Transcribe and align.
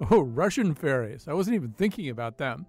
Oh, 0.10 0.20
Russian 0.20 0.74
fairies. 0.74 1.28
I 1.28 1.34
wasn't 1.34 1.56
even 1.56 1.72
thinking 1.72 2.08
about 2.08 2.38
them. 2.38 2.64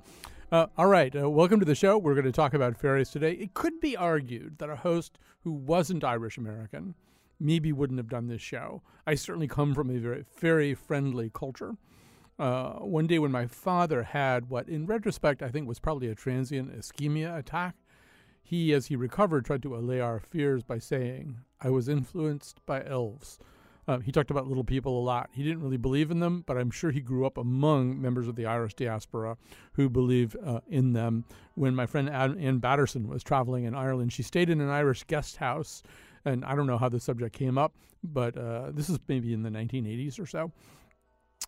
Uh, 0.52 0.68
all 0.78 0.88
right, 0.88 1.16
uh, 1.16 1.30
welcome 1.30 1.62
to 1.62 1.66
the 1.66 1.76
show. 1.76 1.98
We're 1.98 2.14
going 2.14 2.26
to 2.26 2.32
talk 2.32 2.54
about 2.54 2.78
fairies 2.78 3.10
today. 3.10 3.32
It 3.32 3.54
could 3.54 3.80
be 3.80 3.96
argued 3.96 4.58
that 4.58 4.70
a 4.70 4.76
host 4.76 5.18
who 5.46 5.54
wasn't 5.54 6.04
Irish 6.04 6.38
American 6.38 6.94
maybe 7.40 7.72
wouldn't 7.72 8.00
have 8.00 8.10
done 8.10 8.28
this 8.28 8.42
show. 8.42 8.82
I 9.08 9.16
certainly 9.16 9.48
come 9.48 9.74
from 9.74 9.90
a 9.90 9.98
very 9.98 10.24
fairy 10.24 10.74
friendly 10.74 11.32
culture. 11.34 11.78
Uh, 12.38 12.74
one 12.80 13.08
day 13.08 13.18
when 13.18 13.32
my 13.32 13.48
father 13.48 14.04
had 14.04 14.50
what, 14.50 14.68
in 14.68 14.86
retrospect, 14.86 15.42
I 15.42 15.50
think 15.50 15.70
was 15.70 15.80
probably 15.80 16.10
a 16.10 16.16
transient 16.16 16.78
ischemia 16.78 17.38
attack, 17.38 17.76
he, 18.44 18.74
as 18.74 18.88
he 18.88 18.98
recovered, 18.98 19.46
tried 19.46 19.64
to 19.64 19.76
allay 19.76 20.02
our 20.02 20.20
fears 20.20 20.64
by 20.64 20.80
saying, 20.80 21.38
I 21.62 21.70
was 21.70 21.88
influenced 21.88 22.66
by 22.66 22.84
elves. 22.84 23.40
Uh, 23.92 24.00
he 24.00 24.10
talked 24.10 24.32
about 24.32 24.48
little 24.48 24.64
people 24.64 24.98
a 24.98 25.04
lot. 25.04 25.30
He 25.34 25.44
didn't 25.44 25.62
really 25.62 25.76
believe 25.76 26.12
in 26.12 26.22
them, 26.22 26.46
but 26.48 26.58
I'm 26.58 26.72
sure 26.72 26.92
he 26.92 27.02
grew 27.02 27.26
up 27.26 27.38
among 27.38 28.02
members 28.02 28.30
of 28.30 28.38
the 28.38 28.46
Irish 28.46 28.74
diaspora 28.74 29.36
who 29.74 29.90
believe 29.90 30.34
uh, 30.46 30.62
in 30.70 30.94
them. 30.94 31.26
When 31.56 31.76
my 31.76 31.86
friend 31.86 32.10
Ann 32.10 32.60
Batterson 32.60 33.10
was 33.10 33.22
traveling 33.22 33.66
in 33.66 33.76
Ireland, 33.76 34.14
she 34.14 34.24
stayed 34.24 34.50
in 34.50 34.62
an 34.62 34.70
Irish 34.70 35.04
guest 35.04 35.36
house, 35.36 35.84
and 36.24 36.46
I 36.46 36.56
don't 36.56 36.68
know 36.68 36.78
how 36.78 36.88
the 36.88 37.02
subject 37.02 37.36
came 37.36 37.58
up, 37.58 37.76
but 38.02 38.38
uh, 38.38 38.72
this 38.72 38.90
is 38.90 38.98
maybe 39.10 39.34
in 39.34 39.44
the 39.44 39.50
1980s 39.50 40.22
or 40.22 40.26
so. 40.26 40.54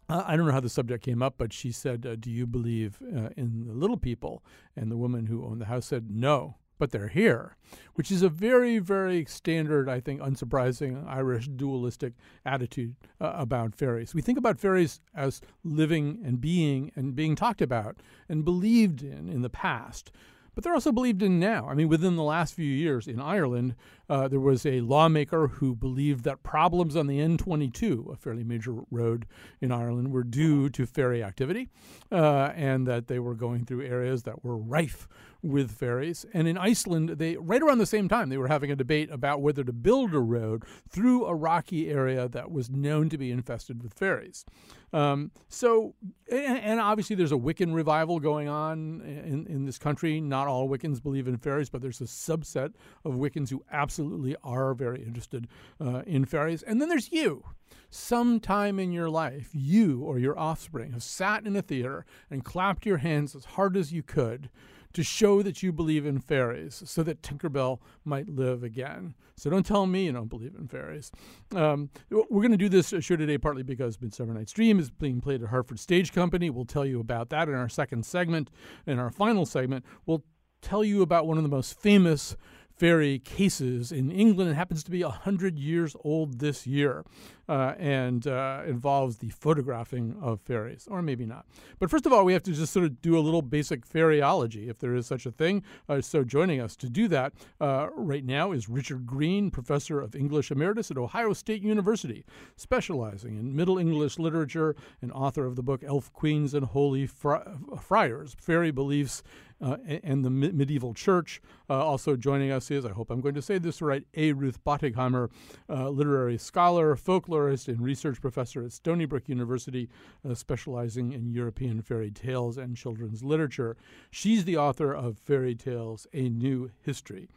Uh, 0.10 0.26
I 0.28 0.36
don't 0.36 0.46
know 0.46 0.52
how 0.52 0.60
the 0.60 0.68
subject 0.68 1.02
came 1.02 1.24
up, 1.24 1.36
but 1.38 1.54
she 1.54 1.72
said, 1.72 2.06
uh, 2.06 2.18
Do 2.18 2.30
you 2.30 2.46
believe 2.46 2.98
in 3.38 3.68
the 3.68 3.74
little 3.74 3.96
people? 3.96 4.44
And 4.76 4.92
the 4.92 4.98
woman 4.98 5.28
who 5.28 5.46
owned 5.46 5.62
the 5.62 5.66
house 5.68 5.86
said, 5.86 6.12
No 6.12 6.58
but 6.78 6.92
they're 6.92 7.08
here, 7.08 7.56
which 7.96 8.12
is 8.12 8.22
a 8.22 8.30
very, 8.30 8.80
very 8.80 9.26
standard, 9.26 9.88
I 9.88 10.00
think, 10.00 10.22
unsurprising 10.22 11.08
Irish 11.08 11.48
dualistic 11.48 12.14
attitude 12.46 12.96
uh, 13.22 13.34
about 13.36 13.76
fairies. 13.76 14.14
We 14.14 14.22
think 14.22 14.38
about 14.38 14.60
fairies 14.60 15.02
as 15.16 15.42
living 15.64 16.22
and 16.24 16.42
being 16.42 16.92
and 16.96 17.16
being 17.16 17.36
talked 17.36 17.62
about 17.62 17.98
and 18.28 18.44
believed 18.44 19.02
in 19.02 19.30
in 19.30 19.42
the 19.42 19.50
past 19.50 20.12
but 20.56 20.64
they're 20.64 20.74
also 20.74 20.92
believed 20.92 21.22
in 21.22 21.40
now. 21.40 21.68
I 21.68 21.74
mean, 21.74 21.88
within 21.88 22.16
the 22.16 22.24
last 22.24 22.54
few 22.54 22.66
years 22.66 23.08
in 23.08 23.20
Ireland, 23.20 23.76
uh, 24.10 24.28
there 24.28 24.40
was 24.40 24.66
a 24.66 24.82
lawmaker 24.82 25.48
who 25.48 25.76
believed 25.76 26.24
that 26.26 26.44
problems 26.44 26.96
on 26.96 27.08
the 27.08 27.20
N22, 27.20 28.12
a 28.12 28.16
fairly 28.16 28.44
major 28.44 28.76
road 28.92 29.26
in 29.62 29.72
Ireland, 29.72 30.12
were 30.12 30.24
due 30.24 30.70
to 30.70 30.86
fairy 30.86 31.24
activity, 31.24 31.70
uh, 32.12 32.52
and 32.56 32.88
that 32.88 33.08
they 33.08 33.20
were 33.20 33.36
going 33.36 33.66
through 33.66 33.86
areas 33.86 34.24
that 34.24 34.44
were 34.44 34.58
rife 34.58 35.08
with 35.42 35.72
fairies. 35.72 36.26
And 36.34 36.48
in 36.48 36.58
Iceland, 36.58 37.10
they 37.10 37.36
right 37.36 37.62
around 37.62 37.80
the 37.80 37.86
same 37.86 38.08
time 38.08 38.30
they 38.30 38.38
were 38.38 38.48
having 38.48 38.72
a 38.72 38.76
debate 38.76 39.10
about 39.12 39.42
whether 39.42 39.64
to 39.64 39.74
build 39.74 40.14
a 40.14 40.20
road 40.20 40.64
through 40.90 41.26
a 41.26 41.36
rocky 41.36 41.90
area 41.90 42.30
that 42.30 42.52
was 42.52 42.70
known 42.70 43.10
to 43.10 43.18
be 43.18 43.30
infested 43.30 43.84
with 43.84 43.94
fairies. 43.94 44.46
Um, 44.94 45.32
so, 45.50 45.96
and, 46.32 46.80
obviously, 46.80 47.16
there's 47.16 47.32
a 47.32 47.38
Wiccan 47.38 47.74
revival 47.74 48.20
going 48.20 48.48
on 48.48 49.02
in, 49.02 49.48
in 49.48 49.66
this 49.66 49.80
country. 49.80 50.22
Not 50.22 50.48
all 50.48 50.70
Wiccans 50.70 51.02
believe 51.02 51.28
in 51.28 51.38
fairies, 51.38 51.70
but 51.70 51.82
there's 51.82 52.00
a 52.00 52.06
subset 52.06 52.74
of 53.04 53.14
Wiccans 53.14 53.50
who 53.50 53.64
absolutely 53.72 54.36
are 54.44 54.74
very 54.76 55.04
interested 55.04 55.48
uh, 55.82 56.04
in 56.06 56.26
fairies. 56.26 56.62
And 56.62 56.80
then 56.80 56.90
there's 56.90 57.12
you. 57.12 57.44
Sometime 57.90 58.80
in 58.80 58.92
your 58.92 59.10
life, 59.10 59.50
you 59.54 60.04
or 60.04 60.20
your 60.20 60.38
offspring 60.38 60.94
have 60.94 61.04
sat 61.04 61.46
in 61.46 61.56
a 61.56 61.62
theater 61.62 62.06
and 62.30 62.44
clapped 62.46 62.86
your 62.86 62.98
hands 62.98 63.36
as 63.36 63.46
hard 63.46 63.76
as 63.76 63.92
you 63.92 64.04
could 64.04 64.50
to 64.94 65.04
show 65.04 65.42
that 65.42 65.64
you 65.64 65.72
believe 65.72 66.06
in 66.06 66.20
fairies 66.20 66.84
so 66.86 67.04
that 67.04 67.22
Tinkerbell 67.22 67.80
might 68.06 68.30
live 68.30 68.64
again. 68.64 69.16
So 69.36 69.50
don't 69.50 69.66
tell 69.66 69.86
me 69.86 70.06
you 70.06 70.12
don't 70.12 70.30
believe 70.30 70.56
in 70.56 70.68
fairies. 70.68 71.12
Um, 71.56 71.90
we're 72.10 72.42
going 72.42 72.52
to 72.52 72.58
do 72.58 72.70
this 72.70 72.94
show 73.00 73.16
today 73.16 73.38
partly 73.38 73.64
because 73.64 74.00
Midsummer 74.00 74.34
Night's 74.34 74.54
Dream 74.54 74.80
is 74.80 74.90
being 74.90 75.22
played 75.22 75.42
at 75.42 75.50
Hartford 75.50 75.80
Stage 75.80 76.12
Company. 76.14 76.50
We'll 76.50 76.66
tell 76.66 76.86
you 76.86 77.00
about 77.00 77.30
that 77.30 77.50
in 77.50 77.56
our 77.56 77.70
second 77.70 78.06
segment. 78.06 78.50
In 78.86 79.00
our 79.00 79.10
final 79.10 79.46
segment, 79.46 79.86
we'll 80.06 80.24
tell 80.62 80.84
you 80.84 81.02
about 81.02 81.28
one 81.28 81.38
of 81.38 81.44
the 81.44 81.50
most 81.50 81.78
famous 81.80 82.38
fairy 82.78 83.20
cases 83.20 83.92
in 83.92 84.12
England. 84.12 84.52
It 84.52 84.56
happens 84.56 84.84
to 84.84 84.92
be 84.92 85.04
100 85.04 85.58
years 85.58 85.96
old 86.04 86.40
this 86.40 86.66
year 86.66 87.04
uh, 87.48 87.74
and 87.78 88.26
uh, 88.26 88.62
involves 88.66 89.18
the 89.18 89.30
photographing 89.30 90.16
of 90.22 90.42
fairies, 90.42 90.88
or 90.90 91.02
maybe 91.02 91.26
not. 91.26 91.46
But 91.80 91.90
first 91.90 92.06
of 92.06 92.14
all, 92.14 92.24
we 92.26 92.34
have 92.34 92.44
to 92.44 92.54
just 92.54 92.74
sort 92.74 92.86
of 92.86 93.02
do 93.02 93.18
a 93.18 93.20
little 93.22 93.42
basic 93.42 93.88
fairyology, 93.88 94.70
if 94.70 94.80
there 94.80 94.96
is 94.96 95.06
such 95.06 95.26
a 95.26 95.32
thing. 95.32 95.64
Uh, 95.88 96.02
so 96.02 96.24
joining 96.24 96.62
us 96.62 96.76
to 96.78 96.90
do 96.90 97.08
that 97.10 97.34
uh, 97.60 97.88
right 97.96 98.24
now 98.24 98.52
is 98.52 98.70
Richard 98.70 99.06
Green, 99.06 99.52
professor 99.52 100.00
of 100.00 100.16
English 100.16 100.52
emeritus 100.52 100.90
at 100.90 100.98
Ohio 100.98 101.34
State 101.34 101.62
University, 101.62 102.26
specializing 102.56 103.38
in 103.38 103.56
Middle 103.56 103.78
English 103.78 104.18
literature 104.18 104.76
and 105.02 105.12
author 105.12 105.46
of 105.46 105.56
the 105.56 105.64
book 105.64 105.84
Elf 105.84 106.12
Queens 106.14 106.54
and 106.54 106.66
Holy 106.66 107.06
Friars, 107.06 108.36
Fairy 108.40 108.72
Beliefs 108.72 109.22
uh, 109.64 109.78
and 110.04 110.26
the 110.26 110.30
medieval 110.30 110.94
church. 110.94 111.42
Uh, 111.70 111.84
also 111.84 112.16
joining 112.16 112.52
us 112.52 112.70
is, 112.70 112.86
I 112.86 112.90
hope 112.92 113.10
I'm 113.10 113.22
going 113.22 113.36
to 113.36 113.42
say 113.42 113.58
this 113.58 113.82
right, 113.82 114.04
A. 114.16 114.34
Ruth 114.34 114.64
Bottigheimer, 114.66 115.30
uh, 115.70 115.90
literary 115.90 116.38
scholar, 116.38 116.96
folklorist, 116.96 117.70
and 117.70 117.80
research 117.82 118.20
professor 118.20 118.66
at 118.66 118.74
Stony 118.74 119.06
Brook 119.06 119.30
University, 119.30 119.90
uh, 120.30 120.36
specializing 120.36 121.14
in 121.14 121.32
European 121.32 121.82
fairy 121.82 122.12
tales 122.12 122.58
and 122.58 122.76
children's 122.76 123.24
literature. 123.24 123.78
She's 124.12 124.44
the 124.44 124.58
author 124.58 124.94
of 124.94 125.18
Fairy 125.18 125.56
Tales, 125.56 126.08
A 126.14 126.28
New 126.28 126.72
History. 126.82 127.30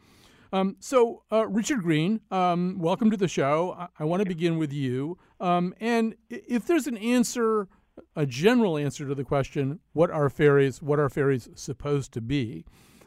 Um, 0.53 0.77
so, 0.79 1.23
uh, 1.31 1.47
Richard 1.47 1.81
Green, 1.81 2.21
um, 2.31 2.77
welcome 2.79 3.11
to 3.11 3.17
the 3.17 3.27
show. 3.27 3.75
I, 3.77 3.87
I 3.99 4.03
want 4.05 4.21
to 4.21 4.27
begin 4.27 4.57
with 4.57 4.71
you. 4.71 5.17
Um, 5.39 5.73
and 5.79 6.15
if 6.29 6.65
there's 6.65 6.87
an 6.87 6.97
answer 6.97 7.67
a 8.15 8.25
general 8.25 8.77
answer 8.77 9.07
to 9.07 9.15
the 9.15 9.23
question, 9.23 9.79
what 9.93 10.11
are 10.11 10.29
fairies? 10.29 10.81
What 10.81 10.99
are 10.99 11.09
fairies 11.09 11.49
supposed 11.55 12.11
to 12.13 12.21
be? 12.21 12.65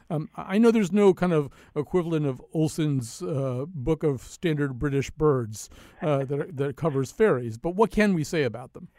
Um, 0.09 0.29
I 0.35 0.57
know 0.57 0.71
there's 0.71 0.91
no 0.91 1.13
kind 1.13 1.31
of 1.31 1.49
equivalent 1.73 2.25
of 2.25 2.41
Olson's 2.53 3.21
uh, 3.21 3.65
book 3.67 4.03
of 4.03 4.21
standard 4.21 4.77
British 4.77 5.09
birds 5.09 5.69
uh, 6.01 6.25
that, 6.25 6.57
that 6.57 6.75
covers 6.75 7.11
fairies, 7.11 7.57
but 7.57 7.75
what 7.75 7.91
can 7.91 8.13
we 8.13 8.25
say 8.25 8.43
about 8.43 8.73
them? 8.73 8.89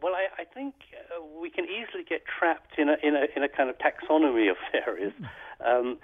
Well, 0.00 0.14
I, 0.14 0.42
I 0.42 0.44
think 0.44 0.74
uh, 0.94 1.24
we 1.40 1.50
can 1.50 1.64
easily 1.64 2.04
get 2.08 2.22
trapped 2.26 2.78
in 2.78 2.88
a, 2.88 2.96
in 3.02 3.14
a 3.14 3.26
in 3.36 3.42
a 3.42 3.48
kind 3.48 3.70
of 3.70 3.76
taxonomy 3.78 4.50
of 4.50 4.56
fairies. 4.72 5.12
Hmm. 5.18 5.24
Um, 5.64 5.98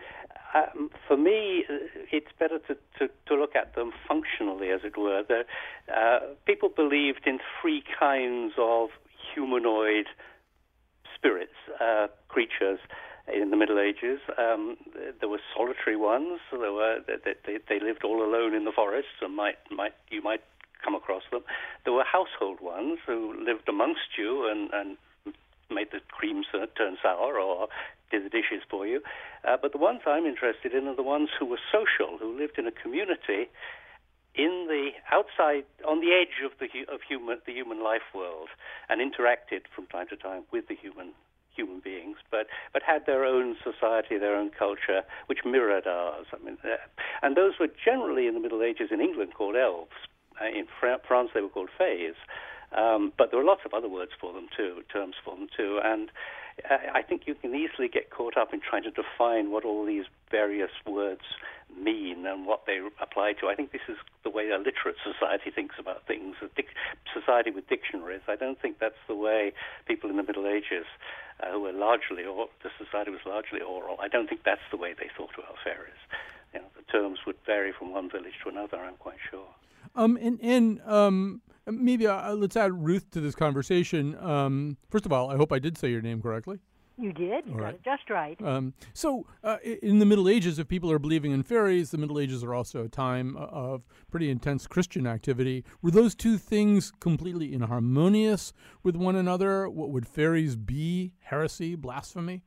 for 1.07 1.17
me, 1.17 1.65
it's 2.11 2.33
better 2.39 2.59
to, 2.59 2.75
to, 2.99 3.13
to, 3.27 3.35
look 3.35 3.55
at 3.55 3.75
them 3.75 3.93
functionally, 4.07 4.71
as 4.71 4.81
it 4.85 4.97
were. 4.97 5.23
Uh, 5.95 6.19
people 6.47 6.69
believed 6.69 7.27
in 7.27 7.39
three 7.61 7.83
kinds 7.99 8.55
of 8.59 8.89
humanoid 9.35 10.07
spirits, 11.15 11.53
uh, 11.81 12.07
creatures 12.29 12.79
in 13.33 13.51
the 13.51 13.57
Middle 13.57 13.79
Ages. 13.79 14.21
Um, 14.39 14.77
there 15.21 15.29
were 15.29 15.41
solitary 15.55 15.97
ones. 15.97 16.41
There 16.51 16.73
were 16.73 16.99
they, 17.07 17.59
they, 17.69 17.81
lived 17.81 18.05
all 18.05 18.23
alone 18.25 18.55
in 18.55 18.65
the 18.65 18.73
forests, 18.73 19.21
and 19.21 19.35
might 19.37 19.57
might 19.71 19.95
you 20.11 20.23
might 20.23 20.43
come 20.83 20.95
across 20.95 21.23
them. 21.31 21.43
There 21.85 21.93
were 21.93 22.05
household 22.05 22.61
ones 22.61 22.99
who 23.07 23.35
lived 23.45 23.69
amongst 23.69 24.17
you 24.17 24.49
and, 24.49 24.71
and 24.73 24.97
made 25.71 25.89
the 25.93 26.01
cream 26.09 26.43
turn 26.77 26.97
sour 27.03 27.39
or 27.39 27.69
did 28.11 28.25
the 28.25 28.31
dishes 28.31 28.63
for 28.71 28.87
you. 28.87 29.01
Uh, 29.47 29.57
but 29.61 29.73
the 29.73 29.79
ones 29.79 30.01
I'm 30.07 30.25
interested 30.25 30.73
in 30.73 30.87
are 30.87 30.97
the 30.97 31.03
ones 31.03 31.29
who 31.39 31.47
were 31.47 31.61
social, 31.71 32.19
who 32.19 32.37
lived 32.37 32.59
in 32.59 32.67
a 32.67 32.73
community 32.73 33.49
in 34.35 34.67
the 34.69 34.91
outside, 35.11 35.65
on 35.87 36.01
the 36.01 36.13
edge 36.13 36.45
of 36.45 36.53
the 36.59 36.69
of 36.93 37.01
human 37.03 37.39
the 37.45 37.53
human 37.53 37.83
life 37.83 38.15
world, 38.15 38.49
and 38.89 39.01
interacted 39.01 39.63
from 39.75 39.87
time 39.87 40.07
to 40.09 40.17
time 40.17 40.45
with 40.53 40.69
the 40.69 40.77
human 40.77 41.13
human 41.55 41.81
beings, 41.81 42.17
but 42.31 42.47
but 42.73 42.83
had 42.83 43.05
their 43.05 43.25
own 43.25 43.57
society, 43.63 44.17
their 44.17 44.37
own 44.37 44.51
culture, 44.51 45.03
which 45.27 45.41
mirrored 45.45 45.87
ours. 45.87 46.27
I 46.33 46.43
mean, 46.45 46.57
uh, 46.65 46.77
and 47.23 47.37
those 47.37 47.55
were 47.59 47.69
generally 47.85 48.27
in 48.27 48.35
the 48.35 48.41
Middle 48.41 48.63
Ages 48.63 48.89
in 48.91 49.01
England 49.01 49.35
called 49.35 49.57
elves. 49.57 49.99
Uh, 50.41 50.47
in 50.47 50.67
Fra- 50.79 51.01
France, 51.07 51.31
they 51.35 51.41
were 51.41 51.49
called 51.49 51.71
fays. 51.77 52.15
Um, 52.73 53.13
but 53.17 53.31
there 53.31 53.41
are 53.41 53.45
lots 53.45 53.63
of 53.65 53.73
other 53.73 53.89
words 53.89 54.13
for 54.21 54.33
them 54.33 54.49
too, 54.55 54.83
terms 54.93 55.15
for 55.25 55.35
them 55.35 55.49
too, 55.57 55.81
and 55.83 56.11
I 56.93 57.03
think 57.03 57.23
you 57.27 57.35
can 57.35 57.55
easily 57.55 57.89
get 57.89 58.11
caught 58.11 58.37
up 58.37 58.53
in 58.53 58.61
trying 58.61 58.83
to 58.83 58.91
define 58.91 59.51
what 59.51 59.65
all 59.65 59.85
these 59.85 60.05
various 60.31 60.71
words 60.87 61.23
mean 61.75 62.27
and 62.27 62.47
what 62.47 62.67
they 62.67 62.81
apply 63.01 63.35
to. 63.35 63.47
I 63.49 63.55
think 63.55 63.73
this 63.73 63.87
is 63.89 63.97
the 64.25 64.31
way 64.31 64.51
a 64.51 64.59
literate 64.59 64.97
society 65.05 65.51
thinks 65.51 65.77
about 65.79 66.07
things, 66.07 66.37
a 66.43 66.49
dic- 66.57 66.75
society 67.15 67.51
with 67.51 67.69
dictionaries. 67.69 68.23
I 68.27 68.37
don't 68.37 68.61
think 68.61 68.79
that's 68.81 68.99
the 69.07 69.15
way 69.15 69.53
people 69.87 70.11
in 70.11 70.17
the 70.17 70.23
Middle 70.23 70.47
Ages, 70.47 70.87
uh, 71.41 71.53
who 71.53 71.61
were 71.61 71.73
largely, 71.73 72.25
or 72.25 72.49
the 72.63 72.71
society 72.77 73.11
was 73.11 73.21
largely 73.25 73.61
oral, 73.61 73.97
I 74.01 74.09
don't 74.09 74.29
think 74.29 74.43
that's 74.45 74.67
the 74.71 74.77
way 74.77 74.95
they 74.99 75.09
thought 75.17 75.35
about 75.39 75.57
fairies. 75.63 76.01
You 76.53 76.61
know, 76.61 76.67
the 76.77 76.83
terms 76.91 77.21
would 77.27 77.37
vary 77.47 77.73
from 77.73 77.93
one 77.93 78.11
village 78.11 78.35
to 78.43 78.49
another, 78.49 78.79
I'm 78.79 78.97
quite 78.97 79.19
sure. 79.31 79.47
Um, 79.95 80.19
and 80.21 80.39
and 80.43 80.81
um, 80.83 81.41
maybe 81.71 82.07
uh, 82.07 82.35
let's 82.35 82.57
add 82.57 82.73
Ruth 82.73 83.11
to 83.13 83.21
this 83.21 83.35
conversation. 83.35 84.17
Um, 84.19 84.77
first 84.91 85.07
of 85.07 85.13
all, 85.13 85.31
I 85.31 85.37
hope 85.37 85.53
I 85.53 85.59
did 85.59 85.79
say 85.79 85.91
your 85.91 86.03
name 86.03 86.23
correctly. 86.23 86.59
You 87.01 87.13
did. 87.13 87.47
You 87.47 87.53
all 87.53 87.59
got 87.59 87.65
right. 87.65 87.75
it 87.75 87.85
just 87.85 88.11
right. 88.11 88.37
Um, 88.43 88.75
so, 88.93 89.25
uh, 89.45 89.59
in 89.63 90.01
the 90.01 90.05
Middle 90.05 90.29
Ages, 90.29 90.59
if 90.59 90.67
people 90.67 90.91
are 90.91 90.99
believing 90.99 91.31
in 91.31 91.45
fairies, 91.45 91.93
the 91.93 91.99
Middle 91.99 92.19
Ages 92.19 92.43
are 92.43 92.53
also 92.53 92.85
a 92.85 92.89
time 92.89 93.37
uh, 93.37 93.43
of 93.43 93.83
pretty 94.11 94.31
intense 94.31 94.67
Christian 94.67 95.07
activity. 95.07 95.65
Were 95.81 95.93
those 95.93 96.17
two 96.17 96.39
things 96.39 96.93
completely 96.99 97.55
inharmonious 97.55 98.53
with 98.83 98.97
one 98.97 99.15
another? 99.15 99.69
What 99.69 99.91
would 99.91 100.09
fairies 100.09 100.57
be? 100.57 101.13
Heresy, 101.21 101.77
blasphemy? 101.77 102.43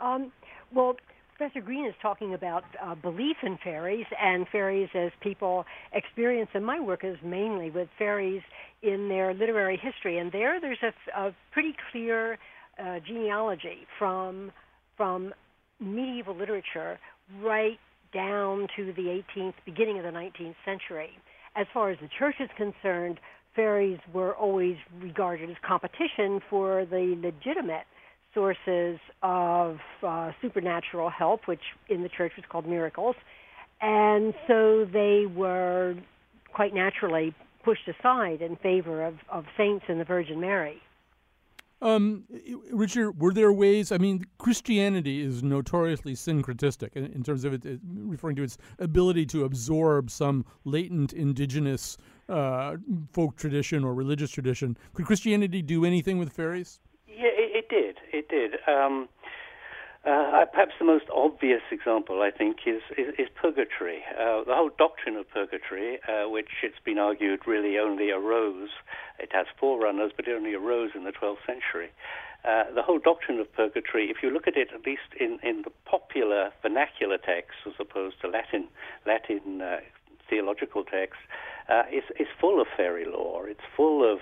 Um, 0.00 0.32
well, 0.70 0.96
Professor 1.36 1.60
Green 1.60 1.84
is 1.84 1.94
talking 2.00 2.32
about 2.32 2.64
uh, 2.82 2.94
belief 2.94 3.36
in 3.42 3.58
fairies 3.62 4.06
and 4.18 4.46
fairies 4.48 4.88
as 4.94 5.10
people 5.20 5.66
experience 5.92 6.48
them. 6.54 6.64
My 6.64 6.80
work 6.80 7.04
is 7.04 7.16
mainly 7.22 7.70
with 7.70 7.88
fairies 7.98 8.40
in 8.82 9.08
their 9.10 9.34
literary 9.34 9.76
history, 9.76 10.18
and 10.18 10.32
there, 10.32 10.58
there's 10.60 10.78
a, 10.82 11.20
a 11.20 11.34
pretty 11.52 11.74
clear 11.92 12.38
uh, 12.82 13.00
genealogy 13.06 13.86
from 13.98 14.50
from 14.96 15.34
medieval 15.78 16.34
literature 16.34 16.98
right 17.42 17.78
down 18.14 18.66
to 18.74 18.94
the 18.94 19.22
18th, 19.36 19.52
beginning 19.66 19.98
of 19.98 20.04
the 20.04 20.10
19th 20.10 20.54
century. 20.64 21.10
As 21.54 21.66
far 21.74 21.90
as 21.90 21.98
the 22.00 22.08
church 22.18 22.36
is 22.40 22.48
concerned, 22.56 23.20
fairies 23.54 23.98
were 24.14 24.34
always 24.34 24.76
regarded 25.02 25.50
as 25.50 25.56
competition 25.66 26.40
for 26.48 26.86
the 26.86 27.14
legitimate 27.22 27.84
sources 28.36 28.98
of 29.22 29.78
uh, 30.02 30.30
supernatural 30.42 31.08
help, 31.08 31.48
which 31.48 31.62
in 31.88 32.02
the 32.02 32.10
church 32.10 32.32
was 32.36 32.44
called 32.48 32.66
miracles. 32.66 33.16
And 33.80 34.34
so 34.46 34.84
they 34.84 35.24
were 35.26 35.96
quite 36.52 36.74
naturally 36.74 37.34
pushed 37.64 37.88
aside 37.88 38.42
in 38.42 38.56
favor 38.56 39.04
of, 39.04 39.14
of 39.30 39.46
saints 39.56 39.86
and 39.88 39.98
the 39.98 40.04
Virgin 40.04 40.38
Mary. 40.38 40.80
Um, 41.82 42.24
Richard, 42.70 43.20
were 43.20 43.32
there 43.32 43.52
ways? 43.52 43.92
I 43.92 43.98
mean, 43.98 44.24
Christianity 44.38 45.20
is 45.22 45.42
notoriously 45.42 46.14
syncretistic 46.14 46.90
in, 46.94 47.06
in 47.06 47.22
terms 47.22 47.44
of 47.44 47.52
it, 47.52 47.66
it, 47.66 47.80
referring 47.84 48.36
to 48.36 48.42
its 48.42 48.56
ability 48.78 49.26
to 49.26 49.44
absorb 49.44 50.10
some 50.10 50.44
latent 50.64 51.12
indigenous 51.12 51.98
uh, 52.28 52.76
folk 53.12 53.36
tradition 53.36 53.84
or 53.84 53.94
religious 53.94 54.30
tradition. 54.30 54.76
Could 54.94 55.06
Christianity 55.06 55.60
do 55.60 55.84
anything 55.84 56.18
with 56.18 56.32
fairies? 56.32 56.80
It 57.68 57.68
did. 57.68 57.96
It 58.12 58.28
did. 58.28 58.60
Um, 58.68 59.08
uh, 60.04 60.44
perhaps 60.52 60.74
the 60.78 60.84
most 60.84 61.06
obvious 61.12 61.62
example, 61.72 62.22
I 62.22 62.30
think, 62.30 62.58
is, 62.64 62.82
is, 62.96 63.14
is 63.18 63.28
purgatory. 63.34 64.04
Uh, 64.12 64.44
the 64.44 64.54
whole 64.54 64.70
doctrine 64.78 65.16
of 65.16 65.28
purgatory, 65.30 65.98
uh, 66.06 66.28
which 66.28 66.62
it's 66.62 66.78
been 66.84 66.98
argued 66.98 67.40
really 67.46 67.76
only 67.78 68.10
arose, 68.10 68.68
it 69.18 69.30
has 69.32 69.46
forerunners, 69.58 70.12
but 70.14 70.28
it 70.28 70.36
only 70.36 70.54
arose 70.54 70.90
in 70.94 71.02
the 71.04 71.10
12th 71.10 71.44
century. 71.44 71.90
Uh, 72.44 72.64
the 72.72 72.82
whole 72.82 73.00
doctrine 73.00 73.40
of 73.40 73.52
purgatory, 73.52 74.10
if 74.10 74.18
you 74.22 74.30
look 74.30 74.46
at 74.46 74.56
it 74.56 74.68
at 74.72 74.86
least 74.86 75.10
in, 75.18 75.40
in 75.42 75.62
the 75.62 75.72
popular 75.84 76.50
vernacular 76.62 77.18
texts 77.18 77.62
as 77.66 77.72
opposed 77.80 78.20
to 78.20 78.28
Latin, 78.28 78.68
Latin 79.06 79.60
uh, 79.60 79.78
theological 80.30 80.84
texts, 80.84 81.22
uh, 81.68 81.82
is, 81.92 82.04
is 82.18 82.28
full 82.40 82.60
of 82.60 82.66
fairy 82.76 83.04
lore. 83.04 83.48
It's 83.48 83.60
full 83.76 84.10
of 84.10 84.20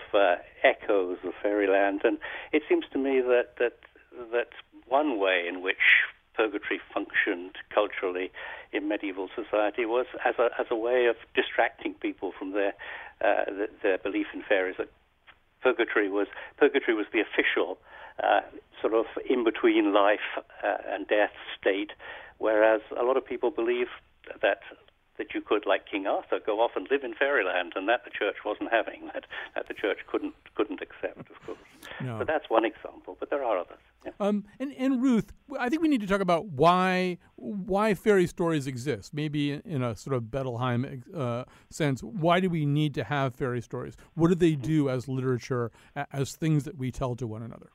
echoes 0.62 1.18
of 1.24 1.32
fairyland, 1.42 2.00
and 2.04 2.18
it 2.52 2.62
seems 2.68 2.84
to 2.92 2.98
me 2.98 3.20
that 3.20 3.56
that 3.58 3.78
that 4.32 4.48
one 4.86 5.18
way 5.18 5.46
in 5.48 5.62
which 5.62 6.04
purgatory 6.34 6.80
functioned 6.92 7.56
culturally 7.72 8.30
in 8.72 8.88
medieval 8.88 9.28
society 9.34 9.86
was 9.86 10.06
as 10.24 10.34
a 10.38 10.48
as 10.58 10.66
a 10.70 10.76
way 10.76 11.06
of 11.06 11.16
distracting 11.34 11.94
people 11.94 12.32
from 12.36 12.52
their 12.52 12.74
uh, 13.24 13.44
their 13.82 13.98
belief 13.98 14.26
in 14.34 14.42
fairies. 14.42 14.76
That 14.78 14.90
purgatory 15.62 16.10
was 16.10 16.26
purgatory 16.58 16.94
was 16.94 17.06
the 17.12 17.20
official 17.20 17.78
uh, 18.22 18.40
sort 18.80 18.94
of 18.94 19.06
in 19.28 19.44
between 19.44 19.94
life 19.94 20.28
uh, 20.62 20.76
and 20.88 21.06
death 21.06 21.32
state, 21.58 21.92
whereas 22.38 22.80
a 22.98 23.04
lot 23.04 23.16
of 23.16 23.24
people 23.24 23.50
believe 23.50 23.88
that 24.42 24.60
that 25.18 25.34
you 25.34 25.40
could, 25.40 25.64
like 25.66 25.88
King 25.90 26.06
Arthur, 26.06 26.40
go 26.44 26.60
off 26.60 26.72
and 26.76 26.88
live 26.90 27.04
in 27.04 27.14
fairyland, 27.14 27.72
and 27.76 27.88
that 27.88 28.04
the 28.04 28.10
church 28.10 28.36
wasn't 28.44 28.70
having, 28.72 29.06
that, 29.14 29.24
that 29.54 29.68
the 29.68 29.74
church 29.74 29.98
couldn't 30.06 30.34
couldn't 30.54 30.80
accept, 30.80 31.30
of 31.30 31.46
course. 31.46 31.58
No. 32.00 32.18
But 32.18 32.26
that's 32.26 32.48
one 32.48 32.64
example, 32.64 33.16
but 33.18 33.30
there 33.30 33.44
are 33.44 33.58
others. 33.58 33.78
Yeah. 34.04 34.12
Um, 34.20 34.44
and, 34.58 34.72
and 34.76 35.02
Ruth, 35.02 35.32
I 35.58 35.68
think 35.68 35.82
we 35.82 35.88
need 35.88 36.00
to 36.00 36.06
talk 36.06 36.20
about 36.20 36.46
why 36.46 37.18
why 37.36 37.94
fairy 37.94 38.26
stories 38.26 38.66
exist. 38.66 39.14
Maybe 39.14 39.60
in 39.64 39.82
a 39.82 39.96
sort 39.96 40.16
of 40.16 40.24
Bettelheim 40.24 41.02
uh, 41.14 41.44
sense, 41.70 42.02
why 42.02 42.40
do 42.40 42.50
we 42.50 42.66
need 42.66 42.94
to 42.94 43.04
have 43.04 43.34
fairy 43.34 43.60
stories? 43.60 43.96
What 44.14 44.28
do 44.28 44.34
they 44.34 44.54
do 44.54 44.88
as 44.88 45.08
literature, 45.08 45.70
as 46.12 46.34
things 46.34 46.64
that 46.64 46.76
we 46.76 46.90
tell 46.90 47.14
to 47.16 47.26
one 47.26 47.42
another? 47.42 47.70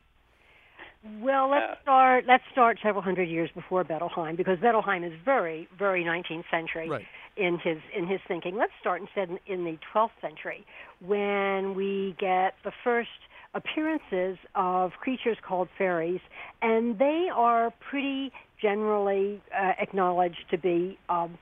Well, 1.21 1.49
let's 1.49 1.73
uh, 1.73 1.81
start. 1.81 1.98
Let's 2.27 2.43
start 2.51 2.79
several 2.83 3.01
hundred 3.01 3.29
years 3.29 3.49
before 3.53 3.83
Bettelheim, 3.83 4.35
because 4.35 4.57
Bettelheim 4.59 5.05
is 5.05 5.13
very, 5.23 5.67
very 5.77 6.03
19th 6.03 6.43
century 6.51 6.89
right. 6.89 7.05
in 7.37 7.59
his 7.59 7.77
in 7.95 8.07
his 8.07 8.19
thinking. 8.27 8.55
Let's 8.55 8.73
start 8.79 9.01
instead 9.01 9.29
in, 9.29 9.39
in 9.47 9.65
the 9.65 9.77
12th 9.93 10.11
century, 10.21 10.65
when 11.05 11.75
we 11.75 12.15
get 12.19 12.55
the 12.63 12.71
first 12.83 13.09
appearances 13.53 14.37
of 14.55 14.91
creatures 15.01 15.37
called 15.47 15.69
fairies, 15.77 16.21
and 16.61 16.99
they 16.99 17.27
are 17.33 17.73
pretty 17.89 18.31
generally 18.61 19.41
uh, 19.57 19.71
acknowledged 19.79 20.45
to 20.51 20.57
be 20.57 20.97
um, 21.09 21.37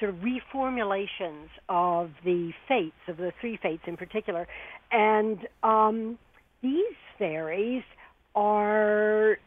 sort 0.00 0.10
of 0.10 0.16
reformulations 0.16 1.48
of 1.68 2.10
the 2.24 2.52
fates 2.68 2.96
of 3.08 3.16
the 3.16 3.32
three 3.40 3.58
fates 3.62 3.82
in 3.86 3.96
particular, 3.96 4.46
and 4.90 5.46
um, 5.62 6.18
these 6.62 6.96
fairies 7.18 7.84
are 8.34 9.38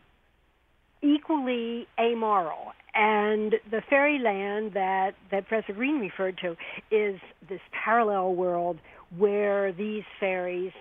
equally 1.01 1.87
amoral. 1.99 2.73
And 2.93 3.55
the 3.69 3.81
fairyland 3.89 4.73
that, 4.73 5.11
that 5.31 5.47
Professor 5.47 5.73
Green 5.73 5.99
referred 5.99 6.37
to 6.39 6.55
is 6.91 7.19
this 7.47 7.61
parallel 7.71 8.35
world 8.35 8.79
where 9.17 9.71
these 9.71 10.03
fairies, 10.19 10.73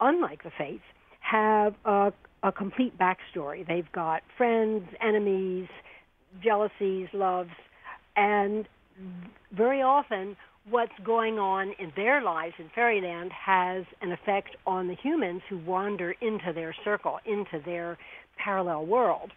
unlike 0.00 0.42
the 0.42 0.50
Fates, 0.56 0.82
have 1.20 1.74
a, 1.84 2.12
a 2.42 2.52
complete 2.52 2.96
backstory. 2.98 3.66
They've 3.66 3.90
got 3.92 4.22
friends, 4.36 4.84
enemies, 5.00 5.68
jealousies, 6.42 7.08
loves, 7.12 7.50
and 8.16 8.66
very 9.52 9.82
often 9.82 10.36
what's 10.70 10.92
going 11.04 11.38
on 11.38 11.72
in 11.78 11.92
their 11.96 12.22
lives 12.22 12.54
in 12.58 12.68
fairyland 12.74 13.32
has 13.32 13.84
an 14.02 14.12
effect 14.12 14.50
on 14.66 14.88
the 14.88 14.94
humans 14.94 15.42
who 15.48 15.58
wander 15.58 16.14
into 16.20 16.52
their 16.52 16.74
circle, 16.84 17.18
into 17.24 17.64
their 17.64 17.96
parallel 18.36 18.86
world. 18.86 19.32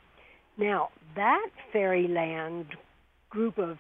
Now, 0.62 0.90
that 1.16 1.50
fairyland 1.74 2.68
group 3.32 3.58
of 3.58 3.80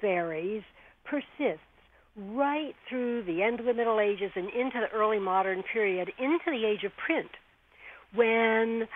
fairies 0.00 0.64
persists 1.04 1.60
right 2.16 2.74
through 2.88 3.22
the 3.22 3.44
end 3.44 3.60
of 3.60 3.66
the 3.66 3.74
Middle 3.74 4.00
Ages 4.00 4.32
and 4.34 4.48
into 4.48 4.80
the 4.80 4.88
early 4.92 5.20
modern 5.20 5.62
period, 5.62 6.10
into 6.18 6.46
the 6.46 6.66
age 6.66 6.82
of 6.82 6.90
print, 6.96 7.30
when 8.12 8.88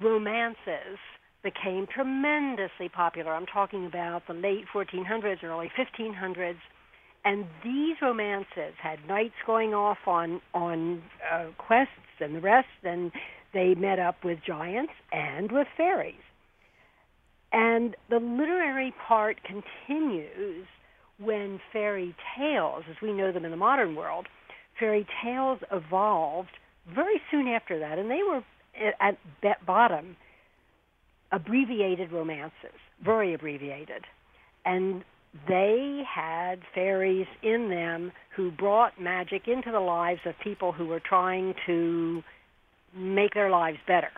romances 0.00 0.98
became 1.44 1.86
tremendously 1.86 2.88
popular. 2.88 3.32
I'm 3.32 3.46
talking 3.46 3.86
about 3.86 4.26
the 4.26 4.34
late 4.34 4.64
1400s, 4.74 5.44
early 5.44 5.70
1500s, 5.78 6.56
and 7.24 7.44
these 7.62 7.94
romances 8.02 8.74
had 8.82 8.98
knights 9.06 9.34
going 9.46 9.72
off 9.72 9.98
on 10.06 10.40
on 10.52 11.00
uh, 11.32 11.46
quests 11.58 12.18
and 12.18 12.34
the 12.34 12.40
rest, 12.40 12.66
and 12.82 13.12
they 13.54 13.76
met 13.76 14.00
up 14.00 14.24
with 14.24 14.38
giants 14.44 14.92
and 15.12 15.52
with 15.52 15.68
fairies. 15.76 16.16
And 17.52 17.94
the 18.08 18.18
literary 18.18 18.94
part 19.06 19.38
continues 19.44 20.66
when 21.18 21.60
fairy 21.72 22.14
tales, 22.36 22.84
as 22.90 22.96
we 23.02 23.12
know 23.12 23.30
them 23.30 23.44
in 23.44 23.50
the 23.50 23.56
modern 23.56 23.94
world, 23.94 24.26
fairy 24.78 25.06
tales 25.22 25.58
evolved 25.70 26.56
very 26.94 27.20
soon 27.30 27.46
after 27.46 27.78
that, 27.78 27.98
and 27.98 28.10
they 28.10 28.22
were 28.26 28.42
at 29.00 29.18
bottom 29.66 30.16
abbreviated 31.30 32.10
romances, 32.10 32.78
very 33.04 33.34
abbreviated. 33.34 34.04
And 34.64 35.04
they 35.48 36.02
had 36.08 36.60
fairies 36.74 37.26
in 37.42 37.70
them 37.70 38.12
who 38.36 38.50
brought 38.50 39.00
magic 39.00 39.46
into 39.46 39.70
the 39.70 39.80
lives 39.80 40.20
of 40.26 40.34
people 40.42 40.72
who 40.72 40.86
were 40.86 41.00
trying 41.00 41.54
to 41.66 42.22
make 42.94 43.34
their 43.34 43.50
lives 43.50 43.78
better. 43.86 44.10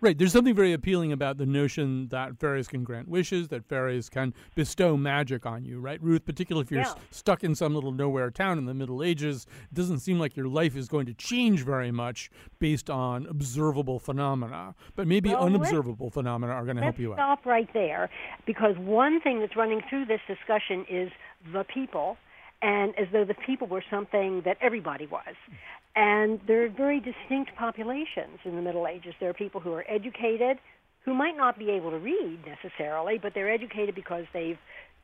Right. 0.00 0.16
There's 0.18 0.32
something 0.32 0.54
very 0.54 0.74
appealing 0.74 1.10
about 1.10 1.38
the 1.38 1.46
notion 1.46 2.08
that 2.08 2.38
fairies 2.38 2.68
can 2.68 2.84
grant 2.84 3.08
wishes, 3.08 3.48
that 3.48 3.64
fairies 3.66 4.10
can 4.10 4.34
bestow 4.54 4.94
magic 4.96 5.46
on 5.46 5.64
you, 5.64 5.80
right? 5.80 6.00
Ruth, 6.02 6.26
particularly 6.26 6.64
if 6.64 6.70
you're 6.70 6.80
Yeah. 6.82 6.88
s- 6.90 6.96
stuck 7.10 7.42
in 7.42 7.54
some 7.54 7.74
little 7.74 7.92
nowhere 7.92 8.30
town 8.30 8.58
in 8.58 8.66
the 8.66 8.74
Middle 8.74 9.02
Ages, 9.02 9.46
it 9.70 9.74
doesn't 9.74 10.00
seem 10.00 10.18
like 10.18 10.36
your 10.36 10.48
life 10.48 10.76
is 10.76 10.86
going 10.88 11.06
to 11.06 11.14
change 11.14 11.64
very 11.64 11.90
much 11.90 12.30
based 12.58 12.90
on 12.90 13.26
observable 13.26 13.98
phenomena. 13.98 14.74
But 14.96 15.06
maybe 15.06 15.30
Well, 15.30 15.44
unobservable 15.46 16.10
phenomena 16.10 16.52
are 16.52 16.64
going 16.64 16.76
to 16.76 16.82
help 16.82 16.98
you 16.98 17.12
out. 17.12 17.16
stop 17.16 17.46
right 17.46 17.72
there 17.72 18.10
because 18.44 18.76
one 18.76 19.20
thing 19.22 19.40
that's 19.40 19.56
running 19.56 19.80
through 19.88 20.04
this 20.04 20.20
discussion 20.28 20.84
is 20.90 21.10
the 21.52 21.64
people, 21.64 22.18
and 22.60 22.94
as 22.98 23.08
though 23.12 23.24
the 23.24 23.34
people 23.34 23.66
were 23.66 23.82
something 23.90 24.42
that 24.42 24.58
everybody 24.60 25.06
was. 25.06 25.34
And 25.96 26.38
there 26.46 26.62
are 26.64 26.68
very 26.68 27.00
distinct 27.00 27.56
populations 27.58 28.38
in 28.44 28.54
the 28.54 28.62
Middle 28.62 28.86
Ages. 28.86 29.14
There 29.18 29.30
are 29.30 29.34
people 29.34 29.62
who 29.62 29.72
are 29.72 29.84
educated, 29.88 30.58
who 31.06 31.14
might 31.14 31.36
not 31.36 31.58
be 31.58 31.70
able 31.70 31.90
to 31.90 31.98
read 31.98 32.40
necessarily, 32.46 33.18
but 33.20 33.32
they're 33.34 33.50
educated 33.50 33.94
because 33.94 34.24
they've 34.34 34.58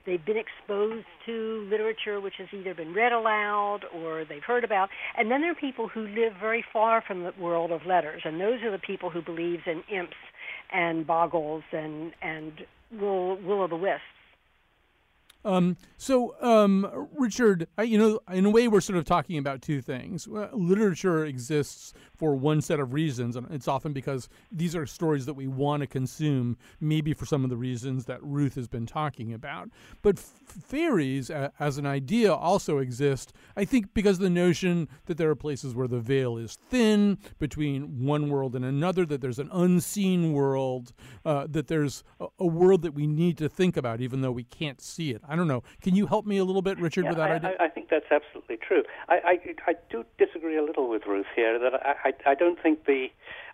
they've 0.04 0.25
been 0.25 0.37
exposed 0.37 1.06
to 1.25 1.66
literature 1.70 2.20
which 2.20 2.34
has 2.37 2.49
either 2.52 2.75
been 2.75 2.92
read 2.92 3.12
aloud 3.12 3.82
or 3.94 4.25
they've 4.25 4.42
heard 4.42 4.64
about. 4.64 4.90
And 5.16 5.30
then 5.30 5.40
there 5.40 5.52
are 5.52 5.54
people 5.54 5.88
who 5.88 6.08
live 6.08 6.32
very 6.40 6.64
far 6.72 7.02
from 7.06 7.22
the 7.22 7.32
world 7.40 7.70
of 7.70 7.87
letters, 7.87 8.22
and 8.25 8.40
those 8.40 8.62
are 8.62 8.72
the 8.72 8.80
people 8.80 9.11
who 9.11 9.22
believes 9.22 9.62
in 9.64 9.82
imps 9.88 10.16
and 10.72 11.06
boggles 11.06 11.62
and 11.72 12.12
and 12.20 12.52
will 13.00 13.37
will 13.40 13.62
o' 13.62 13.66
the 13.66 13.76
wisps. 13.76 14.02
Um, 15.44 15.76
so, 15.96 16.37
um, 16.40 17.08
Richard, 17.16 17.66
I, 17.76 17.82
you 17.82 17.99
know, 17.99 18.20
in 18.32 18.46
a 18.46 18.50
way, 18.50 18.68
we're 18.68 18.80
sort 18.80 18.99
of 18.99 19.04
talking 19.04 19.38
about 19.38 19.62
two 19.62 19.80
things. 19.80 20.28
Uh, 20.28 20.49
literature 20.52 21.25
exists 21.25 21.92
for 22.16 22.37
one 22.37 22.61
set 22.61 22.78
of 22.78 22.92
reasons, 22.92 23.34
and 23.37 23.46
it's 23.50 23.66
often 23.66 23.92
because 23.92 24.28
these 24.50 24.76
are 24.76 24.87
stories 24.87 25.26
that 25.26 25.34
we 25.34 25.49
want 25.49 25.80
to 25.80 25.87
consume, 25.87 26.56
maybe 26.80 27.12
for 27.12 27.26
some 27.26 27.44
of 27.44 27.50
the 27.50 27.56
reasons 27.56 28.04
that 28.06 28.22
Ruth 28.22 28.54
has 28.54 28.68
been 28.68 28.87
talking 28.87 29.32
about. 29.32 29.68
But 30.02 30.18
f- 30.18 30.32
fairies, 30.46 31.30
uh, 31.30 31.50
as 31.58 31.78
an 31.78 31.87
idea, 31.87 32.32
also 32.32 32.78
exist, 32.78 33.32
I 33.56 33.64
think, 33.64 33.94
because 33.94 34.18
the 34.18 34.30
notion 34.30 34.88
that 35.06 35.16
there 35.16 35.30
are 35.30 35.34
places 35.34 35.75
where 35.75 35.88
the 35.88 36.00
veil 36.00 36.37
is 36.37 36.58
thin 36.70 37.18
between 37.38 38.04
one 38.04 38.28
world 38.30 38.54
and 38.54 38.64
another, 38.64 39.04
that 39.06 39.20
there's 39.20 39.40
an 39.40 39.50
unseen 39.52 40.32
world, 40.32 40.92
uh, 41.25 41.46
that 41.50 41.66
there's 41.66 42.04
a, 42.20 42.26
a 42.38 42.46
world 42.46 42.82
that 42.82 42.94
we 42.94 43.06
need 43.06 43.38
to 43.38 43.49
think 43.49 43.76
about, 43.76 44.00
even 44.00 44.20
though 44.20 44.30
we 44.30 44.44
can't 44.44 44.80
see 44.80 45.11
it. 45.11 45.22
I 45.32 45.34
don't 45.34 45.48
know. 45.48 45.62
Can 45.80 45.94
you 45.94 46.06
help 46.06 46.26
me 46.26 46.36
a 46.36 46.44
little 46.44 46.60
bit, 46.60 46.78
Richard, 46.78 47.08
with 47.08 47.16
that 47.16 47.30
I, 47.30 47.36
idea? 47.36 47.54
I, 47.58 47.64
I 47.64 47.68
think 47.70 47.88
that's 47.88 48.12
absolutely 48.12 48.58
true. 48.58 48.82
I, 49.08 49.40
I, 49.66 49.70
I 49.70 49.74
do 49.88 50.04
disagree 50.18 50.58
a 50.58 50.62
little 50.62 50.90
with 50.90 51.06
Ruth 51.06 51.24
here. 51.34 51.58
That 51.58 51.72
I, 51.72 52.12
I, 52.26 52.34
don't 52.34 52.60
think 52.62 52.84
the 52.84 53.06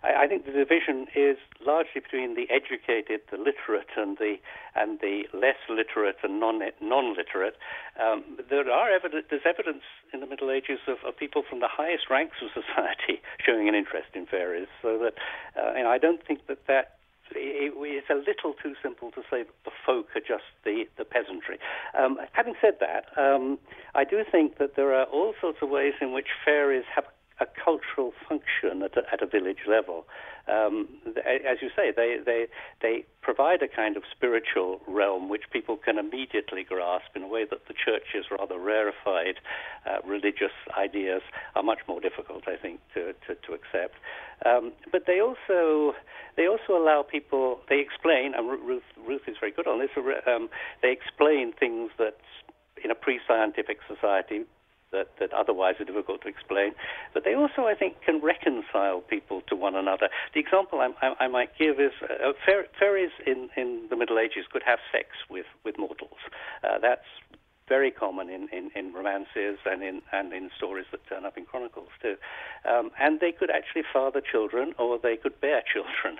I, 0.03 0.25
I 0.25 0.27
think 0.27 0.45
the 0.45 0.51
division 0.51 1.07
is 1.15 1.37
largely 1.65 2.01
between 2.03 2.35
the 2.35 2.51
educated, 2.51 3.21
the 3.31 3.37
literate, 3.37 3.95
and 3.95 4.17
the 4.17 4.35
and 4.75 4.99
the 4.99 5.23
less 5.31 5.55
literate 5.69 6.17
and 6.21 6.37
non 6.41 6.59
non 6.81 7.15
literate. 7.15 7.55
Um, 7.95 8.37
there 8.49 8.69
are 8.69 8.91
evidence. 8.91 9.27
There's 9.29 9.47
evidence 9.47 9.83
in 10.11 10.19
the 10.19 10.27
Middle 10.27 10.51
Ages 10.51 10.79
of, 10.85 10.97
of 11.07 11.15
people 11.15 11.43
from 11.49 11.61
the 11.61 11.71
highest 11.71 12.09
ranks 12.09 12.35
of 12.43 12.49
society 12.51 13.23
showing 13.39 13.69
an 13.69 13.75
interest 13.75 14.09
in 14.15 14.25
fairies. 14.25 14.67
So 14.81 14.99
that 14.99 15.13
uh, 15.55 15.77
you 15.77 15.83
know, 15.83 15.89
I 15.89 15.97
don't 15.97 16.19
think 16.27 16.45
that 16.47 16.67
that 16.67 16.98
it, 17.35 17.73
it's 17.75 18.09
a 18.09 18.15
little 18.15 18.53
too 18.61 18.75
simple 18.81 19.11
to 19.11 19.21
say 19.29 19.43
that 19.43 19.55
the 19.65 19.71
folk 19.85 20.07
are 20.15 20.21
just 20.21 20.43
the, 20.63 20.85
the 20.97 21.05
peasantry. 21.05 21.59
Um, 21.97 22.19
having 22.33 22.55
said 22.61 22.77
that, 22.79 23.05
um, 23.17 23.59
I 23.95 24.03
do 24.03 24.23
think 24.29 24.57
that 24.57 24.75
there 24.75 24.93
are 24.93 25.05
all 25.05 25.33
sorts 25.39 25.59
of 25.61 25.69
ways 25.69 25.93
in 26.01 26.13
which 26.13 26.27
fairies 26.45 26.85
have 26.95 27.05
a 27.39 27.45
cultural 27.45 28.13
function 28.27 28.83
at 28.83 28.97
a, 28.97 29.03
at 29.11 29.21
a 29.21 29.25
village 29.25 29.65
level. 29.67 30.05
Um, 30.47 30.87
th- 31.05 31.17
as 31.19 31.61
you 31.61 31.69
say, 31.75 31.91
they, 31.95 32.17
they, 32.25 32.47
they 32.81 33.05
provide 33.21 33.61
a 33.61 33.67
kind 33.67 33.97
of 33.97 34.03
spiritual 34.11 34.81
realm 34.87 35.29
which 35.29 35.43
people 35.51 35.77
can 35.77 35.97
immediately 35.97 36.63
grasp 36.63 37.15
in 37.15 37.23
a 37.23 37.27
way 37.27 37.45
that 37.49 37.67
the 37.67 37.73
church's 37.73 38.25
rather 38.31 38.57
rarefied 38.57 39.35
uh, 39.85 39.97
religious 40.05 40.55
ideas 40.77 41.21
are 41.55 41.63
much 41.63 41.79
more 41.87 42.01
difficult, 42.01 42.47
I 42.47 42.55
think, 42.55 42.79
to, 42.95 43.13
to, 43.27 43.35
to 43.35 43.53
accept. 43.53 43.95
Um, 44.45 44.71
but 44.91 45.05
they 45.05 45.19
also 45.19 45.93
they 46.37 46.47
also 46.47 46.77
allow 46.77 47.03
people. 47.03 47.59
They 47.67 47.79
explain, 47.79 48.33
and 48.33 48.47
Ruth 48.47 48.83
Ruth 49.05 49.23
is 49.27 49.35
very 49.39 49.51
good 49.51 49.67
on 49.67 49.79
this. 49.79 49.89
Um, 50.25 50.49
they 50.81 50.91
explain 50.91 51.51
things 51.51 51.91
that 51.97 52.15
in 52.81 52.91
a 52.91 52.95
pre-scientific 52.95 53.79
society 53.87 54.45
that, 54.91 55.09
that 55.19 55.33
otherwise 55.33 55.75
are 55.79 55.85
difficult 55.85 56.21
to 56.21 56.27
explain. 56.27 56.71
But 57.13 57.23
they 57.23 57.35
also, 57.35 57.63
I 57.63 57.75
think, 57.75 58.01
can 58.01 58.21
reconcile 58.21 59.01
people 59.01 59.41
to 59.47 59.55
one 59.55 59.75
another. 59.75 60.09
The 60.33 60.39
example 60.39 60.79
I, 60.79 60.89
I, 61.05 61.25
I 61.25 61.27
might 61.27 61.57
give 61.57 61.79
is 61.79 61.91
uh, 62.03 62.33
fair, 62.45 62.65
fairies 62.79 63.11
in, 63.25 63.49
in 63.55 63.87
the 63.89 63.95
Middle 63.95 64.19
Ages 64.19 64.45
could 64.51 64.63
have 64.65 64.79
sex 64.91 65.09
with, 65.29 65.45
with 65.63 65.77
mortals. 65.77 66.19
Uh, 66.63 66.79
that's 66.81 67.05
very 67.69 67.91
common 67.91 68.29
in, 68.29 68.49
in, 68.51 68.71
in 68.75 68.91
romances 68.91 69.59
and 69.63 69.83
in 69.83 70.01
and 70.11 70.33
in 70.33 70.49
stories 70.57 70.87
that 70.91 71.07
turn 71.07 71.23
up 71.23 71.37
in 71.37 71.45
chronicles 71.45 71.89
too. 72.01 72.15
Um, 72.67 72.89
and 72.99 73.19
they 73.19 73.31
could 73.31 73.51
actually 73.51 73.83
father 73.93 74.21
children 74.21 74.73
or 74.79 74.97
they 74.97 75.15
could 75.15 75.39
bear 75.39 75.61
children. 75.73 76.19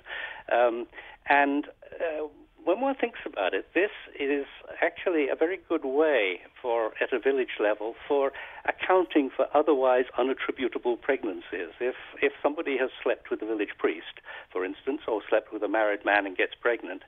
Um, 0.51 0.87
and 1.27 1.65
uh, 1.99 2.27
when 2.69 2.81
one 2.81 2.93
thinks 2.93 3.17
about 3.25 3.55
it, 3.55 3.65
this 3.73 3.89
is 4.13 4.45
actually 4.79 5.27
a 5.27 5.35
very 5.35 5.57
good 5.67 5.83
way 5.83 6.41
for, 6.61 6.91
at 7.01 7.11
a 7.11 7.17
village 7.17 7.57
level, 7.59 7.95
for 8.07 8.31
accounting 8.65 9.31
for 9.35 9.47
otherwise 9.55 10.05
unattributable 10.19 11.01
pregnancies. 11.01 11.73
If 11.81 11.95
if 12.21 12.33
somebody 12.43 12.77
has 12.77 12.91
slept 13.01 13.31
with 13.31 13.41
a 13.41 13.47
village 13.47 13.73
priest, 13.79 14.21
for 14.53 14.63
instance, 14.63 15.01
or 15.07 15.21
slept 15.27 15.51
with 15.51 15.63
a 15.63 15.67
married 15.67 16.05
man 16.05 16.27
and 16.27 16.37
gets 16.37 16.53
pregnant, 16.61 17.01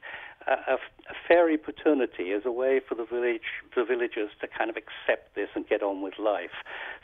a, 0.48 0.74
a 0.74 1.16
fairy 1.28 1.58
paternity 1.58 2.34
is 2.34 2.42
a 2.44 2.52
way 2.52 2.82
for 2.82 2.96
the 2.96 3.06
village 3.06 3.62
the 3.76 3.86
villagers 3.86 4.32
to 4.42 4.48
kind 4.48 4.72
of 4.72 4.78
accept 4.78 5.36
this 5.36 5.50
and 5.54 5.68
get 5.68 5.84
on 5.84 6.02
with 6.02 6.18
life. 6.18 6.58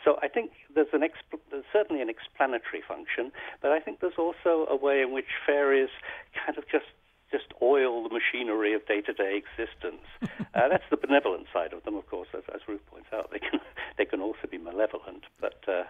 So 0.03 0.17
I 0.23 0.27
think 0.29 0.49
there's 0.73 0.93
an 0.93 1.01
expl- 1.01 1.45
there's 1.51 1.69
certainly 1.71 2.01
an 2.01 2.09
explanatory 2.09 2.81
function, 2.81 3.31
but 3.61 3.69
I 3.69 3.79
think 3.79 3.99
there's 3.99 4.17
also 4.17 4.65
a 4.67 4.75
way 4.75 5.01
in 5.01 5.13
which 5.13 5.29
fairies 5.45 5.93
kind 6.33 6.57
of 6.57 6.65
just 6.71 6.89
just 7.31 7.51
oil 7.61 8.03
the 8.03 8.13
machinery 8.47 8.73
of 8.73 8.85
day-to-day 8.87 9.41
existence. 9.43 10.03
uh, 10.21 10.67
that's 10.69 10.83
the 10.89 10.97
benevolent 10.97 11.47
side 11.51 11.73
of 11.73 11.83
them, 11.83 11.95
of 11.95 12.07
course. 12.07 12.27
As, 12.35 12.43
as 12.53 12.61
Ruth 12.67 12.85
points 12.87 13.07
out, 13.13 13.29
they 13.31 13.39
can 13.39 13.59
they 13.97 14.05
can 14.05 14.21
also 14.21 14.47
be 14.49 14.57
malevolent. 14.57 15.23
But 15.39 15.59
uh, 15.67 15.83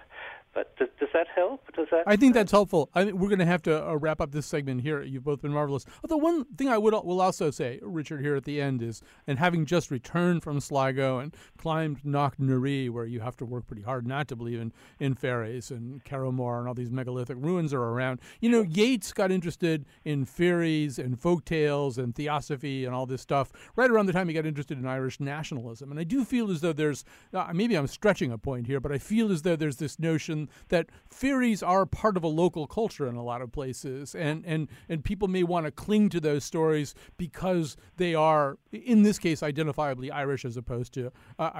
but 0.57 0.75
does, 0.77 0.87
does 0.99 1.09
that 1.13 1.27
help? 1.35 1.71
Does 1.75 1.87
that? 1.91 2.03
I 2.07 2.15
think 2.15 2.33
that's 2.33 2.51
helpful. 2.51 2.89
I 2.95 3.05
think 3.05 3.15
we're 3.15 3.27
going 3.27 3.37
to 3.37 3.45
have 3.45 3.61
to 3.63 3.89
uh, 3.89 3.93
wrap 3.93 4.19
up 4.19 4.31
this 4.31 4.47
segment 4.47 4.81
here. 4.81 5.03
You've 5.03 5.23
both 5.23 5.39
been 5.39 5.53
marvelous. 5.53 5.85
Although 6.03 6.17
one 6.17 6.45
thing 6.45 6.67
I 6.67 6.79
would 6.79 6.95
will 6.95 7.21
also 7.21 7.51
say, 7.51 7.79
Richard, 7.83 8.21
here 8.21 8.35
at 8.35 8.43
the 8.43 8.59
end 8.59 8.81
is, 8.81 9.03
and 9.27 9.37
having 9.37 9.67
just 9.67 9.91
returned 9.91 10.41
from 10.41 10.59
Sligo 10.59 11.19
and 11.19 11.35
climbed 11.59 12.01
Knocknarea, 12.01 12.89
where 12.89 13.05
you 13.05 13.19
have 13.19 13.37
to 13.37 13.45
work 13.45 13.67
pretty 13.67 13.83
hard 13.83 14.07
not 14.07 14.27
to 14.29 14.35
believe 14.35 14.59
in, 14.59 14.73
in 14.99 15.13
fairies 15.13 15.69
and 15.69 16.03
Carrowmore 16.03 16.57
and 16.57 16.67
all 16.67 16.73
these 16.73 16.89
megalithic 16.89 17.37
ruins 17.39 17.71
are 17.71 17.83
around. 17.83 18.19
You 18.41 18.49
know, 18.49 18.63
Yeats 18.63 19.13
got 19.13 19.31
interested 19.31 19.85
in 20.05 20.25
fairies 20.25 20.97
and 20.97 21.21
folk 21.21 21.45
tales 21.45 21.99
and 21.99 22.15
theosophy 22.15 22.83
and 22.83 22.95
all 22.95 23.05
this 23.05 23.21
stuff 23.21 23.51
right 23.75 23.91
around 23.91 24.07
the 24.07 24.13
time 24.13 24.27
he 24.27 24.33
got 24.33 24.47
interested 24.47 24.79
in 24.79 24.87
Irish 24.87 25.19
nationalism. 25.19 25.91
And 25.91 25.99
I 25.99 26.03
do 26.03 26.25
feel 26.25 26.49
as 26.49 26.61
though 26.61 26.73
there's 26.73 27.05
uh, 27.31 27.51
maybe 27.53 27.75
I'm 27.75 27.85
stretching 27.85 28.31
a 28.31 28.39
point 28.39 28.65
here, 28.65 28.79
but 28.79 28.91
I 28.91 28.97
feel 28.97 29.31
as 29.31 29.43
though 29.43 29.55
there's 29.55 29.75
this 29.75 29.99
notion 29.99 30.46
that 30.69 30.87
fairies 31.09 31.61
are 31.63 31.85
part 31.85 32.17
of 32.17 32.23
a 32.23 32.27
local 32.27 32.67
culture 32.67 33.07
in 33.07 33.15
a 33.15 33.23
lot 33.23 33.41
of 33.41 33.51
places, 33.51 34.15
and 34.15 34.45
and 34.45 34.67
and 34.89 35.03
people 35.03 35.27
may 35.27 35.43
want 35.43 35.65
to 35.65 35.71
cling 35.71 36.09
to 36.09 36.19
those 36.19 36.43
stories 36.43 36.93
because 37.17 37.77
they 37.97 38.15
are, 38.15 38.57
in 38.71 39.03
this 39.03 39.19
case, 39.19 39.41
identifiably 39.41 40.11
Irish 40.11 40.45
as 40.45 40.57
opposed 40.57 40.93
to 40.93 41.11
uh, 41.39 41.51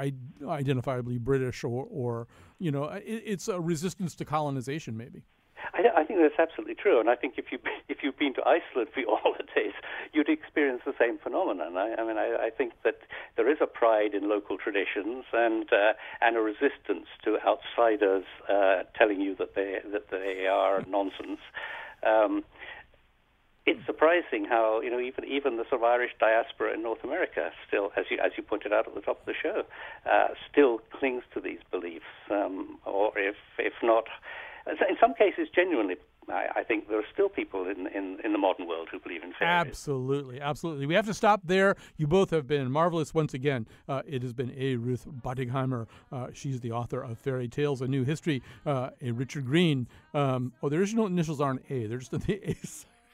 identifiably 0.42 1.20
British 1.20 1.64
or 1.64 1.88
or 1.90 2.28
you 2.60 2.72
know 2.72 2.86
it, 2.86 3.24
it's 3.26 3.48
a 3.48 3.60
resistance 3.60 4.16
to 4.16 4.26
colonization 4.26 4.98
maybe. 4.98 5.24
I, 5.74 6.02
I 6.02 6.04
think 6.04 6.20
that's 6.20 6.40
absolutely 6.40 6.76
true, 6.76 7.00
and 7.00 7.10
I 7.10 7.16
think 7.16 7.36
if 7.38 7.52
you 7.52 7.60
if 7.90 7.98
you've 8.04 8.18
been 8.18 8.34
to 8.36 8.42
Iceland 8.42 8.90
for 8.94 9.00
your 9.00 9.18
holidays, 9.22 9.74
you'd 10.14 10.30
experience 10.30 10.82
the 10.86 10.94
same 11.00 11.18
phenomenon. 11.18 11.78
I, 11.78 11.96
I 12.00 12.06
mean, 12.06 12.18
I, 12.18 12.48
I 12.48 12.50
think 12.50 12.74
that 12.84 13.00
there 13.36 13.50
is 13.52 13.58
a 13.62 13.68
pride 13.68 14.14
in 14.14 14.30
local 14.30 14.58
traditions 14.58 15.26
and 15.34 15.72
uh, 15.72 15.94
and 16.22 16.38
a 16.38 16.42
resistance 16.42 17.08
to 17.24 17.38
outsiders 17.46 18.26
uh, 18.50 18.84
telling 18.98 19.22
you 19.22 19.36
that 19.36 19.56
they 19.56 19.80
that 19.92 20.10
they 20.12 20.48
are 20.48 20.84
nonsense. 20.88 21.40
Um, 22.06 22.44
it's 23.68 23.86
surprising 23.86 24.46
how 24.46 24.80
you 24.82 24.90
know 24.90 25.00
even 25.00 25.26
even 25.26 25.58
the 25.58 25.66
sort 25.70 25.82
of 25.82 25.84
Irish 25.84 26.12
diaspora 26.20 26.74
in 26.74 26.82
North 26.82 27.04
America 27.04 27.52
still, 27.68 27.92
as 27.98 28.06
you 28.10 28.18
as 28.24 28.32
you 28.38 28.44
pointed 28.44 28.72
out 28.72 28.88
at 28.88 28.96
the 28.96 29.02
top 29.02 29.20
of 29.20 29.26
the 29.26 29.34
show, 29.34 29.64
uh, 30.10 30.30
still 30.50 30.80
clings 30.98 31.24
to 31.34 31.42
these 31.42 31.60
beliefs, 31.70 32.06
um, 32.32 32.80
or 32.86 33.12
if 33.18 33.36
if 33.60 33.74
not, 33.84 34.06
in 34.68 34.98
some 35.00 35.14
cases 35.14 35.48
genuinely. 35.54 35.96
I, 36.30 36.48
I 36.58 36.64
think 36.64 36.90
there 36.90 37.00
are 37.00 37.06
still 37.14 37.30
people 37.30 37.68
in, 37.68 37.88
in, 37.88 38.18
in 38.24 38.34
the 38.34 38.38
modern 38.38 38.68
world 38.68 38.90
who 38.92 39.00
believe 39.00 39.24
in 39.24 39.34
fairies. 39.40 39.68
Absolutely, 39.68 40.42
absolutely. 40.42 40.86
We 40.86 40.94
have 40.96 41.06
to 41.06 41.14
stop 41.14 41.42
there. 41.46 41.76
You 41.96 42.08
both 42.08 42.32
have 42.32 42.48
been 42.48 42.70
marvelous 42.70 43.14
once 43.14 43.34
again. 43.34 43.68
Uh, 43.88 44.02
it 44.06 44.22
has 44.24 44.34
been 44.34 44.54
A. 44.58 44.76
Ruth 44.76 45.08
Bottigheimer. 45.24 45.88
Uh, 46.12 46.28
she's 46.34 46.60
the 46.60 46.72
author 46.72 47.02
of 47.02 47.18
Fairy 47.18 47.48
Tales: 47.48 47.82
A 47.82 47.88
New 47.88 48.04
History. 48.04 48.44
Uh, 48.66 48.90
a 49.02 49.12
Richard 49.12 49.46
Green. 49.46 49.88
Um, 50.14 50.54
oh, 50.62 50.70
the 50.70 50.78
original 50.78 51.06
initials 51.08 51.40
aren't 51.40 51.64
A. 51.70 51.88
They're 51.88 52.00
just 52.00 52.14
on 52.14 52.20
the 52.28 52.42
A 52.50 52.56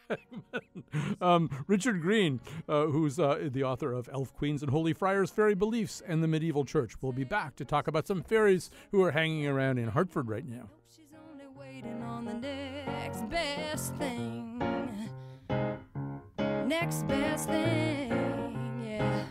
um, 1.22 1.50
Richard 1.68 2.02
Green, 2.02 2.40
uh, 2.68 2.86
who's 2.88 3.20
uh, 3.20 3.50
the 3.52 3.64
author 3.64 3.94
of 3.94 4.10
Elf 4.12 4.34
Queens 4.34 4.62
and 4.62 4.72
Holy 4.72 4.94
Friars 4.94 5.30
Fairy 5.30 5.56
Beliefs 5.56 6.02
and 6.06 6.22
the 6.22 6.28
Medieval 6.28 6.66
Church, 6.66 7.02
will 7.02 7.14
be 7.14 7.24
back 7.24 7.56
to 7.56 7.66
talk 7.66 7.88
about 7.88 8.08
some 8.08 8.22
fairies 8.22 8.70
who 8.92 9.02
are 9.04 9.12
hanging 9.12 9.48
around 9.48 9.78
in 9.78 9.90
Hartford 9.90 10.28
right 10.28 10.48
now. 10.48 10.70
Waiting 11.84 12.04
on 12.04 12.26
the 12.26 12.34
next 12.34 13.30
best 13.30 13.96
thing. 13.96 14.60
Next 16.68 17.08
best 17.08 17.50
thing, 17.50 18.82
yeah. 18.86 19.26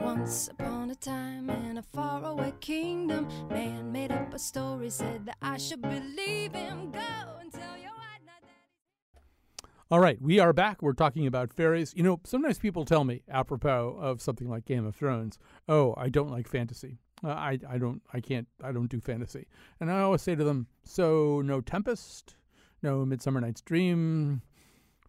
Once 0.00 0.48
upon 0.48 0.90
a 0.90 0.94
time 0.94 1.50
in 1.50 1.78
a 1.78 1.82
faraway 1.82 2.52
kingdom, 2.60 3.28
man 3.48 3.92
made 3.92 4.10
up 4.12 4.32
a 4.32 4.38
story, 4.38 4.90
said 4.90 5.26
that 5.26 5.36
I 5.42 5.58
should 5.58 5.82
believe 5.82 6.54
him. 6.54 6.90
Go 6.92 6.98
and 7.40 7.52
tell 7.52 7.76
your 7.76 7.90
white 7.90 8.24
knight 8.24 8.42
that 8.42 9.68
All 9.90 10.00
right, 10.00 10.20
we 10.20 10.38
are 10.38 10.52
back. 10.52 10.82
We're 10.82 10.92
talking 10.92 11.26
about 11.26 11.52
fairies. 11.52 11.92
You 11.96 12.02
know, 12.04 12.20
sometimes 12.24 12.58
people 12.58 12.84
tell 12.84 13.04
me, 13.04 13.22
apropos 13.30 13.98
of 14.00 14.22
something 14.22 14.48
like 14.48 14.64
Game 14.64 14.86
of 14.86 14.96
Thrones, 14.96 15.38
"Oh, 15.68 15.94
I 15.96 16.08
don't 16.08 16.30
like 16.30 16.48
fantasy. 16.48 16.98
Uh, 17.22 17.28
I, 17.28 17.58
I 17.68 17.78
don't, 17.78 18.02
I 18.12 18.20
can't, 18.20 18.48
I 18.62 18.72
don't 18.72 18.90
do 18.90 19.00
fantasy." 19.00 19.46
And 19.80 19.90
I 19.90 20.00
always 20.00 20.22
say 20.22 20.34
to 20.34 20.44
them, 20.44 20.66
"So 20.84 21.42
no 21.42 21.60
Tempest, 21.60 22.36
no 22.82 23.04
Midsummer 23.04 23.40
Night's 23.40 23.60
Dream." 23.60 24.42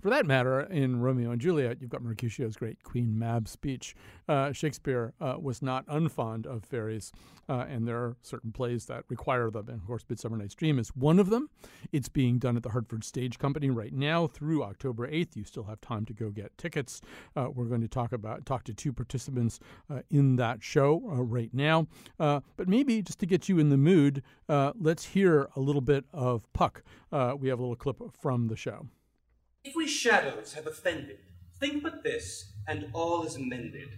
For 0.02 0.10
that 0.10 0.26
matter, 0.26 0.62
in 0.62 1.00
Romeo 1.00 1.30
and 1.30 1.40
Juliet, 1.40 1.78
you've 1.80 1.92
got 1.92 2.02
Mercutio's 2.02 2.56
great 2.56 2.82
Queen 2.82 3.20
Mab 3.20 3.48
speech. 3.48 3.96
Uh, 4.28 4.52
Shakespeare 4.52 5.14
uh, 5.22 5.36
was 5.40 5.62
not 5.62 5.86
unfond 5.86 6.48
of 6.48 6.64
fairies, 6.64 7.12
uh, 7.48 7.66
and 7.70 7.88
there 7.88 7.98
are 7.98 8.18
certain 8.24 8.52
plays 8.52 8.88
that 8.88 9.04
require 9.10 9.52
them. 9.52 9.70
And 9.70 9.80
of 9.80 9.86
course, 9.86 10.04
Midsummer 10.10 10.38
Night's 10.38 10.56
Dream 10.56 10.80
is 10.80 10.90
one 10.96 11.20
of 11.20 11.30
them. 11.30 11.52
It's 11.92 12.10
being 12.10 12.40
done 12.40 12.58
at 12.58 12.64
the 12.64 12.70
Hartford 12.70 13.04
Stage 13.04 13.38
Company 13.38 13.70
right 13.70 13.94
now 13.94 14.26
through 14.26 14.64
October 14.64 15.08
8th. 15.08 15.36
You 15.36 15.44
still 15.44 15.66
have 15.66 15.80
time 15.82 16.06
to 16.06 16.14
go 16.14 16.32
get 16.32 16.58
tickets. 16.58 17.02
Uh, 17.36 17.50
we're 17.54 17.66
going 17.66 17.82
to 17.82 17.88
talk 17.88 18.12
about 18.12 18.44
talk 18.44 18.64
to 18.64 18.74
two 18.74 18.92
participants 18.94 19.60
uh, 19.88 20.00
in 20.10 20.36
that 20.38 20.64
show 20.64 21.04
uh, 21.12 21.22
right 21.22 21.54
now. 21.54 21.86
But 22.18 22.68
maybe 22.68 23.04
just 23.04 23.20
to 23.20 23.28
get 23.28 23.48
you 23.48 23.60
in 23.60 23.70
the 23.70 23.78
mood, 23.78 24.24
let's 24.50 25.06
hear 25.06 25.48
a 25.56 25.60
little 25.60 25.82
bit 25.82 26.06
of 26.12 26.52
Puck. 26.54 26.82
We 27.12 27.50
have 27.50 27.60
a 27.60 27.62
little 27.62 27.76
clip 27.76 28.02
from 28.20 28.48
the 28.48 28.56
show. 28.56 28.88
If 29.64 29.76
we 29.76 29.88
shadows 29.88 30.54
have 30.54 30.66
offended, 30.66 31.20
think 31.60 31.84
but 31.84 32.02
this, 32.02 32.52
and 32.68 32.88
all 32.94 33.24
is 33.28 33.36
amended. 33.36 33.90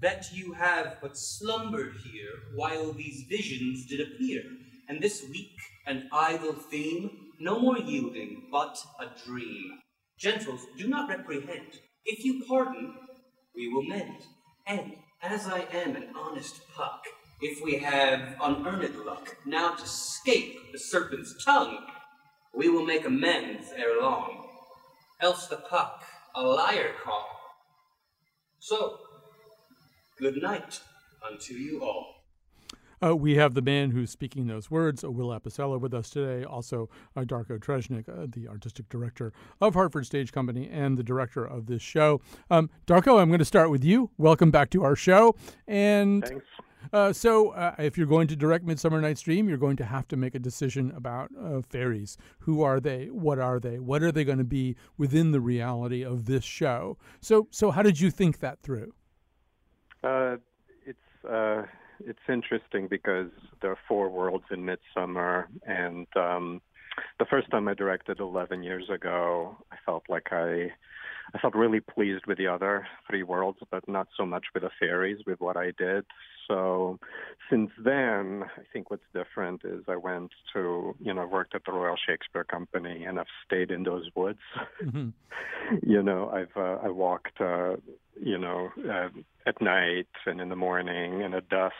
That 0.00 0.32
you 0.32 0.54
have 0.54 0.96
but 1.00 1.16
slumbered 1.16 1.94
here 2.02 2.32
while 2.56 2.92
these 2.92 3.26
visions 3.28 3.86
did 3.86 4.00
appear, 4.00 4.42
and 4.88 5.00
this 5.00 5.24
weak 5.30 5.54
and 5.86 6.08
idle 6.12 6.54
theme 6.54 7.28
no 7.38 7.60
more 7.60 7.78
yielding 7.78 8.48
but 8.50 8.76
a 8.98 9.06
dream. 9.24 9.78
Gentles, 10.18 10.66
do 10.76 10.88
not 10.88 11.08
reprehend. 11.08 11.78
If 12.04 12.24
you 12.24 12.44
pardon, 12.48 12.92
we 13.54 13.68
will 13.68 13.84
mend. 13.84 14.22
And 14.66 14.96
as 15.22 15.46
I 15.46 15.68
am 15.72 15.94
an 15.94 16.08
honest 16.16 16.62
puck, 16.74 17.04
if 17.40 17.62
we 17.62 17.78
have 17.78 18.34
unearned 18.42 18.96
luck 19.06 19.36
now 19.46 19.76
to 19.76 19.86
scape 19.86 20.72
the 20.72 20.80
serpent's 20.80 21.44
tongue, 21.44 21.78
we 22.52 22.68
will 22.68 22.84
make 22.84 23.06
amends 23.06 23.68
ere 23.76 24.00
long 24.00 24.41
else 25.22 25.46
the 25.46 25.56
puck 25.56 26.04
a 26.34 26.42
liar 26.42 26.92
call. 27.02 27.26
So, 28.58 28.98
good 30.18 30.42
night 30.42 30.80
unto 31.26 31.54
you 31.54 31.82
all. 31.82 32.22
Uh, 33.04 33.16
we 33.16 33.34
have 33.34 33.54
the 33.54 33.62
man 33.62 33.90
who's 33.90 34.10
speaking 34.10 34.46
those 34.46 34.70
words, 34.70 35.02
uh, 35.02 35.10
Will 35.10 35.28
Apicella, 35.28 35.80
with 35.80 35.92
us 35.92 36.08
today. 36.08 36.44
Also, 36.44 36.88
uh, 37.16 37.22
Darko 37.22 37.58
Tresnjak, 37.58 38.08
uh, 38.08 38.26
the 38.28 38.46
artistic 38.46 38.88
director 38.88 39.32
of 39.60 39.74
Hartford 39.74 40.06
Stage 40.06 40.32
Company 40.32 40.68
and 40.70 40.96
the 40.96 41.02
director 41.02 41.44
of 41.44 41.66
this 41.66 41.82
show. 41.82 42.20
Um, 42.48 42.70
Darko, 42.86 43.20
I'm 43.20 43.28
going 43.28 43.40
to 43.40 43.44
start 43.44 43.70
with 43.70 43.82
you. 43.82 44.10
Welcome 44.18 44.52
back 44.52 44.70
to 44.70 44.84
our 44.84 44.94
show. 44.94 45.34
And 45.66 46.24
Thanks. 46.24 46.44
Uh, 46.92 47.12
so, 47.12 47.50
uh, 47.50 47.74
if 47.78 47.96
you're 47.96 48.06
going 48.06 48.28
to 48.28 48.36
direct 48.36 48.64
Midsummer 48.64 49.00
Night's 49.00 49.22
Dream, 49.22 49.48
you're 49.48 49.58
going 49.58 49.76
to 49.76 49.84
have 49.84 50.08
to 50.08 50.16
make 50.16 50.34
a 50.34 50.38
decision 50.38 50.92
about 50.96 51.30
uh, 51.40 51.60
fairies. 51.62 52.16
Who 52.40 52.62
are 52.62 52.80
they? 52.80 53.06
What 53.06 53.38
are 53.38 53.60
they? 53.60 53.78
What 53.78 54.02
are 54.02 54.12
they 54.12 54.24
going 54.24 54.38
to 54.38 54.44
be 54.44 54.76
within 54.96 55.32
the 55.32 55.40
reality 55.40 56.04
of 56.04 56.26
this 56.26 56.44
show? 56.44 56.98
So, 57.20 57.48
so 57.50 57.70
how 57.70 57.82
did 57.82 58.00
you 58.00 58.10
think 58.10 58.40
that 58.40 58.60
through? 58.62 58.94
Uh, 60.02 60.36
it's 60.84 61.24
uh, 61.28 61.62
it's 62.04 62.18
interesting 62.28 62.88
because 62.88 63.30
there 63.60 63.70
are 63.70 63.78
four 63.88 64.08
worlds 64.08 64.44
in 64.50 64.64
Midsummer, 64.64 65.48
and 65.66 66.06
um, 66.16 66.60
the 67.18 67.26
first 67.26 67.50
time 67.50 67.68
I 67.68 67.74
directed 67.74 68.20
11 68.20 68.62
years 68.62 68.90
ago, 68.90 69.56
I 69.70 69.76
felt 69.84 70.04
like 70.08 70.28
I 70.32 70.72
I 71.34 71.38
felt 71.38 71.54
really 71.54 71.80
pleased 71.80 72.26
with 72.26 72.38
the 72.38 72.48
other 72.48 72.86
three 73.08 73.22
worlds, 73.22 73.58
but 73.70 73.88
not 73.88 74.08
so 74.16 74.26
much 74.26 74.46
with 74.52 74.64
the 74.64 74.70
fairies, 74.78 75.18
with 75.26 75.40
what 75.40 75.56
I 75.56 75.72
did. 75.78 76.04
So 76.48 76.98
since 77.50 77.70
then, 77.82 78.44
I 78.44 78.62
think 78.72 78.90
what's 78.90 79.02
different 79.14 79.62
is 79.64 79.84
I 79.88 79.96
went 79.96 80.30
to, 80.54 80.94
you 81.00 81.14
know, 81.14 81.26
worked 81.26 81.54
at 81.54 81.64
the 81.64 81.72
Royal 81.72 81.96
Shakespeare 82.06 82.44
Company 82.44 83.04
and 83.04 83.18
I've 83.18 83.26
stayed 83.46 83.70
in 83.70 83.82
those 83.82 84.08
woods. 84.14 84.40
you 85.82 86.02
know, 86.02 86.30
I've 86.30 86.56
uh, 86.56 86.78
I 86.84 86.88
walked, 86.88 87.40
uh, 87.40 87.76
you 88.20 88.38
know, 88.38 88.70
uh, 88.90 89.08
at 89.46 89.60
night 89.60 90.08
and 90.26 90.40
in 90.40 90.48
the 90.48 90.56
morning 90.56 91.22
and 91.22 91.34
at 91.34 91.48
dusk, 91.48 91.74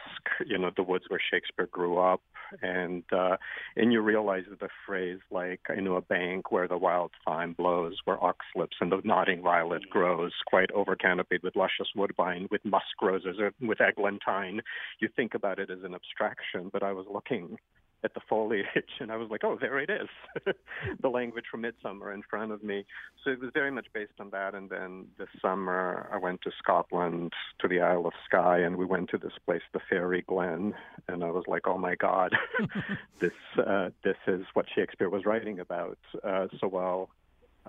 you 0.46 0.58
know, 0.58 0.70
the 0.76 0.82
woods 0.82 1.04
where 1.08 1.20
Shakespeare 1.30 1.68
grew 1.70 1.98
up, 1.98 2.20
and 2.60 3.02
uh, 3.12 3.36
and 3.76 3.92
you 3.92 4.00
realize 4.00 4.44
that 4.50 4.60
the 4.60 4.68
phrase 4.86 5.20
like 5.30 5.60
I 5.68 5.76
know 5.76 5.96
a 5.96 6.00
bank 6.00 6.50
where 6.50 6.68
the 6.68 6.76
wild 6.76 7.12
thyme 7.24 7.54
blows, 7.54 7.96
where 8.04 8.22
ox 8.22 8.44
lips 8.54 8.76
and 8.80 8.92
the 8.92 9.00
nodding 9.04 9.42
violet 9.42 9.88
grows, 9.90 10.32
quite 10.46 10.70
overcanopied 10.70 11.42
with 11.42 11.56
luscious 11.56 11.88
woodbine, 11.94 12.48
with 12.50 12.64
musk 12.64 13.00
roses, 13.00 13.36
or 13.38 13.52
with 13.60 13.80
eglantine. 13.80 14.60
You 15.00 15.08
think 15.14 15.34
about 15.34 15.58
it 15.58 15.70
as 15.70 15.82
an 15.84 15.94
abstraction, 15.94 16.70
but 16.72 16.82
I 16.82 16.92
was 16.92 17.06
looking 17.12 17.58
at 18.04 18.14
the 18.14 18.20
foliage 18.28 18.66
and 19.00 19.10
I 19.12 19.16
was 19.16 19.30
like, 19.30 19.44
oh, 19.44 19.56
there 19.60 19.78
it 19.78 19.90
is. 19.90 20.54
the 21.00 21.08
language 21.08 21.44
from 21.50 21.62
Midsummer 21.62 22.12
in 22.12 22.22
front 22.28 22.52
of 22.52 22.62
me. 22.62 22.84
So 23.22 23.30
it 23.30 23.40
was 23.40 23.50
very 23.54 23.70
much 23.70 23.86
based 23.94 24.18
on 24.18 24.30
that. 24.30 24.54
And 24.54 24.68
then 24.68 25.06
this 25.18 25.28
summer, 25.40 26.08
I 26.12 26.18
went 26.18 26.42
to 26.42 26.50
Scotland, 26.58 27.32
to 27.60 27.68
the 27.68 27.80
Isle 27.80 28.06
of 28.06 28.12
Skye, 28.26 28.58
and 28.58 28.76
we 28.76 28.84
went 28.84 29.10
to 29.10 29.18
this 29.18 29.32
place, 29.44 29.62
the 29.72 29.80
Fairy 29.88 30.22
Glen. 30.22 30.74
And 31.08 31.22
I 31.22 31.30
was 31.30 31.44
like, 31.46 31.66
oh 31.66 31.78
my 31.78 31.94
God, 31.94 32.34
this, 33.20 33.32
uh, 33.58 33.90
this 34.02 34.16
is 34.26 34.44
what 34.54 34.66
Shakespeare 34.74 35.08
was 35.08 35.24
writing 35.24 35.60
about. 35.60 35.98
Uh, 36.24 36.48
so 36.60 36.68
while 36.68 37.10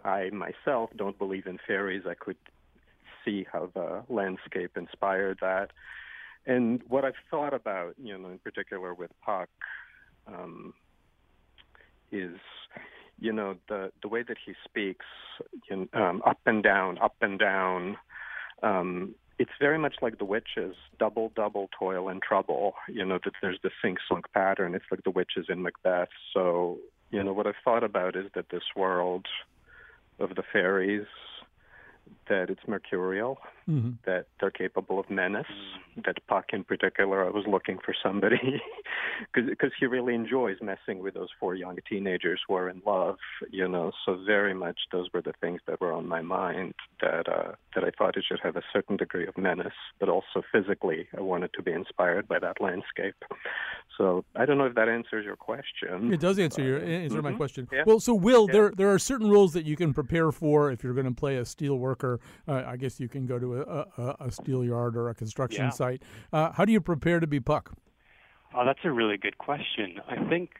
I 0.03 0.29
myself 0.31 0.89
don't 0.95 1.17
believe 1.17 1.45
in 1.45 1.59
fairies, 1.67 2.03
I 2.07 2.15
could 2.15 2.37
see 3.23 3.45
how 3.51 3.69
the 3.73 4.03
landscape 4.09 4.77
inspired 4.77 5.37
that. 5.41 5.71
And 6.45 6.81
what 6.89 7.05
I've 7.05 7.13
thought 7.31 7.53
about, 7.53 7.95
you 8.01 8.17
know, 8.17 8.29
in 8.29 8.37
particular 8.39 8.93
with 8.93 9.11
Puck, 9.21 9.49
um, 10.27 10.73
is 12.11 12.37
you 13.19 13.31
know 13.31 13.55
the 13.69 13.91
the 14.01 14.07
way 14.07 14.23
that 14.23 14.37
he 14.45 14.53
speaks 14.65 15.05
you 15.69 15.87
know, 15.93 16.01
um, 16.01 16.21
up 16.25 16.39
and 16.45 16.63
down 16.63 16.97
up 16.99 17.15
and 17.21 17.39
down 17.39 17.97
um, 18.61 19.15
it's 19.39 19.51
very 19.59 19.77
much 19.77 19.95
like 20.01 20.17
the 20.19 20.25
witches 20.25 20.75
double 20.99 21.31
double 21.35 21.69
toil 21.77 22.09
and 22.09 22.21
trouble 22.21 22.73
you 22.87 23.05
know 23.05 23.19
that 23.23 23.33
there's 23.41 23.59
the 23.63 23.71
sing 23.81 23.97
song 24.07 24.23
pattern. 24.33 24.75
It's 24.75 24.85
like 24.91 25.03
the 25.03 25.11
witches 25.11 25.47
in 25.49 25.61
macbeth. 25.61 26.09
So 26.33 26.79
you 27.11 27.23
know 27.23 27.33
what 27.33 27.47
i've 27.47 27.61
thought 27.63 27.83
about 27.83 28.15
is 28.15 28.25
that 28.35 28.49
this 28.49 28.63
world 28.75 29.27
of 30.19 30.35
the 30.35 30.43
fairies 30.51 31.05
that 32.29 32.49
it's 32.49 32.61
mercurial, 32.67 33.39
mm-hmm. 33.69 33.91
that 34.05 34.27
they're 34.39 34.51
capable 34.51 34.99
of 34.99 35.09
menace, 35.09 35.45
that 36.05 36.15
Puck 36.27 36.45
in 36.53 36.63
particular, 36.63 37.25
I 37.25 37.29
was 37.29 37.45
looking 37.47 37.77
for 37.83 37.93
somebody 38.03 38.61
because 39.35 39.71
he 39.79 39.85
really 39.85 40.15
enjoys 40.15 40.57
messing 40.61 40.99
with 40.99 41.13
those 41.13 41.29
four 41.39 41.55
young 41.55 41.77
teenagers 41.89 42.41
who 42.47 42.55
are 42.55 42.69
in 42.69 42.81
love, 42.85 43.17
you 43.51 43.67
know. 43.67 43.91
So 44.05 44.17
very 44.25 44.53
much 44.53 44.79
those 44.91 45.07
were 45.13 45.21
the 45.21 45.33
things 45.41 45.61
that 45.67 45.81
were 45.81 45.93
on 45.93 46.07
my 46.07 46.21
mind 46.21 46.73
that 47.01 47.27
uh, 47.27 47.53
that 47.75 47.83
I 47.83 47.91
thought 47.97 48.17
it 48.17 48.25
should 48.27 48.39
have 48.43 48.55
a 48.55 48.63
certain 48.71 48.97
degree 48.97 49.27
of 49.27 49.37
menace, 49.37 49.73
but 49.99 50.09
also 50.09 50.43
physically 50.51 51.07
I 51.17 51.21
wanted 51.21 51.51
to 51.53 51.61
be 51.61 51.71
inspired 51.71 52.27
by 52.27 52.39
that 52.39 52.61
landscape. 52.61 53.15
So 53.97 54.25
I 54.35 54.45
don't 54.45 54.57
know 54.57 54.65
if 54.65 54.75
that 54.75 54.89
answers 54.89 55.25
your 55.25 55.35
question. 55.35 56.11
It 56.11 56.19
does 56.19 56.39
answer 56.39 56.61
but, 56.61 56.67
your 56.67 56.79
answer 56.79 57.21
my 57.21 57.31
mhm. 57.31 57.37
question. 57.37 57.67
Yeah. 57.71 57.83
Well, 57.85 57.99
so 57.99 58.13
Will, 58.13 58.47
Yeah. 58.47 58.53
there 58.53 58.71
there 58.75 58.91
are 58.93 58.99
certain 58.99 59.29
roles 59.29 59.53
that 59.53 59.65
you 59.65 59.75
can 59.75 59.93
prepare 59.93 60.31
for 60.31 60.71
if 60.71 60.83
you're 60.83 60.93
going 60.93 61.05
to 61.05 61.11
play 61.11 61.37
a 61.37 61.45
steel 61.45 61.77
worker. 61.77 62.19
Uh, 62.47 62.63
I 62.65 62.77
guess 62.77 62.99
you 62.99 63.07
can 63.07 63.25
go 63.25 63.37
to 63.39 63.52
a, 63.61 63.87
a, 63.97 64.15
a 64.27 64.31
steel 64.31 64.63
yard 64.63 64.95
or 64.97 65.09
a 65.09 65.15
construction 65.15 65.65
Yeah. 65.65 65.69
site. 65.71 66.03
Uh, 66.31 66.51
how 66.51 66.65
do 66.65 66.71
you 66.71 66.81
prepare 66.81 67.19
to 67.19 67.27
be 67.27 67.39
Puck? 67.39 67.71
Oh, 68.53 68.65
that's 68.65 68.79
a 68.83 68.91
really 68.91 69.17
good 69.17 69.37
question. 69.37 69.99
I 70.07 70.23
think 70.29 70.51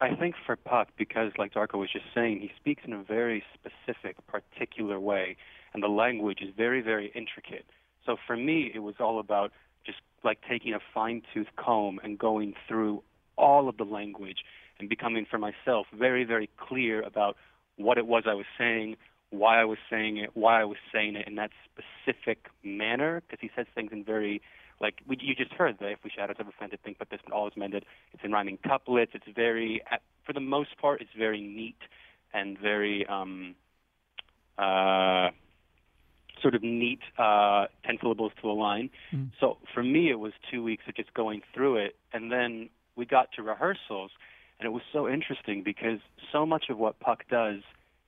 I 0.00 0.14
think 0.14 0.34
for 0.44 0.56
Puck, 0.56 0.88
because 0.98 1.32
like 1.38 1.54
Darko 1.54 1.78
was 1.78 1.90
just 1.92 2.06
saying, 2.14 2.40
he 2.40 2.50
speaks 2.56 2.82
in 2.84 2.92
a 2.92 3.02
very 3.02 3.42
specific, 3.54 4.16
particular 4.26 4.98
way, 5.00 5.36
and 5.72 5.82
the 5.82 5.88
language 5.88 6.40
is 6.42 6.50
very, 6.56 6.80
very 6.82 7.12
intricate. 7.14 7.64
So 8.04 8.16
for 8.26 8.36
me, 8.36 8.70
it 8.74 8.80
was 8.80 8.96
all 9.00 9.18
about 9.18 9.52
just 9.86 9.98
like 10.22 10.38
taking 10.48 10.74
a 10.74 10.80
fine-tooth 10.92 11.46
comb 11.56 12.00
and 12.02 12.18
going 12.18 12.54
through 12.66 13.02
all 13.36 13.68
of 13.68 13.76
the 13.76 13.84
language 13.84 14.38
and 14.78 14.88
becoming 14.88 15.26
for 15.30 15.38
myself 15.38 15.86
very, 15.96 16.24
very 16.24 16.50
clear 16.56 17.00
about 17.02 17.36
what 17.76 17.96
it 17.98 18.06
was 18.06 18.24
I 18.26 18.34
was 18.34 18.46
saying, 18.58 18.96
why 19.38 19.60
I 19.60 19.64
was 19.64 19.78
saying 19.90 20.18
it, 20.18 20.30
why 20.34 20.60
I 20.60 20.64
was 20.64 20.78
saying 20.92 21.16
it 21.16 21.26
in 21.26 21.34
that 21.36 21.50
specific 21.64 22.46
manner, 22.62 23.22
because 23.26 23.40
he 23.40 23.50
says 23.56 23.66
things 23.74 23.90
in 23.92 24.04
very 24.04 24.42
like 24.80 24.96
we, 25.06 25.16
you 25.20 25.34
just 25.34 25.52
heard 25.52 25.76
the 25.78 25.90
if 25.92 25.98
we 26.02 26.10
shadows 26.14 26.36
have 26.36 26.48
offended 26.48 26.80
think 26.82 26.98
but 26.98 27.08
this 27.08 27.20
all 27.32 27.46
is 27.46 27.52
mended 27.56 27.84
it's 28.12 28.24
in 28.24 28.32
rhyming 28.32 28.58
couplets 28.66 29.12
it's 29.14 29.24
very 29.32 29.80
for 30.26 30.32
the 30.32 30.40
most 30.40 30.76
part 30.78 31.00
it's 31.00 31.12
very 31.16 31.40
neat 31.40 31.78
and 32.34 32.58
very 32.58 33.06
um 33.06 33.54
uh 34.58 35.28
sort 36.44 36.54
of 36.54 36.62
neat 36.62 37.00
uh, 37.18 37.66
ten 37.84 37.96
syllables 38.00 38.32
to 38.42 38.50
a 38.50 38.52
line. 38.52 38.90
Mm. 39.12 39.30
So 39.40 39.56
for 39.72 39.82
me, 39.82 40.10
it 40.10 40.18
was 40.18 40.32
two 40.50 40.62
weeks 40.62 40.84
of 40.86 40.94
just 40.94 41.12
going 41.14 41.40
through 41.54 41.78
it, 41.78 41.96
and 42.12 42.30
then 42.30 42.68
we 42.96 43.06
got 43.06 43.32
to 43.36 43.42
rehearsals, 43.42 44.10
and 44.58 44.66
it 44.66 44.70
was 44.70 44.82
so 44.92 45.08
interesting 45.08 45.62
because 45.64 46.00
so 46.32 46.44
much 46.44 46.66
of 46.68 46.76
what 46.76 47.00
Puck 47.00 47.24
does 47.30 47.60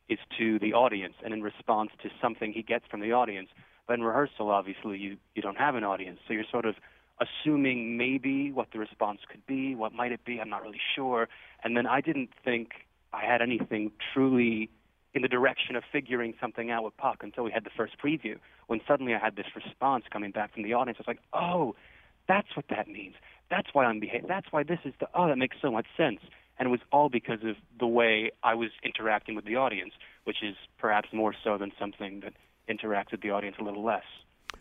is 0.09 0.19
to 0.39 0.59
the 0.59 0.73
audience 0.73 1.15
and 1.25 1.35
in 1.35 1.43
response 1.43 1.91
to 2.03 2.09
something 2.21 2.53
he 2.53 2.63
gets 2.63 2.87
from 2.91 3.01
the 3.01 3.13
audience. 3.13 3.49
But 3.87 3.95
in 3.95 4.03
rehearsal, 4.03 4.51
obviously, 4.51 4.99
you 4.99 5.17
you 5.35 5.43
don't 5.43 5.59
have 5.59 5.75
an 5.75 5.85
audience, 5.85 6.21
so 6.27 6.35
you're 6.35 6.45
sort 6.51 6.67
of 6.67 6.75
assuming 7.21 7.97
maybe 7.97 8.53
what 8.53 8.69
the 8.73 8.79
response 8.79 9.21
could 9.29 9.45
be, 9.47 9.75
what 9.75 9.93
might 9.93 10.13
it 10.13 10.25
be, 10.25 10.41
I'm 10.41 10.51
not 10.51 10.63
really 10.63 10.81
sure. 10.95 11.29
And 11.65 11.77
then 11.77 11.87
I 11.87 12.01
didn't 12.01 12.31
think 12.45 12.73
I 13.13 13.25
had 13.25 13.41
anything 13.41 13.93
truly 14.13 14.69
in 15.15 15.23
the 15.23 15.29
direction 15.29 15.77
of 15.77 15.83
figuring 15.91 16.35
something 16.41 16.71
out 16.71 16.85
with 16.85 16.97
Puck 16.99 17.23
until 17.23 17.45
we 17.45 17.51
had 17.51 17.65
the 17.65 17.71
first 17.75 17.95
preview. 17.99 18.37
When 18.67 18.81
suddenly 18.87 19.15
I 19.15 19.19
had 19.19 19.35
this 19.37 19.47
response 19.55 20.05
coming 20.13 20.31
back 20.31 20.53
from 20.53 20.63
the 20.63 20.75
audience, 20.75 20.99
I 20.99 21.03
was 21.03 21.07
like, 21.07 21.23
oh, 21.33 21.75
that's 22.29 22.49
what 22.55 22.67
that 22.69 22.89
means. 22.89 23.15
That's 23.51 23.69
why 23.73 23.85
I'm 23.87 24.01
behaving. 24.01 24.29
That's 24.29 24.49
why 24.51 24.63
this 24.63 24.81
is 24.85 24.93
the. 25.01 25.07
Oh, 25.15 25.29
that 25.29 25.39
makes 25.39 25.57
so 25.63 25.71
much 25.71 25.87
sense. 25.97 26.21
And 26.59 26.69
it 26.69 26.71
was 26.71 26.81
all 26.93 27.09
because 27.09 27.41
of 27.45 27.57
the 27.79 27.87
way 27.87 28.31
I 28.43 28.55
was 28.55 28.71
interacting 28.83 29.35
with 29.35 29.45
the 29.45 29.57
audience, 29.57 29.93
which 30.25 30.43
is 30.43 30.55
perhaps 30.79 31.09
more 31.13 31.35
so 31.45 31.59
than 31.59 31.73
something 31.79 32.21
that 32.21 32.33
interacts 32.69 33.13
with 33.13 33.21
the 33.21 33.31
audience 33.31 33.57
a 33.61 33.65
little 33.65 33.85
less. 33.85 34.05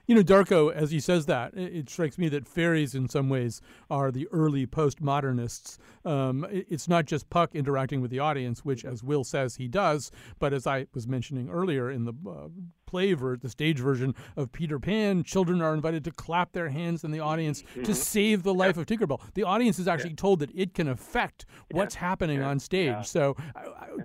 You 0.08 0.13
know, 0.13 0.21
Darko, 0.21 0.71
as 0.71 0.91
he 0.91 0.99
says 0.99 1.25
that, 1.25 1.55
it, 1.55 1.89
strikes 1.89 2.17
me 2.17 2.29
that 2.29 2.47
fairies, 2.47 2.93
in 2.93 3.10
some 3.10 3.29
ways, 3.29 3.62
are 3.89 4.12
the 4.12 4.27
early 4.31 4.67
postmodernists. 4.67 5.77
Um, 6.03 6.45
it's 6.51 6.88
not 6.88 7.05
just 7.05 7.29
Puck 7.29 7.55
interacting 7.55 8.01
with 8.01 8.12
the 8.12 8.19
audience, 8.19 8.63
which, 8.63 8.86
as 8.86 9.03
Will 9.03 9.23
says, 9.23 9.55
he 9.55 9.67
does, 9.67 10.12
but 10.38 10.53
as 10.53 10.67
I 10.67 10.86
was 10.93 11.08
mentioning 11.08 11.49
earlier 11.49 11.89
in 11.89 12.05
the 12.05 12.13
uh, 12.27 12.49
the 12.95 13.49
stage 13.49 13.79
version 13.79 14.15
of 14.36 14.51
Peter 14.51 14.79
Pan, 14.79 15.23
children 15.23 15.62
are 15.62 15.73
invited 15.73 16.03
to 16.05 16.12
clap 16.12 16.51
their 16.53 16.69
hands 16.69 17.03
in 17.03 17.12
the 17.12 17.19
audience 17.19 17.62
mm-hmm. 17.62 17.84
to 17.84 17.95
save 17.95 18.43
the 18.43 18.53
life 18.53 18.77
of 18.77 18.86
Tinkerbell. 18.86 19.21
The 19.34 19.43
audience 19.43 19.79
is 19.79 19.88
actually 19.88 20.12
yeah. 20.12 20.15
told 20.17 20.39
that 20.39 20.49
it 20.55 20.73
can 20.73 20.88
affect 20.88 21.45
yeah. 21.69 21.77
what's 21.77 21.95
happening 21.95 22.39
yeah. 22.39 22.49
on 22.49 22.60
stage. 22.60 23.05
So, 23.05 23.36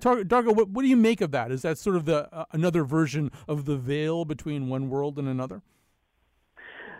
Darko, 0.00 0.54
what, 0.54 0.68
what, 0.68 0.82
do 0.82 0.88
you 0.88 0.96
make 0.96 1.20
of 1.20 1.30
that? 1.32 1.50
Is 1.50 1.62
that 1.62 1.78
sort 1.78 1.96
of 1.96 2.04
the 2.04 2.32
uh, 2.34 2.44
another 2.52 2.84
version 2.84 3.30
of 3.48 3.64
the 3.64 3.76
veil 3.76 4.24
between 4.24 4.68
one 4.68 4.90
world 4.90 5.18
and 5.18 5.28
another? 5.28 5.62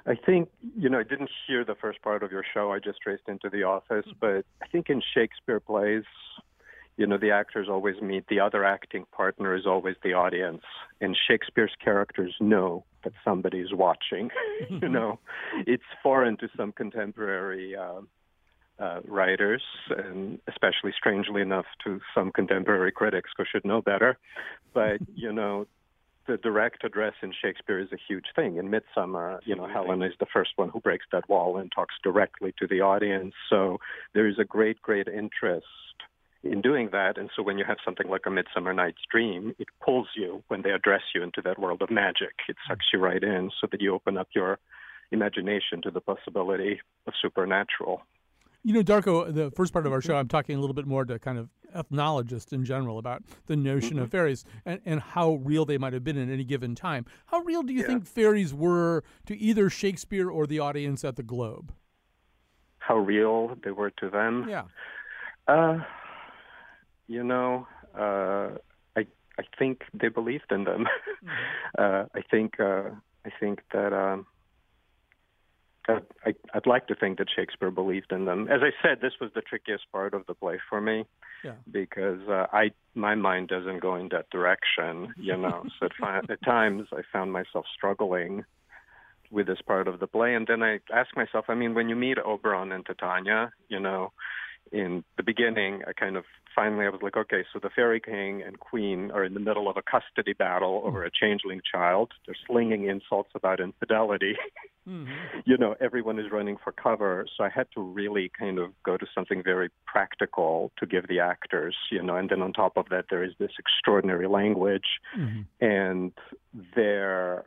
I 0.06 0.14
think, 0.14 0.48
you 0.76 0.88
know, 0.88 0.98
I 0.98 1.02
didn't 1.02 1.30
hear 1.46 1.64
the 1.64 1.74
first 1.74 2.00
part 2.02 2.22
of 2.22 2.32
your 2.32 2.44
show. 2.54 2.72
I 2.72 2.78
just 2.78 3.04
raced 3.06 3.28
into 3.28 3.50
the 3.50 3.64
office. 3.64 4.06
Hmm. 4.06 4.12
But 4.20 4.44
I 4.62 4.66
think 4.66 4.88
in 4.88 5.02
Shakespeare 5.14 5.60
plays, 5.60 6.04
you 7.00 7.06
know, 7.06 7.16
the 7.16 7.30
actors 7.30 7.66
always 7.66 7.98
meet 8.02 8.26
the 8.28 8.40
other 8.40 8.62
acting 8.62 9.06
partner 9.10 9.54
is 9.54 9.64
always 9.66 9.96
the 10.04 10.12
audience. 10.12 10.60
And 11.00 11.16
Shakespeare's 11.26 11.72
characters 11.82 12.34
know 12.40 12.84
that 13.04 13.14
somebody's 13.24 13.72
watching. 13.72 14.28
you 14.68 14.86
know, 14.86 15.18
it's 15.66 15.82
foreign 16.02 16.36
to 16.36 16.48
some 16.58 16.72
contemporary 16.72 17.74
uh, 17.74 18.02
uh, 18.78 19.00
writers, 19.06 19.62
and 19.96 20.40
especially 20.46 20.92
strangely 20.94 21.40
enough 21.40 21.64
to 21.84 22.00
some 22.14 22.32
contemporary 22.32 22.92
critics 22.92 23.30
who 23.34 23.44
should 23.50 23.64
know 23.64 23.80
better. 23.80 24.18
But, 24.74 24.98
you 25.14 25.32
know, 25.32 25.66
the 26.26 26.36
direct 26.36 26.84
address 26.84 27.14
in 27.22 27.32
Shakespeare 27.32 27.80
is 27.80 27.88
a 27.92 27.98
huge 28.08 28.26
thing. 28.36 28.56
In 28.56 28.68
Midsummer, 28.68 29.40
you 29.46 29.56
know, 29.56 29.66
Helen 29.66 30.02
is 30.02 30.12
the 30.20 30.26
first 30.30 30.50
one 30.56 30.68
who 30.68 30.80
breaks 30.80 31.06
that 31.12 31.26
wall 31.30 31.56
and 31.56 31.72
talks 31.74 31.94
directly 32.04 32.52
to 32.58 32.66
the 32.66 32.82
audience. 32.82 33.32
So 33.48 33.78
there 34.12 34.28
is 34.28 34.38
a 34.38 34.44
great, 34.44 34.82
great 34.82 35.08
interest 35.08 35.64
in 36.42 36.60
doing 36.60 36.88
that. 36.92 37.18
And 37.18 37.30
so 37.36 37.42
when 37.42 37.58
you 37.58 37.64
have 37.66 37.78
something 37.84 38.08
like 38.08 38.22
a 38.26 38.30
Midsummer 38.30 38.72
Night's 38.72 39.02
Dream, 39.10 39.54
it 39.58 39.68
pulls 39.84 40.08
you 40.16 40.42
when 40.48 40.62
they 40.62 40.70
address 40.70 41.02
you 41.14 41.22
into 41.22 41.42
that 41.42 41.58
world 41.58 41.82
of 41.82 41.90
magic. 41.90 42.32
It 42.48 42.56
sucks 42.66 42.86
you 42.92 42.98
right 42.98 43.22
in 43.22 43.50
so 43.60 43.66
that 43.70 43.80
you 43.80 43.94
open 43.94 44.16
up 44.16 44.28
your 44.34 44.58
imagination 45.12 45.82
to 45.82 45.90
the 45.90 46.00
possibility 46.00 46.80
of 47.06 47.12
supernatural. 47.20 48.02
You 48.62 48.74
know, 48.74 48.82
Darko, 48.82 49.32
the 49.32 49.50
first 49.52 49.72
part 49.72 49.86
of 49.86 49.92
our 49.92 50.02
show, 50.02 50.16
I'm 50.16 50.28
talking 50.28 50.56
a 50.56 50.60
little 50.60 50.74
bit 50.74 50.86
more 50.86 51.04
to 51.06 51.18
kind 51.18 51.38
of 51.38 51.48
ethnologists 51.74 52.52
in 52.52 52.64
general 52.64 52.98
about 52.98 53.22
the 53.46 53.56
notion 53.56 53.94
mm-hmm. 53.94 54.02
of 54.02 54.10
fairies 54.10 54.44
and, 54.66 54.80
and 54.84 55.00
how 55.00 55.34
real 55.36 55.64
they 55.64 55.78
might 55.78 55.94
have 55.94 56.04
been 56.04 56.18
at 56.18 56.28
any 56.28 56.44
given 56.44 56.74
time. 56.74 57.06
How 57.26 57.40
real 57.40 57.62
do 57.62 57.72
you 57.72 57.80
yeah. 57.80 57.86
think 57.86 58.06
fairies 58.06 58.52
were 58.52 59.02
to 59.26 59.36
either 59.36 59.70
Shakespeare 59.70 60.30
or 60.30 60.46
the 60.46 60.58
audience 60.58 61.04
at 61.04 61.16
the 61.16 61.22
Globe? 61.22 61.72
How 62.78 62.98
real 62.98 63.56
they 63.64 63.70
were 63.70 63.90
to 63.92 64.10
them? 64.10 64.46
Yeah. 64.48 64.64
Uh, 65.48 65.78
you 67.10 67.24
know, 67.24 67.66
uh, 67.98 68.56
I 68.96 69.06
I 69.36 69.42
think 69.58 69.82
they 69.92 70.08
believed 70.08 70.52
in 70.52 70.64
them. 70.64 70.86
Mm-hmm. 71.24 71.28
uh, 71.78 72.04
I 72.14 72.22
think 72.30 72.60
uh, 72.60 72.90
I 73.26 73.30
think 73.38 73.60
that. 73.72 73.92
Um, 73.92 74.26
I, 76.24 76.34
I'd 76.54 76.66
like 76.66 76.86
to 76.86 76.94
think 76.94 77.18
that 77.18 77.26
Shakespeare 77.34 77.72
believed 77.72 78.12
in 78.12 78.24
them. 78.24 78.46
As 78.48 78.60
I 78.62 78.70
said, 78.80 78.98
this 79.02 79.14
was 79.20 79.32
the 79.34 79.40
trickiest 79.40 79.90
part 79.90 80.14
of 80.14 80.24
the 80.26 80.34
play 80.34 80.60
for 80.68 80.80
me 80.80 81.04
yeah. 81.42 81.54
because 81.68 82.20
uh, 82.28 82.46
I 82.52 82.70
my 82.94 83.16
mind 83.16 83.48
doesn't 83.48 83.80
go 83.80 83.96
in 83.96 84.08
that 84.12 84.30
direction, 84.30 85.12
you 85.16 85.36
know. 85.36 85.64
so 85.80 85.88
at, 86.06 86.30
at 86.30 86.44
times 86.44 86.86
I 86.92 87.00
found 87.12 87.32
myself 87.32 87.64
struggling 87.76 88.44
with 89.32 89.48
this 89.48 89.60
part 89.66 89.88
of 89.88 89.98
the 89.98 90.06
play, 90.06 90.34
and 90.34 90.46
then 90.46 90.62
I 90.62 90.78
asked 90.94 91.16
myself, 91.16 91.46
I 91.48 91.56
mean, 91.56 91.74
when 91.74 91.88
you 91.88 91.96
meet 91.96 92.18
Oberon 92.18 92.70
and 92.70 92.86
Titania, 92.86 93.50
you 93.68 93.80
know, 93.80 94.12
in 94.70 95.02
the 95.16 95.24
beginning, 95.24 95.82
I 95.88 95.92
kind 95.92 96.16
of 96.16 96.24
finally 96.54 96.86
I 96.86 96.88
was 96.88 97.00
like, 97.02 97.16
okay, 97.16 97.44
so 97.52 97.58
the 97.58 97.70
fairy 97.70 98.00
king 98.00 98.42
and 98.42 98.58
queen 98.58 99.10
are 99.12 99.24
in 99.24 99.34
the 99.34 99.40
middle 99.40 99.68
of 99.68 99.76
a 99.76 99.82
custody 99.82 100.32
battle 100.32 100.82
over 100.84 101.04
a 101.04 101.10
changeling 101.10 101.60
child. 101.70 102.12
They're 102.26 102.36
slinging 102.46 102.88
insults 102.88 103.30
about 103.34 103.60
infidelity. 103.60 104.36
Mm-hmm. 104.88 105.40
you 105.44 105.58
know, 105.58 105.76
everyone 105.78 106.18
is 106.18 106.32
running 106.32 106.56
for 106.64 106.72
cover. 106.72 107.26
So 107.36 107.44
I 107.44 107.50
had 107.50 107.66
to 107.74 107.82
really 107.82 108.30
kind 108.36 108.58
of 108.58 108.70
go 108.82 108.96
to 108.96 109.06
something 109.14 109.42
very 109.42 109.68
practical 109.86 110.72
to 110.78 110.86
give 110.86 111.06
the 111.06 111.20
actors, 111.20 111.76
you 111.92 112.02
know, 112.02 112.16
and 112.16 112.30
then 112.30 112.40
on 112.40 112.54
top 112.54 112.78
of 112.78 112.86
that, 112.88 113.04
there 113.10 113.22
is 113.22 113.32
this 113.38 113.52
extraordinary 113.58 114.26
language 114.26 114.86
mm-hmm. 115.16 115.42
and 115.64 116.12
their, 116.74 117.44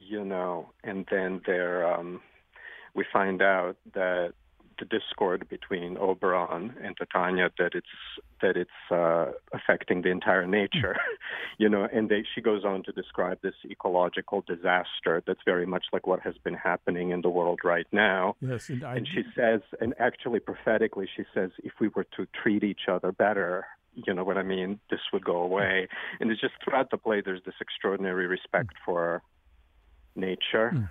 you 0.00 0.24
know, 0.24 0.70
and 0.82 1.06
then 1.10 1.42
there, 1.46 1.86
um, 1.86 2.22
we 2.94 3.04
find 3.12 3.42
out 3.42 3.76
that 3.94 4.32
the 4.78 4.84
discord 4.84 5.48
between 5.48 5.96
Oberon 5.98 6.74
and 6.82 6.96
Titania 6.96 7.50
that 7.58 7.74
it's 7.74 7.86
that 8.40 8.56
it's 8.56 8.70
uh, 8.90 9.32
affecting 9.52 10.02
the 10.02 10.10
entire 10.10 10.46
nature, 10.46 10.96
you 11.58 11.68
know. 11.68 11.88
And 11.92 12.08
they, 12.08 12.24
she 12.34 12.40
goes 12.40 12.64
on 12.64 12.82
to 12.84 12.92
describe 12.92 13.38
this 13.42 13.54
ecological 13.68 14.44
disaster 14.46 15.22
that's 15.26 15.40
very 15.44 15.66
much 15.66 15.86
like 15.92 16.06
what 16.06 16.20
has 16.20 16.34
been 16.44 16.54
happening 16.54 17.10
in 17.10 17.22
the 17.22 17.28
world 17.28 17.60
right 17.64 17.86
now. 17.92 18.36
Yes, 18.40 18.68
and, 18.68 18.84
I, 18.84 18.96
and 18.96 19.08
she 19.08 19.22
says, 19.34 19.60
and 19.80 19.94
actually 19.98 20.40
prophetically, 20.40 21.08
she 21.16 21.24
says, 21.34 21.50
if 21.64 21.72
we 21.80 21.88
were 21.88 22.06
to 22.16 22.26
treat 22.42 22.62
each 22.62 22.88
other 22.88 23.12
better, 23.12 23.66
you 23.94 24.14
know 24.14 24.24
what 24.24 24.38
I 24.38 24.42
mean, 24.42 24.78
this 24.90 25.00
would 25.12 25.24
go 25.24 25.38
away. 25.38 25.88
And 26.20 26.30
it's 26.30 26.40
just 26.40 26.54
throughout 26.64 26.90
the 26.90 26.98
play, 26.98 27.22
there's 27.24 27.42
this 27.44 27.54
extraordinary 27.60 28.26
respect 28.26 28.74
for 28.84 29.22
nature. 30.16 30.90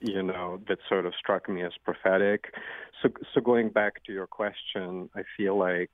You 0.00 0.22
know, 0.22 0.60
that 0.68 0.78
sort 0.88 1.06
of 1.06 1.14
struck 1.18 1.48
me 1.48 1.62
as 1.62 1.72
prophetic. 1.82 2.54
So, 3.02 3.08
so 3.32 3.40
going 3.40 3.70
back 3.70 4.04
to 4.04 4.12
your 4.12 4.26
question, 4.26 5.08
I 5.14 5.22
feel 5.36 5.58
like, 5.58 5.90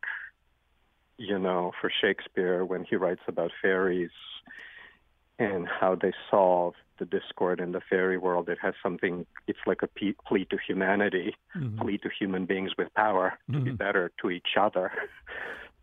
you 1.19 1.38
know, 1.38 1.73
for 1.81 1.91
Shakespeare, 2.01 2.65
when 2.65 2.85
he 2.85 2.97
writes 2.97 3.23
about 3.29 3.53
fairies 3.61 4.11
and 5.38 5.69
how 5.69 5.95
they 5.95 6.12
solve 6.31 6.75
the 6.99 7.05
discord 7.05 7.61
in 7.61 7.73
the 7.73 7.81
fairy 7.88 8.19
world, 8.19 8.49
it 8.49 8.59
has 8.61 8.75
something, 8.83 9.25
it's 9.47 9.59
like 9.67 9.83
a 9.83 9.88
plea 9.88 10.45
to 10.47 10.59
humanity, 10.67 11.37
mm-hmm. 11.57 11.81
plea 11.81 11.99
to 11.99 12.09
human 12.19 12.45
beings 12.45 12.73
with 12.77 12.93
power 12.95 13.38
to 13.47 13.53
mm-hmm. 13.53 13.65
be 13.65 13.71
better 13.71 14.11
to 14.21 14.31
each 14.31 14.57
other. 14.59 14.91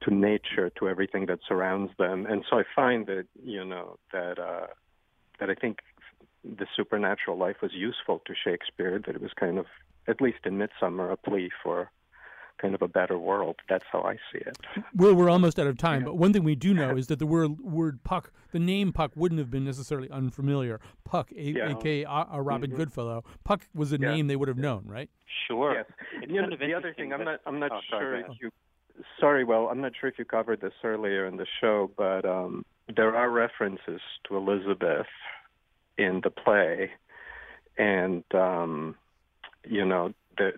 to 0.01 0.13
nature, 0.13 0.69
to 0.79 0.87
everything 0.87 1.25
that 1.25 1.39
surrounds 1.47 1.91
them, 1.97 2.25
and 2.25 2.45
so 2.49 2.57
I 2.57 2.63
find 2.75 3.05
that 3.07 3.25
you 3.43 3.65
know 3.65 3.97
that 4.13 4.39
uh, 4.39 4.67
that 5.39 5.49
I 5.49 5.55
think 5.55 5.79
the 6.43 6.65
supernatural 6.75 7.37
life 7.37 7.57
was 7.61 7.71
useful 7.73 8.21
to 8.25 8.33
Shakespeare, 8.33 9.01
that 9.05 9.15
it 9.15 9.21
was 9.21 9.31
kind 9.39 9.57
of, 9.57 9.65
at 10.07 10.21
least 10.21 10.39
in 10.45 10.57
Midsummer, 10.57 11.11
a 11.11 11.17
plea 11.17 11.49
for 11.63 11.91
kind 12.61 12.75
of 12.75 12.81
a 12.81 12.87
better 12.87 13.17
world. 13.17 13.55
That's 13.69 13.85
how 13.91 14.01
I 14.01 14.15
see 14.31 14.39
it. 14.39 14.57
Well, 14.95 15.15
we're 15.15 15.29
almost 15.29 15.59
out 15.59 15.67
of 15.67 15.77
time, 15.77 16.01
yeah. 16.01 16.07
but 16.07 16.17
one 16.17 16.33
thing 16.33 16.43
we 16.43 16.55
do 16.55 16.73
know 16.73 16.89
is 16.97 17.07
that 17.07 17.19
the 17.19 17.25
word 17.25 17.59
word 17.61 18.03
Puck, 18.03 18.31
the 18.51 18.59
name 18.59 18.91
Puck, 18.91 19.11
wouldn't 19.15 19.39
have 19.39 19.49
been 19.49 19.65
necessarily 19.65 20.09
unfamiliar. 20.09 20.79
Puck, 21.05 21.31
a- 21.31 21.41
yeah. 21.41 21.71
aka 21.71 22.03
a, 22.03 22.27
a 22.33 22.41
Robin 22.41 22.69
mm-hmm. 22.69 22.77
Goodfellow. 22.77 23.23
Puck 23.43 23.67
was 23.73 23.93
a 23.93 23.99
yeah. 23.99 24.11
name 24.11 24.27
they 24.27 24.35
would 24.35 24.49
have 24.49 24.57
known, 24.57 24.83
right? 24.85 25.09
Sure. 25.47 25.73
Yes. 25.73 25.85
You 26.27 26.41
know, 26.41 26.55
the 26.59 26.73
other 26.73 26.93
thing, 26.93 27.13
I'm 27.13 27.23
not, 27.23 27.39
I'm 27.45 27.59
not 27.59 27.71
oh, 27.71 27.79
sure 27.89 28.15
if 28.17 28.27
you 28.41 28.51
sorry, 29.19 29.43
well, 29.43 29.67
I'm 29.67 29.81
not 29.81 29.93
sure 29.99 30.09
if 30.09 30.19
you 30.19 30.25
covered 30.25 30.61
this 30.61 30.73
earlier 30.83 31.25
in 31.25 31.37
the 31.37 31.45
show, 31.61 31.89
but 31.97 32.25
um, 32.25 32.65
there 32.93 33.15
are 33.15 33.29
references 33.29 34.01
to 34.27 34.35
Elizabeth 34.35 35.07
in 36.05 36.21
the 36.23 36.31
play, 36.43 36.91
and 37.77 38.23
um, 38.33 38.95
you 39.77 39.85
know, 39.85 40.13
the, 40.37 40.49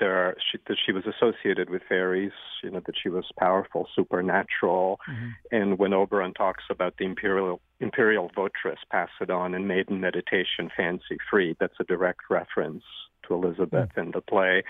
there 0.00 0.16
are 0.24 0.36
she, 0.46 0.58
that 0.66 0.76
she 0.84 0.92
was 0.92 1.04
associated 1.06 1.70
with 1.70 1.82
fairies, 1.88 2.36
you 2.62 2.70
know, 2.70 2.80
that 2.86 2.94
she 3.02 3.08
was 3.08 3.24
powerful, 3.38 3.82
supernatural, 3.94 4.98
Mm-hmm. 5.08 5.28
and 5.56 5.78
when 5.78 5.92
Oberon 5.92 6.34
talks 6.34 6.64
about 6.70 6.94
the 6.98 7.04
imperial 7.04 7.60
imperial 7.80 8.30
votress, 8.36 8.80
pass 8.90 9.08
it 9.20 9.30
on, 9.30 9.54
and 9.54 9.66
maiden 9.68 10.00
meditation, 10.00 10.64
fancy 10.76 11.16
free, 11.30 11.56
that's 11.60 11.78
a 11.80 11.84
direct 11.84 12.22
reference 12.30 12.84
to 13.24 13.34
Elizabeth 13.34 13.90
Hmm. 13.94 14.00
in 14.00 14.10
the 14.12 14.20
play. 14.20 14.62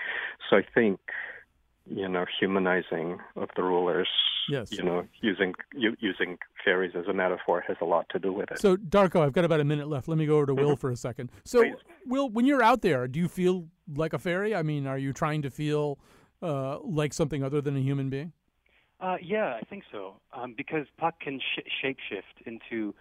So 0.47 0.57
I 0.57 0.63
think, 0.75 0.99
you 1.85 2.07
know, 2.07 2.25
humanizing 2.39 3.19
of 3.35 3.49
the 3.55 3.63
rulers, 3.63 4.07
Yes. 4.49 4.71
you 4.71 4.83
know, 4.83 5.07
using 5.21 5.53
u- 5.73 5.95
using 5.99 6.37
fairies 6.63 6.93
as 6.95 7.07
a 7.07 7.13
metaphor 7.13 7.61
has 7.67 7.77
a 7.81 7.85
lot 7.85 8.07
to 8.09 8.19
do 8.19 8.31
with 8.33 8.51
it. 8.51 8.59
So, 8.59 8.77
Darko, 8.77 9.21
I've 9.21 9.33
got 9.33 9.45
about 9.45 9.59
a 9.59 9.63
minute 9.63 9.87
left. 9.87 10.07
Let 10.07 10.17
me 10.17 10.25
go 10.25 10.37
over 10.37 10.47
to 10.47 10.55
Will 10.55 10.75
for 10.75 10.89
a 10.91 10.95
second. 10.95 11.31
So, 11.45 11.61
Please. 11.61 11.75
Will, 12.05 12.29
when 12.29 12.45
you're 12.45 12.63
out 12.63 12.81
there, 12.81 13.07
do 13.07 13.19
you 13.19 13.27
feel 13.27 13.67
like 13.95 14.13
a 14.13 14.19
fairy? 14.19 14.55
I 14.55 14.63
mean, 14.63 14.87
are 14.87 14.97
you 14.97 15.13
trying 15.13 15.41
to 15.43 15.49
feel 15.49 15.99
uh, 16.41 16.79
like 16.79 17.13
something 17.13 17.43
other 17.43 17.61
than 17.61 17.75
a 17.75 17.81
human 17.81 18.09
being? 18.09 18.33
Uh, 18.99 19.17
yeah, 19.21 19.55
I 19.55 19.61
think 19.69 19.83
so. 19.91 20.15
Um, 20.33 20.53
because 20.57 20.85
Puck 20.97 21.19
can 21.21 21.39
sh- 21.39 21.67
shapeshift 21.83 22.45
into 22.45 22.93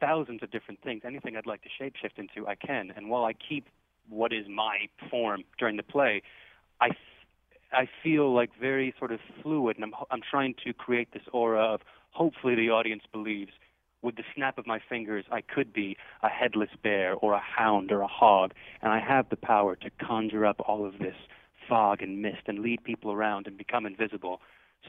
thousands 0.00 0.42
of 0.42 0.50
different 0.50 0.80
things. 0.82 1.02
Anything 1.04 1.36
I'd 1.36 1.46
like 1.46 1.62
to 1.62 1.68
shapeshift 1.80 2.18
into, 2.18 2.46
I 2.48 2.54
can. 2.54 2.92
And 2.96 3.08
while 3.08 3.24
I 3.24 3.32
keep 3.32 3.68
what 4.08 4.32
is 4.32 4.46
my 4.48 4.88
form 5.10 5.44
during 5.58 5.76
the 5.76 5.82
play, 5.82 6.22
I, 6.80 6.88
f- 6.88 6.96
I 7.74 7.88
feel 8.02 8.34
like 8.34 8.50
very 8.60 8.94
sort 8.98 9.12
of 9.12 9.20
fluid, 9.42 9.76
and 9.76 9.84
I'm, 9.84 9.94
I'm 10.10 10.20
trying 10.28 10.54
to 10.64 10.72
create 10.72 11.12
this 11.12 11.22
aura 11.32 11.60
of 11.60 11.80
hopefully 12.10 12.54
the 12.54 12.70
audience 12.70 13.02
believes 13.12 13.50
with 14.04 14.16
the 14.16 14.22
snap 14.34 14.58
of 14.58 14.66
my 14.66 14.78
fingers, 14.86 15.24
I 15.32 15.40
could 15.40 15.72
be 15.72 15.96
a 16.22 16.28
headless 16.28 16.68
bear 16.82 17.14
or 17.14 17.32
a 17.32 17.40
hound 17.40 17.90
or 17.90 18.02
a 18.02 18.06
hog, 18.06 18.52
and 18.82 18.92
I 18.92 19.00
have 19.00 19.30
the 19.30 19.36
power 19.36 19.74
to 19.76 19.90
conjure 19.98 20.44
up 20.44 20.60
all 20.68 20.86
of 20.86 20.98
this 20.98 21.16
fog 21.68 22.02
and 22.02 22.20
mist 22.20 22.42
and 22.46 22.58
lead 22.58 22.84
people 22.84 23.10
around 23.10 23.46
and 23.46 23.56
become 23.56 23.86
invisible. 23.86 24.42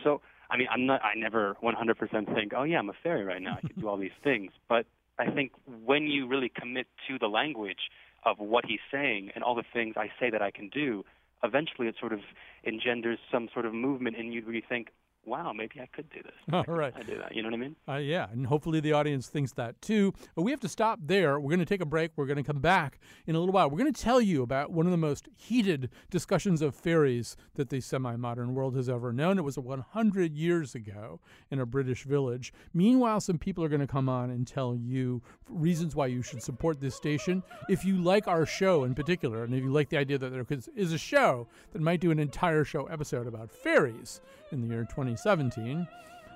So, 0.03 0.21
I 0.51 0.57
mean, 0.57 0.67
I'm 0.69 0.85
not, 0.85 1.01
I 1.03 1.17
never 1.17 1.55
100% 1.63 2.35
think, 2.35 2.51
oh 2.55 2.63
yeah, 2.63 2.77
I'm 2.77 2.89
a 2.89 2.93
fairy 3.01 3.23
right 3.23 3.41
now. 3.41 3.57
I 3.57 3.67
can 3.67 3.79
do 3.79 3.87
all 3.87 3.97
these 3.97 4.11
things. 4.21 4.51
But 4.67 4.85
I 5.17 5.31
think 5.31 5.53
when 5.85 6.03
you 6.07 6.27
really 6.27 6.51
commit 6.53 6.87
to 7.07 7.17
the 7.17 7.27
language 7.27 7.89
of 8.25 8.37
what 8.39 8.65
he's 8.65 8.81
saying 8.91 9.29
and 9.33 9.43
all 9.45 9.55
the 9.55 9.63
things 9.71 9.95
I 9.95 10.09
say 10.19 10.29
that 10.29 10.41
I 10.41 10.51
can 10.51 10.67
do, 10.67 11.05
eventually 11.45 11.87
it 11.87 11.95
sort 11.99 12.13
of 12.13 12.19
engenders 12.65 13.19
some 13.31 13.49
sort 13.53 13.65
of 13.65 13.73
movement 13.73 14.15
in 14.17 14.31
you 14.31 14.41
where 14.41 14.55
you 14.55 14.61
think, 14.67 14.89
wow, 15.25 15.53
maybe 15.53 15.79
I 15.81 15.87
could 15.87 16.09
do 16.09 16.21
this. 16.23 16.33
All 16.67 16.75
right. 16.75 16.93
I 16.95 17.01
do 17.03 17.17
that. 17.17 17.35
You 17.35 17.43
know 17.43 17.49
what 17.49 17.55
I 17.55 17.57
mean? 17.57 17.75
Uh, 17.87 17.95
yeah, 17.95 18.27
and 18.31 18.47
hopefully 18.47 18.79
the 18.79 18.93
audience 18.93 19.27
thinks 19.27 19.51
that 19.53 19.81
too. 19.81 20.13
But 20.35 20.43
we 20.43 20.51
have 20.51 20.59
to 20.61 20.69
stop 20.69 20.99
there. 21.03 21.39
We're 21.39 21.49
going 21.49 21.59
to 21.59 21.65
take 21.65 21.81
a 21.81 21.85
break. 21.85 22.11
We're 22.15 22.25
going 22.25 22.37
to 22.37 22.43
come 22.43 22.59
back 22.59 22.99
in 23.25 23.35
a 23.35 23.39
little 23.39 23.53
while. 23.53 23.69
We're 23.69 23.79
going 23.79 23.93
to 23.93 24.01
tell 24.01 24.21
you 24.21 24.43
about 24.43 24.71
one 24.71 24.85
of 24.85 24.91
the 24.91 24.97
most 24.97 25.27
heated 25.35 25.89
discussions 26.09 26.61
of 26.61 26.75
fairies 26.75 27.35
that 27.55 27.69
the 27.69 27.81
semi 27.81 28.15
modern 28.15 28.53
world 28.53 28.75
has 28.75 28.89
ever 28.89 29.11
known. 29.11 29.37
It 29.37 29.43
was 29.43 29.57
100 29.57 30.35
years 30.35 30.75
ago 30.75 31.19
in 31.51 31.59
a 31.59 31.65
British 31.65 32.03
village. 32.03 32.53
Meanwhile, 32.73 33.21
some 33.21 33.37
people 33.37 33.63
are 33.63 33.69
going 33.69 33.81
to 33.81 33.87
come 33.87 34.09
on 34.09 34.29
and 34.29 34.47
tell 34.47 34.75
you 34.75 35.21
reasons 35.49 35.95
why 35.95 36.07
you 36.07 36.21
should 36.21 36.41
support 36.41 36.79
this 36.79 36.95
station. 36.95 37.43
If 37.69 37.85
you 37.85 37.97
like 37.97 38.27
our 38.27 38.45
show 38.45 38.83
in 38.83 38.95
particular, 38.95 39.43
and 39.43 39.53
if 39.53 39.63
you 39.63 39.71
like 39.71 39.89
the 39.89 39.97
idea 39.97 40.17
that 40.17 40.31
there 40.31 40.45
is 40.75 40.93
a 40.93 40.97
show 40.97 41.47
that 41.71 41.81
might 41.81 41.99
do 41.99 42.11
an 42.11 42.19
entire 42.19 42.63
show 42.63 42.85
episode 42.85 43.27
about 43.27 43.51
fairies 43.51 44.21
in 44.51 44.61
the 44.61 44.67
year 44.67 44.85
2017, 45.15 45.87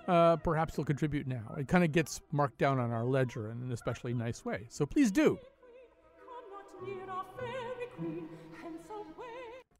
uh, 0.07 0.35
perhaps 0.37 0.75
you'll 0.77 0.85
contribute 0.85 1.27
now. 1.27 1.43
It 1.57 1.67
kind 1.67 1.83
of 1.83 1.91
gets 1.91 2.21
marked 2.31 2.57
down 2.57 2.79
on 2.79 2.91
our 2.91 3.03
ledger 3.03 3.51
in 3.51 3.61
an 3.61 3.71
especially 3.71 4.13
nice 4.13 4.43
way. 4.43 4.65
So 4.69 4.85
please 4.85 5.11
do. 5.11 5.37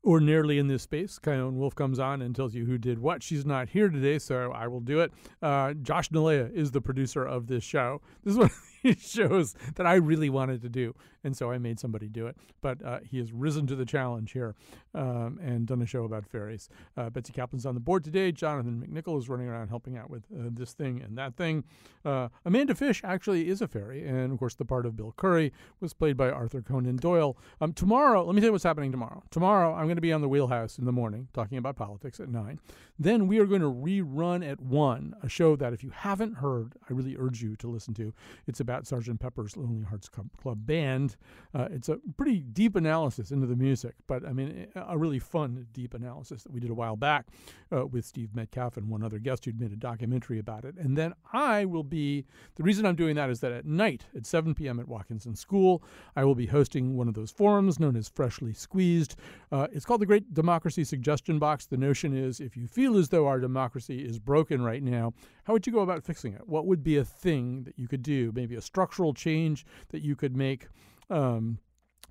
Ordinarily 0.06 0.60
in 0.60 0.68
this 0.68 0.84
space, 0.84 1.20
Chion 1.24 1.58
Wolf 1.58 1.76
comes 1.76 2.00
on 2.00 2.22
and 2.22 2.36
tells 2.36 2.56
you 2.56 2.66
who 2.66 2.78
did 2.78 3.00
what. 3.00 3.22
She's 3.22 3.46
not 3.46 3.70
here 3.70 3.90
today, 3.90 4.18
so 4.18 4.52
I 4.52 4.68
will 4.68 4.80
do 4.80 5.02
it. 5.02 5.12
Uh, 5.42 5.74
Josh 5.74 6.10
Nalven 6.10 6.54
is 6.54 6.72
the 6.72 6.82
producer 6.82 7.24
of 7.26 7.48
this 7.48 7.64
show. 7.64 8.02
This 8.24 8.34
is 8.34 8.38
one 8.38 8.50
shows 9.00 9.56
that 9.76 9.86
I 9.86 9.96
really 9.96 10.30
wanted 10.30 10.62
to 10.62 10.70
do, 10.70 10.96
and 11.24 11.36
so 11.36 11.52
I 11.52 11.58
made 11.58 11.80
somebody 11.80 12.08
do 12.08 12.28
it. 12.28 12.38
But 12.62 12.84
uh, 12.84 13.00
he 13.04 13.18
has 13.18 13.32
risen 13.32 13.68
to 13.68 13.76
the 13.76 13.86
challenge 13.86 14.32
here 14.32 14.56
um, 14.94 15.40
and 15.42 15.68
done 15.68 15.82
a 15.82 15.86
show 15.86 16.04
about 16.04 16.26
fairies. 16.26 16.70
Uh, 16.98 17.10
Betsy 17.10 17.34
Kaplan's 17.34 17.66
on 17.66 17.74
the 17.74 17.80
board 17.80 18.04
today. 18.04 18.32
Jonathan 18.32 18.86
McNicol 18.86 19.18
is 19.18 19.30
running 19.30 19.48
around 19.48 19.70
helping 19.70 19.98
out 19.98 20.10
with 20.10 20.24
uh, 20.34 20.50
this 20.52 20.74
thing 20.74 21.02
and 21.02 21.18
that 21.18 21.36
thing. 21.36 21.64
Uh, 22.06 22.30
Amanda 22.46 22.76
Fish 22.76 23.02
actually 23.04 23.50
is 23.50 23.62
a 23.62 23.68
fairy, 23.68 24.08
and 24.08 24.32
of 24.32 24.40
course, 24.40 24.56
the 24.56 24.66
part 24.66 24.86
of 24.86 24.96
Bill 24.96 25.14
Curry 25.18 25.52
was 25.80 25.94
played 25.94 26.18
by 26.18 26.30
Arthur 26.30 26.62
Conan 26.62 26.98
Doyle. 26.98 27.38
Um, 27.62 27.74
tomorrow, 27.74 28.24
let 28.24 28.36
me 28.36 28.42
tell 28.42 28.50
you 28.50 28.52
what's 28.54 28.64
happening 28.64 28.92
tomorrow. 28.92 29.24
Tomorrow, 29.32 29.74
I'm 29.74 29.86
going 29.86 29.96
to 29.96 30.02
be 30.02 30.14
on 30.14 30.22
the 30.22 30.30
Wheelhouse 30.30 30.78
in 30.78 30.86
the 30.86 30.92
morning 30.92 31.28
talking 31.34 31.58
about 31.58 31.76
politics 31.76 32.20
at 32.20 32.30
9. 32.30 32.60
Then 32.98 33.28
we 33.28 33.40
are 33.40 33.46
going 33.46 33.62
to 33.62 33.72
rerun 33.72 34.50
at 34.50 34.60
1 34.62 35.16
a 35.22 35.30
show 35.30 35.56
that, 35.56 35.74
if 35.74 35.84
you 35.84 35.90
haven't 35.90 36.36
heard, 36.36 36.74
I 36.90 36.94
really 36.94 37.16
urge 37.18 37.42
you 37.42 37.56
to 37.58 37.68
listen 37.68 37.94
to. 37.96 38.14
It's 38.48 38.60
about 38.60 38.69
Sgt. 38.70 39.20
Pepper's 39.20 39.58
Lonely 39.58 39.84
Hearts 39.84 40.10
Club, 40.10 40.30
Club 40.38 40.66
Band. 40.66 41.16
Uh, 41.54 41.68
it's 41.72 41.90
a 41.90 42.00
pretty 42.18 42.40
deep 42.40 42.76
analysis 42.76 43.32
into 43.32 43.48
the 43.48 43.56
music, 43.56 43.96
but 44.08 44.26
I 44.26 44.34
mean, 44.34 44.68
a 44.76 44.98
really 44.98 45.20
fun, 45.20 45.68
deep 45.74 45.94
analysis 45.94 46.44
that 46.44 46.52
we 46.52 46.60
did 46.60 46.70
a 46.70 46.74
while 46.74 46.96
back 46.96 47.28
uh, 47.72 47.86
with 47.86 48.06
Steve 48.06 48.36
Metcalf 48.36 48.78
and 48.78 48.90
one 48.90 49.04
other 49.04 49.20
guest 49.20 49.46
who'd 49.46 49.60
made 49.60 49.72
a 49.72 49.76
documentary 49.76 50.40
about 50.40 50.66
it. 50.66 50.76
And 50.78 50.98
then 50.98 51.14
I 51.34 51.66
will 51.66 51.84
be, 51.84 52.26
the 52.56 52.64
reason 52.64 52.86
I'm 52.86 52.96
doing 52.96 53.16
that 53.16 53.30
is 53.30 53.40
that 53.42 53.52
at 53.52 53.66
night 53.66 54.06
at 54.16 54.26
7 54.26 54.54
p.m. 54.54 54.80
at 54.80 54.88
Watkinson 54.88 55.36
School, 55.36 55.84
I 56.16 56.24
will 56.24 56.36
be 56.36 56.46
hosting 56.46 56.96
one 56.96 57.08
of 57.08 57.14
those 57.14 57.32
forums 57.32 57.80
known 57.80 57.96
as 57.96 58.10
Freshly 58.10 58.54
Squeezed. 58.54 59.16
Uh, 59.52 59.68
it's 59.72 59.86
called 59.86 60.02
the 60.02 60.06
Great 60.06 60.34
Democracy 60.34 60.84
Suggestion 60.84 61.40
Box. 61.40 61.66
The 61.66 61.78
notion 61.78 62.16
is 62.16 62.40
if 62.40 62.56
you 62.56 62.68
feel 62.68 62.98
as 62.98 63.10
though 63.10 63.28
our 63.28 63.40
democracy 63.40 64.04
is 64.06 64.20
broken 64.20 64.62
right 64.62 64.84
now, 64.84 65.14
how 65.50 65.54
would 65.54 65.66
you 65.66 65.74
go 65.74 65.80
about 65.80 66.04
fixing 66.04 66.34
it? 66.34 66.48
What 66.48 66.68
would 66.68 66.84
be 66.84 66.98
a 66.98 67.04
thing 67.04 67.64
that 67.64 67.74
you 67.76 67.88
could 67.88 68.04
do? 68.04 68.32
Maybe 68.36 68.54
a 68.54 68.62
structural 68.62 69.16
change 69.16 69.66
that 69.90 70.04
you 70.04 70.16
could 70.16 70.38
make. 70.38 70.68
Um, 71.10 71.58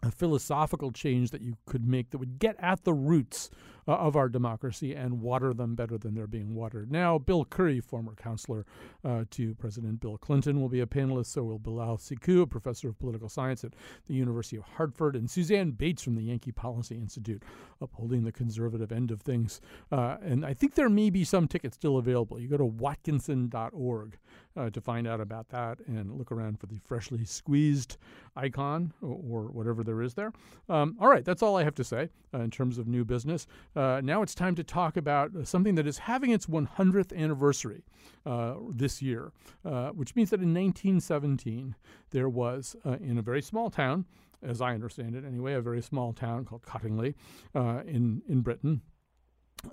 a 0.03 0.11
philosophical 0.11 0.91
change 0.91 1.31
that 1.31 1.41
you 1.41 1.55
could 1.65 1.87
make 1.87 2.11
that 2.11 2.19
would 2.19 2.41
get 2.41 2.57
at 2.59 2.83
the 2.83 2.93
roots 2.93 3.49
uh, 3.89 3.93
of 3.93 4.17
our 4.17 4.29
democracy 4.29 4.95
and 4.95 5.23
water 5.23 5.55
them 5.55 5.75
better 5.75 5.97
than 5.97 6.15
they're 6.15 6.27
being 6.27 6.55
watered 6.55 6.93
now. 6.93 7.19
Bill 7.19 7.45
Curry, 7.45 7.81
former 7.81 8.15
counselor 8.15 8.67
uh, 9.05 9.25
to 9.31 9.55
President 9.55 10.01
Bill 10.01 10.19
Clinton, 10.19 10.61
will 10.61 10.69
be 10.69 10.81
a 10.81 10.87
panelist. 10.87 11.27
So 11.27 11.45
will 11.45 11.59
Bilal 11.59 11.97
Sekou, 11.97 12.43
a 12.43 12.47
professor 12.47 12.89
of 12.89 12.99
political 12.99 13.29
science 13.29 13.65
at 13.65 13.73
the 14.07 14.15
University 14.15 14.57
of 14.57 14.65
Hartford, 14.65 15.17
and 15.17 15.31
Suzanne 15.31 15.71
Bates 15.71 16.03
from 16.03 16.17
the 16.17 16.23
Yankee 16.23 16.53
Policy 16.53 16.97
Institute, 16.97 17.43
upholding 17.81 18.25
the 18.25 18.33
conservative 18.33 18.93
end 18.93 19.11
of 19.11 19.23
things. 19.23 19.61
Uh, 19.91 20.17
and 20.23 20.45
I 20.45 20.53
think 20.53 20.75
there 20.75 20.91
may 20.91 21.09
be 21.11 21.25
some 21.25 21.49
tickets 21.49 21.77
still 21.77 21.97
available. 21.97 22.39
You 22.39 22.49
go 22.49 22.59
to 22.59 22.65
watkinson.org 22.65 24.19
uh, 24.59 24.71
to 24.71 24.81
find 24.81 25.07
out 25.07 25.21
about 25.21 25.49
that 25.51 25.79
and 25.87 26.13
look 26.19 26.33
around 26.33 26.59
for 26.59 26.67
the 26.67 26.79
freshly 26.85 27.25
squeezed 27.25 27.97
icon 28.37 28.93
or, 29.01 29.15
or 29.15 29.43
whatever 29.51 29.85
there 29.85 30.03
is 30.03 30.15
there. 30.15 30.33
Um, 30.69 30.97
all 31.01 31.09
right, 31.09 31.25
that's 31.25 31.43
all 31.43 31.57
I 31.57 31.65
have 31.65 31.75
to 31.77 31.85
say 31.85 32.11
uh, 32.35 32.41
in 32.41 32.51
terms 32.51 32.79
of 32.79 32.89
new 32.89 33.05
business. 33.05 33.47
Uh, 33.79 34.01
now 34.03 34.23
it's 34.23 34.35
time 34.35 34.57
to 34.57 34.65
talk 34.65 34.97
about 34.97 35.31
something 35.45 35.77
that 35.77 35.87
is 35.87 35.99
having 35.99 36.33
its 36.33 36.47
100th 36.47 37.17
anniversary 37.17 37.85
uh, 38.27 38.55
this 38.71 39.01
year, 39.01 39.31
uh, 39.65 39.91
which 39.91 40.17
means 40.17 40.31
that 40.31 40.41
in 40.41 40.53
1917 40.53 41.77
there 42.11 42.29
was 42.29 42.75
uh, 42.85 42.97
in 43.01 43.19
a 43.19 43.23
very 43.23 43.41
small 43.41 43.71
town, 43.71 44.05
as 44.43 44.61
I 44.61 44.75
understand 44.75 45.15
it 45.15 45.25
anyway, 45.25 45.55
a 45.55 45.61
very 45.61 45.81
small 45.81 46.13
town 46.13 46.45
called 46.45 46.63
Cottingley 46.63 47.15
uh, 47.55 47.83
in 47.87 48.23
in 48.29 48.41
Britain 48.41 48.83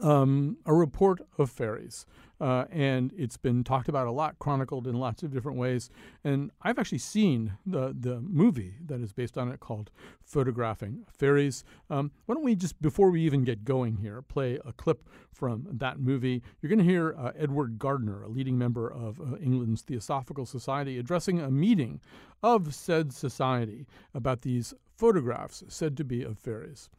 um, 0.01 0.57
a 0.65 0.73
report 0.73 1.21
of 1.37 1.49
fairies. 1.49 2.05
Uh, 2.41 2.65
and 2.69 3.13
it's 3.17 3.37
been 3.37 3.63
talked 3.63 3.87
about 3.87 4.07
a 4.07 4.11
lot, 4.11 4.37
chronicled 4.39 4.87
in 4.87 4.95
lots 4.95 5.23
of 5.23 5.31
different 5.31 5.57
ways. 5.57 5.89
And 6.23 6.51
I've 6.61 6.77
actually 6.77 6.97
seen 6.97 7.53
the, 7.65 7.95
the 7.97 8.19
movie 8.19 8.75
that 8.85 8.99
is 8.99 9.13
based 9.13 9.37
on 9.37 9.49
it 9.49 9.61
called 9.61 9.89
Photographing 10.21 11.05
Fairies. 11.17 11.63
Um, 11.89 12.11
why 12.25 12.35
don't 12.35 12.43
we 12.43 12.55
just, 12.55 12.81
before 12.81 13.09
we 13.09 13.21
even 13.21 13.45
get 13.45 13.63
going 13.63 13.97
here, 13.97 14.21
play 14.21 14.59
a 14.65 14.73
clip 14.73 15.07
from 15.31 15.65
that 15.71 15.99
movie? 15.99 16.43
You're 16.61 16.69
going 16.69 16.79
to 16.79 16.85
hear 16.85 17.15
uh, 17.17 17.31
Edward 17.37 17.79
Gardner, 17.79 18.23
a 18.23 18.27
leading 18.27 18.57
member 18.57 18.91
of 18.91 19.21
uh, 19.21 19.37
England's 19.37 19.83
Theosophical 19.83 20.45
Society, 20.45 20.97
addressing 20.97 21.39
a 21.39 21.49
meeting 21.49 22.01
of 22.43 22.75
said 22.75 23.13
society 23.13 23.87
about 24.13 24.41
these 24.41 24.73
photographs 24.97 25.63
said 25.69 25.95
to 25.97 26.03
be 26.03 26.21
of 26.21 26.37
fairies. 26.37 26.89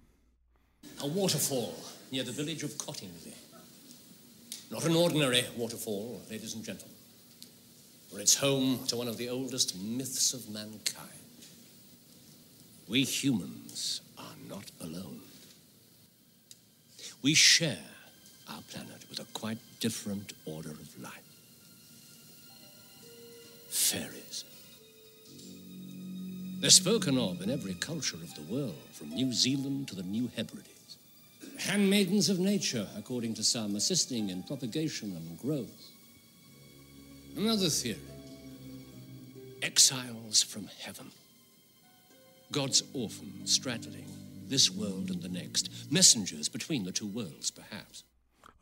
A 1.03 1.07
waterfall 1.07 1.75
near 2.11 2.23
the 2.23 2.33
village 2.33 2.63
of 2.63 2.71
Cottingley. 2.79 3.35
Not 4.71 4.85
an 4.85 4.97
ordinary 4.97 5.45
waterfall, 5.57 6.21
ladies 6.31 6.55
and 6.55 6.65
gentlemen, 6.65 6.97
for 8.11 8.19
it's 8.19 8.35
home 8.37 8.81
to 8.89 8.97
one 8.97 9.09
of 9.09 9.17
the 9.17 9.29
oldest 9.29 9.77
myths 9.79 10.35
of 10.35 10.49
mankind. 10.49 11.11
We 12.89 13.05
humans 13.05 14.01
are 14.19 14.35
not 14.49 14.71
alone. 14.81 15.21
We 17.23 17.35
share 17.35 17.79
our 18.49 18.63
planet 18.71 19.05
with 19.09 19.21
a 19.21 19.25
quite 19.33 19.59
different 19.81 20.33
order 20.45 20.71
of 20.71 21.01
life. 21.01 21.13
Fairies. 23.69 24.45
They're 26.61 26.71
spoken 26.71 27.19
of 27.19 27.43
in 27.43 27.51
every 27.51 27.75
culture 27.75 28.17
of 28.17 28.35
the 28.35 28.53
world, 28.53 28.75
from 28.93 29.11
New 29.11 29.33
Zealand 29.33 29.89
to 29.89 29.95
the 29.95 30.03
New 30.03 30.31
Hebrides. 30.37 30.76
Handmaidens 31.59 32.29
of 32.29 32.39
nature, 32.39 32.87
according 32.97 33.35
to 33.35 33.45
some, 33.45 33.77
assisting 33.77 34.31
in 34.31 34.43
propagation 34.43 35.17
and 35.17 35.39
growth. 35.39 35.91
Another 37.37 37.69
theory 37.69 37.99
exiles 39.63 40.43
from 40.43 40.69
heaven. 40.81 41.11
God's 42.53 42.83
orphans 42.95 43.53
straddling 43.53 44.07
this 44.49 44.71
world 44.71 45.11
and 45.11 45.21
the 45.23 45.29
next, 45.29 45.71
messengers 45.91 46.49
between 46.49 46.85
the 46.85 46.93
two 46.93 47.07
worlds, 47.07 47.51
perhaps. 47.51 48.05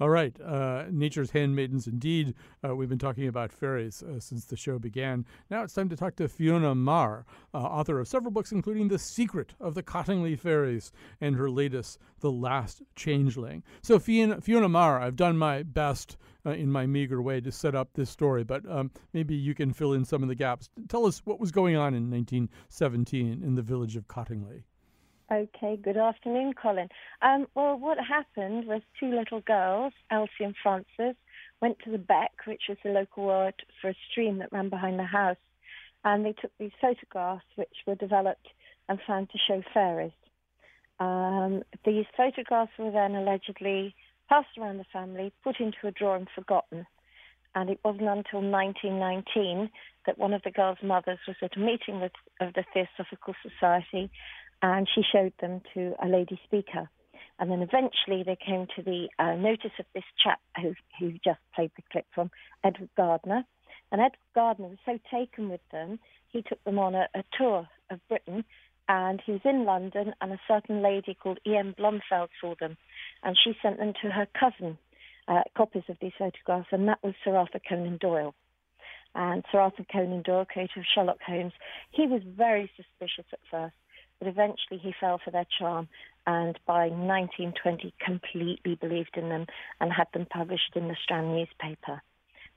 All 0.01 0.11
right, 0.11 0.37
uh, 0.41 0.87
Nature's 0.91 1.31
Handmaidens, 1.31 1.87
indeed. 1.87 2.35
Uh, 2.67 2.75
we've 2.75 2.89
been 2.89 2.99
talking 2.99 3.29
about 3.29 3.53
fairies 3.53 4.03
uh, 4.03 4.19
since 4.19 4.45
the 4.45 4.57
show 4.57 4.77
began. 4.77 5.25
Now 5.51 5.63
it's 5.63 5.75
time 5.75 5.89
to 5.89 5.97
talk 5.97 6.17
to 6.17 6.27
Fiona 6.27 6.75
Maher, 6.75 7.25
uh, 7.55 7.59
author 7.59 8.01
of 8.01 8.09
several 8.09 8.33
books, 8.33 8.51
including 8.51 8.89
The 8.89 8.99
Secret 8.99 9.55
of 9.61 9.75
the 9.75 9.85
Cottingley 9.85 10.37
Fairies 10.37 10.91
and 11.21 11.37
her 11.37 11.49
latest, 11.49 12.01
The 12.19 12.33
Last 12.33 12.83
Changeling. 12.97 13.63
So, 13.83 14.01
Fiona, 14.01 14.41
Fiona 14.41 14.69
Maher, 14.69 14.99
I've 14.99 15.15
done 15.15 15.39
my 15.39 15.63
best 15.63 16.17
uh, 16.45 16.51
in 16.51 16.73
my 16.73 16.87
meager 16.87 17.23
way 17.23 17.41
to 17.41 17.53
set 17.53 17.77
up 17.77 17.91
this 17.95 18.11
story, 18.11 18.43
but 18.43 18.69
um, 18.69 18.91
maybe 19.13 19.37
you 19.37 19.55
can 19.55 19.73
fill 19.73 19.93
in 19.93 20.05
some 20.05 20.25
of 20.25 20.29
the 20.29 20.35
gaps. 20.35 20.71
Tell 20.89 21.07
us 21.07 21.23
what 21.25 21.39
was 21.39 21.53
going 21.53 21.77
on 21.77 21.95
in 21.95 22.11
1917 22.11 23.45
in 23.45 23.55
the 23.55 23.63
village 23.63 23.95
of 23.95 24.09
Cottingley. 24.09 24.65
Okay, 25.33 25.79
good 25.83 25.97
afternoon, 25.97 26.53
Colin. 26.53 26.91
Um, 27.23 27.47
well, 27.55 27.79
what 27.79 27.97
happened 27.99 28.67
was 28.67 28.83
two 29.01 29.09
little 29.11 29.41
girls, 29.41 29.95
Elsie 30.11 30.45
and 30.45 30.55
Frances, 30.63 31.17
went 31.63 31.79
to 31.85 31.91
the 31.91 31.99
beck, 31.99 32.33
which 32.47 32.65
is 32.69 32.77
the 32.85 32.91
local 32.91 33.25
word 33.25 33.55
for 33.81 33.89
a 33.89 33.97
stream 34.11 34.39
that 34.39 34.53
ran 34.53 34.69
behind 34.69 34.99
the 34.99 35.05
house, 35.05 35.39
and 36.05 36.27
they 36.27 36.35
took 36.35 36.51
these 36.59 36.73
photographs, 36.79 37.47
which 37.57 37.73
were 37.87 37.95
developed 37.95 38.49
and 38.91 38.99
found 39.07 39.31
to 39.31 39.39
show 39.49 39.63
fairies. 39.73 40.13
Um, 41.01 41.63
these 41.87 42.05
photographs 42.15 42.73
were 42.79 42.91
then 42.91 43.15
allegedly 43.15 43.95
passed 44.29 44.59
around 44.59 44.77
the 44.77 44.85
family, 44.93 45.33
put 45.43 45.59
into 45.59 45.87
a 45.87 45.91
drawer 45.91 46.17
and 46.17 46.29
forgotten. 46.35 46.87
And 47.55 47.71
it 47.71 47.79
wasn't 47.83 48.09
until 48.09 48.43
1919 48.43 49.71
that 50.07 50.19
one 50.19 50.35
of 50.35 50.43
the 50.43 50.51
girls' 50.51 50.79
mothers 50.83 51.21
was 51.27 51.37
at 51.41 51.57
a 51.57 51.61
meeting 51.61 52.01
with, 52.01 52.13
of 52.41 52.53
the 52.53 52.65
Theosophical 52.75 53.35
Society 53.43 54.11
and 54.65 54.89
she 54.95 55.03
showed 55.13 55.35
them 55.43 55.61
to 55.75 55.95
a 56.03 56.09
lady 56.09 56.41
speaker. 56.45 56.89
And 57.39 57.51
then 57.51 57.61
eventually 57.61 58.23
they 58.25 58.37
came 58.37 58.67
to 58.75 58.83
the 58.83 59.09
uh, 59.19 59.35
notice 59.35 59.73
of 59.79 59.85
this 59.95 60.05
chap 60.23 60.41
who, 60.57 60.75
who 60.99 61.13
just 61.23 61.41
played 61.55 61.71
the 61.77 61.83
clip 61.93 62.07
from 62.15 62.31
Edward 62.65 62.89
Gardner. 62.97 63.45
And 63.93 64.01
Edward 64.01 64.17
Gardner 64.35 64.69
was 64.69 64.79
so 64.87 64.99
taken 65.13 65.51
with 65.51 65.61
them, 65.71 65.99
he 66.29 66.41
took 66.41 66.65
them 66.65 66.79
on 66.79 66.95
a, 66.95 67.09
a 67.15 67.23
tour 67.37 67.69
of 67.91 68.01
Britain. 68.09 68.43
And 68.89 69.21
he 69.27 69.33
was 69.33 69.43
in 69.45 69.67
London, 69.67 70.15
and 70.23 70.33
a 70.33 70.41
certain 70.49 70.83
lady 70.83 71.15
called 71.15 71.41
E.M. 71.47 71.75
Blomfield 71.77 72.31
saw 72.41 72.55
them. 72.59 72.79
And 73.23 73.37
she 73.37 73.53
sent 73.61 73.79
them 73.79 73.93
to 74.03 74.11
her 74.11 74.27
cousin, 74.39 74.79
uh, 75.29 75.43
copies 75.55 75.85
of 75.91 75.99
these 76.01 76.13
photographs, 76.19 76.69
and 76.73 76.89
that 76.89 77.03
was 77.03 77.13
Sir 77.23 77.37
Arthur 77.37 77.61
Conan 77.69 77.99
Doyle. 77.99 78.35
And 79.15 79.45
Sir 79.53 79.61
Arthur 79.61 79.85
Conan 79.93 80.23
Doyle, 80.23 80.47
creator 80.47 80.81
of 80.81 80.87
Sherlock 80.95 81.21
Holmes, 81.27 81.53
he 81.91 82.07
was 82.07 82.23
very 82.25 82.71
suspicious 82.77 83.27
at 83.31 83.41
first 83.51 83.75
but 84.25 84.31
eventually 84.31 84.79
he 84.79 84.95
fell 84.99 85.21
for 85.23 85.31
their 85.31 85.47
charm 85.59 85.89
and 86.27 86.59
by 86.67 86.89
1920 86.89 87.93
completely 88.05 88.77
believed 88.81 89.17
in 89.17 89.29
them 89.29 89.47
and 89.81 89.93
had 89.93 90.07
them 90.15 90.27
published 90.27 90.73
in 90.75 90.89
the 90.89 90.97
Strand 91.03 91.35
newspaper 91.35 92.03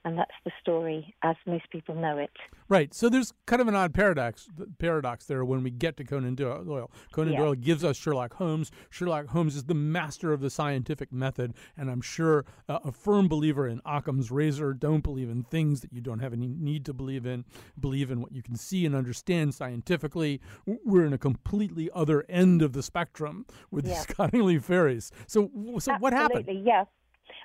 and 0.04 0.18
that's 0.18 0.30
the 0.44 0.52
story 0.60 1.14
as 1.22 1.36
most 1.46 1.70
people 1.70 1.94
know 1.94 2.18
it. 2.18 2.30
Right. 2.68 2.94
So 2.94 3.08
there's 3.08 3.32
kind 3.46 3.60
of 3.60 3.68
an 3.68 3.74
odd 3.74 3.94
paradox 3.94 4.48
paradox 4.78 5.24
there 5.26 5.44
when 5.44 5.62
we 5.62 5.70
get 5.70 5.96
to 5.96 6.04
Conan 6.04 6.34
Doyle. 6.34 6.90
Conan 7.12 7.32
yeah. 7.32 7.40
Doyle 7.40 7.54
gives 7.54 7.84
us 7.84 7.96
Sherlock 7.96 8.34
Holmes. 8.34 8.70
Sherlock 8.90 9.28
Holmes 9.28 9.56
is 9.56 9.64
the 9.64 9.74
master 9.74 10.32
of 10.32 10.40
the 10.40 10.50
scientific 10.50 11.12
method, 11.12 11.54
and 11.76 11.90
I'm 11.90 12.00
sure 12.00 12.44
uh, 12.68 12.78
a 12.84 12.92
firm 12.92 13.28
believer 13.28 13.66
in 13.66 13.80
Occam's 13.84 14.30
razor. 14.30 14.74
Don't 14.74 15.02
believe 15.02 15.30
in 15.30 15.44
things 15.44 15.80
that 15.80 15.92
you 15.92 16.00
don't 16.00 16.20
have 16.20 16.32
any 16.32 16.48
need 16.48 16.84
to 16.86 16.92
believe 16.92 17.26
in. 17.26 17.44
Believe 17.78 18.10
in 18.10 18.20
what 18.20 18.32
you 18.32 18.42
can 18.42 18.56
see 18.56 18.86
and 18.86 18.94
understand 18.94 19.54
scientifically. 19.54 20.40
We're 20.66 21.06
in 21.06 21.12
a 21.12 21.18
completely 21.18 21.90
other 21.94 22.24
end 22.28 22.62
of 22.62 22.72
the 22.72 22.82
spectrum 22.82 23.46
with 23.70 23.86
yeah. 23.86 23.94
these 24.06 24.06
Cottingley 24.06 24.62
fairies. 24.62 25.10
So, 25.26 25.50
so 25.54 25.92
Absolutely, 25.92 26.02
what 26.02 26.12
happened? 26.12 26.46
Yes. 26.64 26.86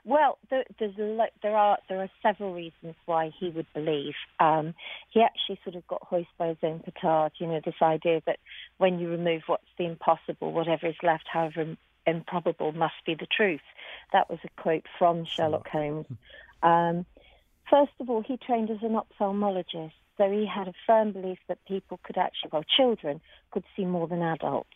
Well, 0.06 0.38
there, 0.50 0.66
there's 0.80 0.98
a 0.98 1.28
there 1.42 1.56
are 1.56 1.78
there 1.90 2.02
are 2.02 2.10
several 2.22 2.54
reasons 2.54 2.96
why 3.06 3.32
he 3.38 3.50
would 3.50 3.68
believe. 3.74 4.14
Um, 4.40 4.74
he 5.10 5.22
actually 5.22 5.60
sort 5.64 5.76
of 5.76 5.88
got 5.88 6.04
hoisted 6.04 6.38
by 6.38 6.48
his 6.48 6.58
own 6.64 6.80
petard. 6.80 7.34
You 7.38 7.48
know, 7.48 7.62
this 7.64 7.82
idea 7.82 8.22
that 8.26 8.40
when 8.78 9.00
you 9.00 9.10
remove 9.10 9.44
what's 9.48 9.64
the 9.78 9.86
impossible, 9.86 10.52
whatever 10.52 10.88
is 10.88 10.96
left, 11.04 11.26
however 11.32 11.76
improbable, 12.06 12.72
must 12.74 12.96
be 13.06 13.16
the 13.16 13.28
truth. 13.28 13.62
That 14.12 14.30
was 14.30 14.40
a 14.44 14.62
quote 14.62 14.86
from 14.98 15.26
Sherlock 15.26 15.68
Holmes. 15.70 16.06
Um, 16.62 17.06
first 17.70 17.94
of 18.00 18.10
all, 18.10 18.22
he 18.22 18.38
trained 18.38 18.70
as 18.70 18.82
an 18.82 19.00
ophthalmologist. 19.00 19.94
So 20.18 20.30
he 20.30 20.46
had 20.46 20.68
a 20.68 20.74
firm 20.86 21.12
belief 21.12 21.40
that 21.48 21.58
people 21.68 22.00
could 22.04 22.18
actually, 22.18 22.52
well, 22.54 22.64
children 22.64 23.20
could 23.52 23.64
see 23.76 23.84
more 23.84 24.08
than 24.08 24.22
adults. 24.22 24.70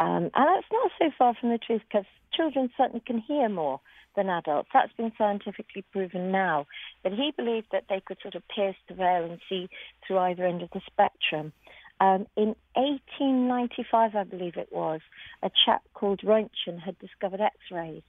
Um, 0.00 0.30
and 0.34 0.48
that's 0.48 0.66
not 0.72 0.90
so 0.98 1.10
far 1.16 1.34
from 1.34 1.50
the 1.50 1.58
truth 1.58 1.82
because 1.88 2.06
children 2.32 2.70
certainly 2.76 3.02
can 3.04 3.18
hear 3.18 3.48
more 3.48 3.80
than 4.16 4.28
adults. 4.28 4.68
That's 4.72 4.92
been 4.92 5.12
scientifically 5.16 5.84
proven 5.92 6.30
now. 6.30 6.66
But 7.02 7.12
he 7.12 7.32
believed 7.36 7.68
that 7.72 7.84
they 7.88 8.00
could 8.00 8.18
sort 8.22 8.34
of 8.34 8.42
pierce 8.48 8.76
the 8.88 8.94
veil 8.94 9.24
and 9.24 9.38
see 9.48 9.68
through 10.06 10.18
either 10.18 10.44
end 10.44 10.62
of 10.62 10.70
the 10.72 10.80
spectrum. 10.86 11.52
Um, 12.00 12.26
in 12.36 12.56
1895, 12.74 14.16
I 14.16 14.24
believe 14.24 14.56
it 14.56 14.72
was, 14.72 15.00
a 15.42 15.50
chap 15.64 15.82
called 15.94 16.20
Roentgen 16.22 16.80
had 16.84 16.98
discovered 16.98 17.40
X-rays. 17.40 18.02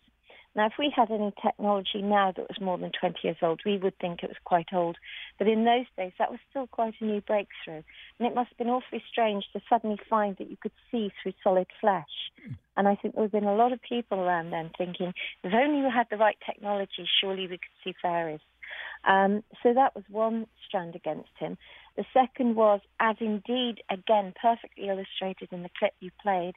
Now, 0.55 0.67
if 0.67 0.73
we 0.79 0.91
had 0.95 1.11
any 1.11 1.33
technology 1.43 2.01
now 2.01 2.31
that 2.31 2.47
was 2.47 2.61
more 2.61 2.77
than 2.77 2.91
20 2.97 3.19
years 3.23 3.37
old, 3.41 3.61
we 3.65 3.77
would 3.77 3.97
think 3.99 4.23
it 4.23 4.29
was 4.29 4.37
quite 4.45 4.69
old. 4.71 4.97
But 5.37 5.47
in 5.47 5.65
those 5.65 5.85
days, 5.97 6.13
that 6.17 6.31
was 6.31 6.39
still 6.49 6.67
quite 6.67 6.93
a 7.01 7.05
new 7.05 7.19
breakthrough. 7.21 7.83
And 8.19 8.27
it 8.27 8.33
must 8.33 8.49
have 8.49 8.57
been 8.57 8.69
awfully 8.69 9.03
strange 9.11 9.43
to 9.51 9.61
suddenly 9.69 9.99
find 10.09 10.37
that 10.37 10.49
you 10.49 10.55
could 10.55 10.71
see 10.89 11.11
through 11.21 11.33
solid 11.43 11.67
flesh. 11.81 12.31
And 12.77 12.87
I 12.87 12.95
think 12.95 13.15
there 13.15 13.23
have 13.23 13.31
been 13.31 13.43
a 13.43 13.55
lot 13.55 13.73
of 13.73 13.81
people 13.81 14.19
around 14.19 14.51
then 14.51 14.71
thinking, 14.77 15.13
if 15.43 15.53
only 15.53 15.81
we 15.81 15.89
had 15.89 16.07
the 16.09 16.17
right 16.17 16.37
technology, 16.45 17.07
surely 17.21 17.47
we 17.47 17.57
could 17.57 17.75
see 17.83 17.93
fairies. 18.01 18.39
Um, 19.03 19.43
so 19.61 19.73
that 19.73 19.95
was 19.95 20.03
one 20.09 20.47
strand 20.67 20.95
against 20.95 21.29
him. 21.37 21.57
The 21.95 22.05
second 22.13 22.55
was, 22.55 22.81
as 22.99 23.15
indeed, 23.19 23.75
again, 23.89 24.33
perfectly 24.41 24.89
illustrated 24.89 25.49
in 25.51 25.63
the 25.63 25.69
clip 25.77 25.93
you 25.99 26.11
played, 26.21 26.55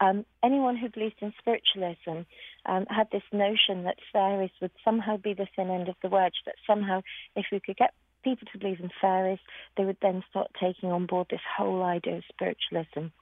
um, 0.00 0.24
anyone 0.42 0.76
who 0.76 0.88
believed 0.88 1.16
in 1.20 1.32
spiritualism 1.38 2.26
um, 2.66 2.86
had 2.88 3.08
this 3.12 3.22
notion 3.32 3.84
that 3.84 3.96
fairies 4.12 4.50
would 4.60 4.70
somehow 4.84 5.16
be 5.16 5.34
the 5.34 5.46
thin 5.54 5.70
end 5.70 5.88
of 5.88 5.96
the 6.02 6.08
wedge, 6.08 6.34
that 6.46 6.54
somehow 6.66 7.02
if 7.36 7.46
we 7.52 7.60
could 7.60 7.76
get 7.76 7.92
people 8.24 8.46
to 8.52 8.58
believe 8.58 8.80
in 8.80 8.90
fairies, 9.00 9.38
they 9.76 9.84
would 9.84 9.96
then 10.02 10.22
start 10.30 10.50
taking 10.60 10.90
on 10.90 11.06
board 11.06 11.26
this 11.30 11.40
whole 11.56 11.82
idea 11.82 12.16
of 12.16 12.24
spiritualism. 12.28 13.12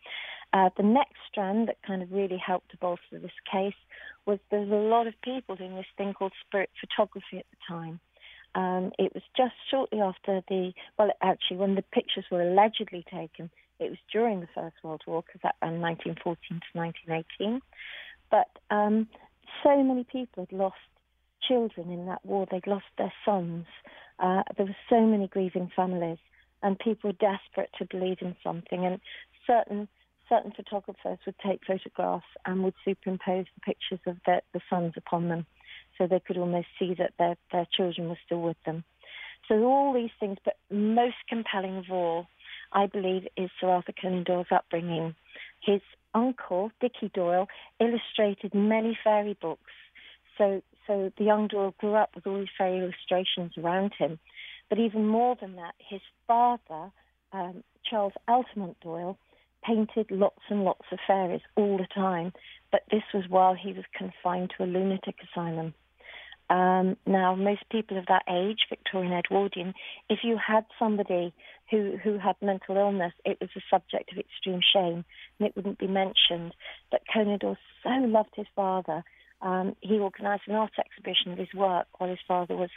Uh, 0.52 0.70
the 0.76 0.82
next 0.82 1.16
strand 1.30 1.68
that 1.68 1.76
kind 1.86 2.02
of 2.02 2.10
really 2.10 2.38
helped 2.38 2.70
to 2.70 2.76
bolster 2.78 3.18
this 3.20 3.30
case 3.50 3.74
was 4.24 4.38
there's 4.50 4.70
a 4.70 4.74
lot 4.74 5.06
of 5.06 5.14
people 5.22 5.56
doing 5.56 5.74
this 5.74 5.86
thing 5.96 6.14
called 6.14 6.32
spirit 6.46 6.70
photography 6.80 7.38
at 7.38 7.46
the 7.50 7.56
time. 7.68 8.00
Um, 8.54 8.92
it 8.98 9.12
was 9.14 9.22
just 9.36 9.54
shortly 9.70 10.00
after 10.00 10.42
the, 10.48 10.72
well, 10.98 11.10
actually, 11.22 11.58
when 11.58 11.74
the 11.74 11.82
pictures 11.82 12.24
were 12.30 12.42
allegedly 12.42 13.04
taken, 13.10 13.50
it 13.78 13.90
was 13.90 13.98
during 14.12 14.40
the 14.40 14.48
First 14.54 14.76
World 14.82 15.02
War, 15.06 15.22
because 15.22 15.40
that 15.42 15.56
ran 15.62 15.80
1914 15.80 16.60
to 16.60 16.78
1918. 16.78 17.60
But 18.30 18.48
um, 18.74 19.08
so 19.62 19.82
many 19.82 20.04
people 20.04 20.46
had 20.48 20.56
lost 20.56 20.76
children 21.46 21.90
in 21.90 22.06
that 22.06 22.24
war. 22.24 22.46
They'd 22.50 22.66
lost 22.66 22.86
their 22.96 23.12
sons. 23.24 23.66
Uh, 24.18 24.42
there 24.56 24.66
were 24.66 24.76
so 24.90 25.00
many 25.00 25.28
grieving 25.28 25.70
families, 25.74 26.18
and 26.62 26.78
people 26.78 27.10
were 27.10 27.14
desperate 27.14 27.70
to 27.78 27.86
believe 27.86 28.18
in 28.20 28.36
something. 28.42 28.84
And 28.84 29.00
certain 29.46 29.88
certain 30.28 30.52
photographers 30.52 31.18
would 31.24 31.38
take 31.38 31.64
photographs 31.66 32.26
and 32.44 32.62
would 32.62 32.74
superimpose 32.84 33.46
the 33.54 33.60
pictures 33.62 34.00
of 34.06 34.18
the, 34.26 34.42
the 34.52 34.60
sons 34.68 34.92
upon 34.94 35.28
them, 35.28 35.46
so 35.96 36.06
they 36.06 36.20
could 36.20 36.36
almost 36.36 36.66
see 36.78 36.94
that 36.94 37.12
their 37.18 37.36
their 37.52 37.66
children 37.72 38.08
were 38.08 38.18
still 38.26 38.42
with 38.42 38.58
them. 38.66 38.84
So 39.48 39.64
all 39.64 39.94
these 39.94 40.10
things, 40.20 40.36
but 40.44 40.56
most 40.70 41.16
compelling 41.28 41.78
of 41.78 41.84
all 41.90 42.26
I 42.72 42.86
believe, 42.86 43.26
is 43.36 43.50
Sir 43.60 43.68
Arthur 43.68 43.92
Conan 44.00 44.24
Doyle's 44.24 44.46
upbringing. 44.50 45.14
His 45.60 45.80
uncle, 46.14 46.70
Dickie 46.80 47.10
Doyle, 47.14 47.48
illustrated 47.80 48.54
many 48.54 48.98
fairy 49.02 49.36
books. 49.40 49.72
So, 50.36 50.62
so 50.86 51.12
the 51.18 51.24
young 51.24 51.48
Doyle 51.48 51.74
grew 51.78 51.94
up 51.94 52.10
with 52.14 52.26
all 52.26 52.38
these 52.38 52.48
fairy 52.56 52.78
illustrations 52.78 53.52
around 53.58 53.92
him. 53.98 54.18
But 54.68 54.78
even 54.78 55.06
more 55.06 55.36
than 55.40 55.56
that, 55.56 55.74
his 55.78 56.00
father, 56.26 56.90
um, 57.32 57.64
Charles 57.88 58.12
Altamont 58.26 58.76
Doyle, 58.80 59.18
painted 59.64 60.10
lots 60.10 60.42
and 60.48 60.64
lots 60.64 60.86
of 60.92 60.98
fairies 61.06 61.40
all 61.56 61.78
the 61.78 61.86
time. 61.94 62.32
But 62.70 62.82
this 62.90 63.02
was 63.12 63.24
while 63.28 63.54
he 63.54 63.72
was 63.72 63.84
confined 63.96 64.52
to 64.56 64.64
a 64.64 64.66
lunatic 64.66 65.16
asylum. 65.22 65.74
Um, 66.50 66.96
now, 67.06 67.34
most 67.34 67.62
people 67.70 67.98
of 67.98 68.06
that 68.06 68.22
age, 68.28 68.60
Victorian 68.68 69.12
Edwardian, 69.12 69.74
if 70.08 70.20
you 70.22 70.38
had 70.38 70.64
somebody 70.78 71.34
who, 71.70 71.98
who 72.02 72.18
had 72.18 72.36
mental 72.40 72.76
illness, 72.76 73.12
it 73.24 73.38
was 73.40 73.50
a 73.56 73.60
subject 73.70 74.12
of 74.12 74.18
extreme 74.18 74.60
shame 74.72 75.04
and 75.38 75.48
it 75.48 75.54
wouldn't 75.54 75.78
be 75.78 75.86
mentioned. 75.86 76.54
But 76.90 77.02
Conan 77.12 77.38
Doyle 77.38 77.58
so 77.82 77.90
loved 77.90 78.30
his 78.34 78.46
father. 78.56 79.04
Um, 79.42 79.76
he 79.80 79.98
organised 79.98 80.44
an 80.48 80.54
art 80.54 80.72
exhibition 80.78 81.32
of 81.32 81.38
his 81.38 81.52
work 81.54 81.86
while 81.98 82.10
his 82.10 82.18
father 82.26 82.56
was 82.56 82.70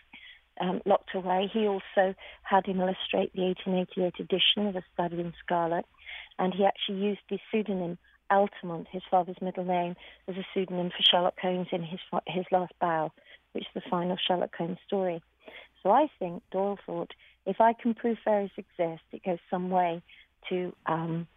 um, 0.60 0.82
locked 0.86 1.16
away. 1.16 1.50
He 1.52 1.66
also 1.66 2.14
had 2.44 2.66
him 2.66 2.82
illustrate 2.82 3.34
the 3.34 3.44
1888 3.44 4.20
edition 4.20 4.68
of 4.68 4.76
A 4.76 4.84
Study 4.94 5.22
in 5.22 5.34
Scarlet, 5.44 5.86
and 6.38 6.54
he 6.54 6.66
actually 6.66 7.00
used 7.00 7.22
the 7.30 7.40
pseudonym 7.50 7.98
Altamont, 8.30 8.88
his 8.92 9.02
father's 9.12 9.42
middle 9.42 9.66
name, 9.66 9.96
as 10.28 10.36
a 10.36 10.46
pseudonym 10.54 10.90
for 10.90 11.04
Sherlock 11.04 11.40
Holmes 11.42 11.68
in 11.72 11.84
his 11.84 12.00
his 12.28 12.46
last 12.52 12.74
bow, 12.80 13.12
which 13.54 13.64
is 13.64 13.70
the 13.74 13.90
final 13.90 14.18
Sherlock 14.18 14.56
Holmes 14.56 14.78
story. 14.86 15.22
So 15.84 15.92
I 15.92 16.08
think 16.20 16.44
Doyle 16.52 16.78
thought, 16.86 17.12
if 17.46 17.60
I 17.60 17.74
can 17.74 17.94
prove 17.94 18.18
fairies 18.24 18.52
exist, 18.58 19.04
it 19.12 19.24
goes 19.24 19.40
some 19.50 19.70
way 19.70 20.02
to 20.50 20.74
um, 20.86 21.28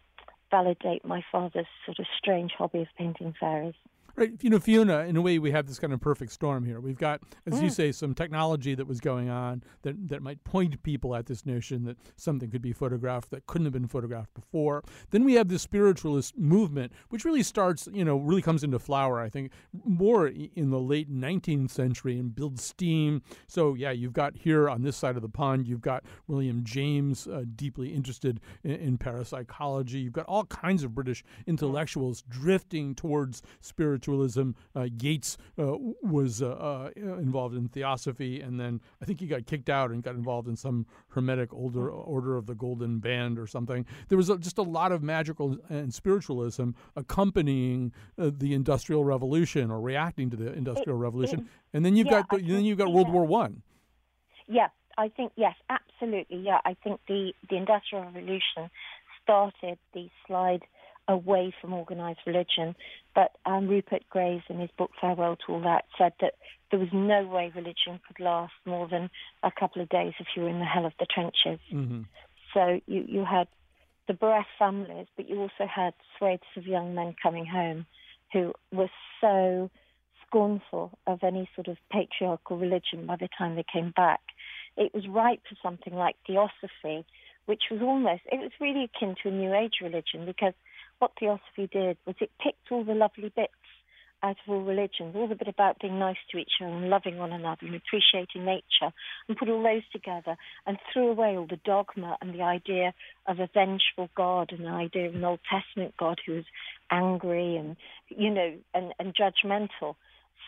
validate 0.51 1.03
my 1.03 1.23
father's 1.31 1.65
sort 1.85 1.99
of 1.99 2.05
strange 2.17 2.51
hobby 2.57 2.81
of 2.81 2.87
painting 2.97 3.33
fairies. 3.39 3.73
Right, 4.17 4.31
you 4.41 4.49
know, 4.49 4.59
Fiona. 4.59 4.99
In 4.99 5.17
a 5.17 5.21
way, 5.21 5.39
we 5.39 5.51
have 5.51 5.67
this 5.67 5.77
kind 5.77 5.91
of 5.91 5.99
perfect 5.99 6.31
storm 6.31 6.63
here. 6.65 6.79
We've 6.79 6.97
got, 6.97 7.21
as 7.45 7.61
you 7.61 7.67
Mm. 7.67 7.71
say, 7.73 7.91
some 7.91 8.13
technology 8.15 8.73
that 8.73 8.87
was 8.87 9.01
going 9.01 9.29
on 9.29 9.61
that 9.81 10.07
that 10.07 10.21
might 10.21 10.41
point 10.45 10.81
people 10.83 11.15
at 11.15 11.25
this 11.25 11.45
notion 11.45 11.83
that 11.83 11.97
something 12.15 12.49
could 12.49 12.61
be 12.61 12.71
photographed 12.71 13.29
that 13.31 13.45
couldn't 13.45 13.65
have 13.65 13.73
been 13.73 13.87
photographed 13.87 14.33
before. 14.33 14.83
Then 15.09 15.25
we 15.25 15.33
have 15.33 15.49
this 15.49 15.63
spiritualist 15.63 16.37
movement, 16.37 16.93
which 17.09 17.25
really 17.25 17.43
starts, 17.43 17.89
you 17.91 18.05
know, 18.05 18.15
really 18.15 18.41
comes 18.41 18.63
into 18.63 18.79
flower. 18.79 19.19
I 19.19 19.27
think 19.27 19.51
more 19.83 20.27
in 20.27 20.69
the 20.69 20.79
late 20.79 21.09
19th 21.11 21.71
century 21.71 22.17
and 22.17 22.33
builds 22.33 22.63
steam. 22.63 23.21
So 23.47 23.73
yeah, 23.73 23.91
you've 23.91 24.13
got 24.13 24.37
here 24.37 24.69
on 24.69 24.81
this 24.83 24.95
side 24.95 25.17
of 25.17 25.23
the 25.23 25.29
pond, 25.29 25.67
you've 25.67 25.81
got 25.81 26.05
William 26.27 26.63
James, 26.63 27.27
uh, 27.27 27.43
deeply 27.53 27.93
interested 27.93 28.39
in, 28.63 28.71
in 28.71 28.97
parapsychology. 28.97 29.99
You've 29.99 30.13
got 30.13 30.25
all 30.27 30.45
kinds 30.45 30.83
of 30.85 30.95
British 30.95 31.21
intellectuals 31.45 32.21
drifting 32.29 32.95
towards 32.95 33.41
spiritualism. 34.05 34.51
Uh, 34.75 34.87
Yeats 35.01 35.37
uh, 35.57 35.77
was 36.01 36.41
uh, 36.41 36.49
uh, 36.49 36.89
involved 37.17 37.55
in 37.55 37.67
theosophy, 37.67 38.41
and 38.41 38.59
then 38.59 38.81
I 39.01 39.05
think 39.05 39.19
he 39.19 39.27
got 39.27 39.45
kicked 39.45 39.69
out 39.69 39.91
and 39.91 40.03
got 40.03 40.15
involved 40.15 40.47
in 40.47 40.55
some 40.55 40.85
hermetic 41.09 41.53
older 41.53 41.89
order 41.89 42.37
of 42.37 42.45
the 42.45 42.55
Golden 42.55 42.99
Band 42.99 43.39
or 43.39 43.47
something. 43.47 43.85
There 44.09 44.17
was 44.17 44.29
a, 44.29 44.37
just 44.37 44.57
a 44.57 44.63
lot 44.63 44.91
of 44.91 45.01
magical 45.01 45.57
and 45.69 45.93
spiritualism 45.93 46.71
accompanying 46.95 47.91
uh, 48.17 48.31
the 48.37 48.53
Industrial 48.53 49.03
Revolution 49.03 49.71
or 49.71 49.81
reacting 49.81 50.29
to 50.29 50.37
the 50.37 50.53
Industrial 50.53 50.97
Revolution. 50.97 51.49
and 51.73 51.83
then 51.85 51.95
you've 51.95 52.07
yeah, 52.07 52.23
got 52.29 52.29
the, 52.29 52.47
then 52.47 52.63
you've 52.63 52.77
got 52.77 52.91
World 52.91 53.07
that. 53.07 53.13
War 53.13 53.25
One. 53.25 53.63
Yeah, 54.47 54.67
I 54.97 55.09
think 55.09 55.31
yes, 55.35 55.55
absolutely. 55.69 56.37
Yeah, 56.37 56.59
I 56.63 56.75
think 56.83 56.99
the 57.07 57.33
the 57.49 57.57
Industrial 57.57 58.05
Revolution 58.05 58.69
started 59.23 59.79
the 59.93 60.07
slide 60.27 60.61
away 61.07 61.53
from 61.61 61.73
organised 61.73 62.21
religion. 62.25 62.75
But 63.13 63.31
um, 63.45 63.67
Rupert 63.67 64.03
Graves, 64.09 64.43
in 64.49 64.59
his 64.59 64.69
book 64.77 64.91
Farewell 64.99 65.37
to 65.45 65.53
All 65.53 65.61
That, 65.61 65.85
said 65.97 66.13
that 66.21 66.33
there 66.71 66.79
was 66.79 66.89
no 66.91 67.25
way 67.25 67.51
religion 67.55 67.99
could 68.07 68.23
last 68.23 68.53
more 68.65 68.87
than 68.87 69.09
a 69.43 69.51
couple 69.51 69.81
of 69.81 69.89
days 69.89 70.13
if 70.19 70.27
you 70.35 70.43
were 70.43 70.49
in 70.49 70.59
the 70.59 70.65
hell 70.65 70.85
of 70.85 70.93
the 70.99 71.05
trenches. 71.05 71.59
Mm-hmm. 71.71 72.01
So 72.53 72.81
you, 72.87 73.05
you 73.07 73.25
had 73.25 73.47
the 74.07 74.13
bereft 74.13 74.49
families, 74.57 75.07
but 75.15 75.29
you 75.29 75.39
also 75.39 75.69
had 75.73 75.93
swathes 76.17 76.43
of 76.57 76.65
young 76.65 76.95
men 76.95 77.15
coming 77.21 77.45
home 77.45 77.85
who 78.33 78.53
were 78.71 78.89
so 79.21 79.69
scornful 80.25 80.97
of 81.07 81.23
any 81.23 81.49
sort 81.55 81.67
of 81.67 81.77
patriarchal 81.91 82.57
religion 82.57 83.05
by 83.05 83.15
the 83.15 83.29
time 83.37 83.55
they 83.55 83.65
came 83.71 83.93
back. 83.95 84.21
It 84.77 84.93
was 84.93 85.07
ripe 85.07 85.41
for 85.47 85.55
something 85.63 85.93
like 85.93 86.15
theosophy, 86.27 87.05
which 87.45 87.63
was 87.71 87.81
almost, 87.81 88.21
it 88.31 88.39
was 88.39 88.51
really 88.59 88.89
akin 88.95 89.15
to 89.23 89.29
a 89.29 89.31
New 89.31 89.53
Age 89.53 89.75
religion 89.81 90.25
because 90.25 90.53
what 90.99 91.11
theosophy 91.19 91.67
did 91.71 91.97
was 92.05 92.15
it 92.19 92.31
picked 92.41 92.71
all 92.71 92.83
the 92.83 92.93
lovely 92.93 93.31
bits 93.35 93.53
out 94.23 94.37
of 94.47 94.53
all 94.53 94.61
religions, 94.61 95.15
all 95.15 95.27
the 95.27 95.35
bit 95.35 95.47
about 95.47 95.79
being 95.79 95.99
nice 95.99 96.17
to 96.31 96.37
each 96.37 96.53
other 96.61 96.71
and 96.71 96.89
loving 96.89 97.17
one 97.17 97.31
another 97.31 97.65
and 97.65 97.75
appreciating 97.75 98.45
nature, 98.45 98.91
and 99.27 99.37
put 99.37 99.49
all 99.49 99.61
those 99.61 99.83
together 99.91 100.35
and 100.65 100.77
threw 100.91 101.09
away 101.09 101.37
all 101.37 101.45
the 101.47 101.59
dogma 101.63 102.17
and 102.21 102.33
the 102.33 102.41
idea 102.41 102.93
of 103.27 103.39
a 103.39 103.49
vengeful 103.53 104.09
God 104.15 104.51
and 104.51 104.65
the 104.65 104.69
idea 104.69 105.07
of 105.07 105.15
an 105.15 105.23
Old 105.23 105.41
Testament 105.49 105.93
God 105.99 106.19
who 106.25 106.33
was 106.33 106.45
angry 106.89 107.55
and, 107.57 107.75
you 108.09 108.31
know, 108.31 108.55
and, 108.73 108.93
and 108.99 109.13
judgmental. 109.15 109.95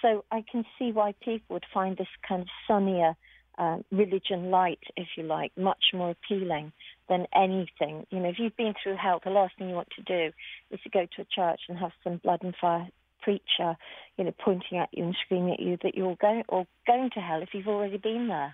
So 0.02 0.24
I 0.32 0.44
can 0.50 0.64
see 0.80 0.92
why 0.92 1.14
people 1.24 1.56
would 1.56 1.66
find 1.74 1.98
this 1.98 2.08
kind 2.28 2.42
of 2.42 2.48
sunnier 2.68 3.16
uh, 3.58 3.78
religion 3.92 4.50
light, 4.52 4.80
if 4.96 5.08
you 5.18 5.24
like, 5.24 5.52
much 5.58 5.86
more 5.94 6.12
appealing 6.12 6.72
than 7.10 7.26
anything. 7.34 8.06
You 8.10 8.20
know, 8.20 8.30
if 8.30 8.40
you've 8.40 8.58
been 8.58 8.74
through 8.82 8.98
hell, 8.98 9.22
the 9.24 9.30
last 9.30 9.58
thing 9.58 9.70
you 9.70 9.76
want 9.76 9.90
to 9.96 10.04
do 10.04 10.34
is 10.72 10.80
to 10.82 10.90
go 10.90 11.06
to 11.16 11.22
a 11.22 11.26
church 11.26 11.62
and 11.70 11.78
have 11.78 11.92
some 12.04 12.18
blood 12.24 12.44
and 12.44 12.56
fire 12.60 12.88
preacher, 13.22 13.76
you 14.18 14.24
know, 14.24 14.34
pointing 14.44 14.78
at 14.78 14.90
you 14.92 15.04
and 15.04 15.16
screaming 15.26 15.54
at 15.54 15.60
you 15.60 15.78
that 15.84 15.96
you're 15.96 16.18
going 16.22 16.44
or 16.48 16.66
going 16.86 17.10
to 17.14 17.20
hell 17.20 17.42
if 17.42 17.50
you've 17.54 17.68
already 17.68 17.98
been 17.98 18.28
there. 18.28 18.54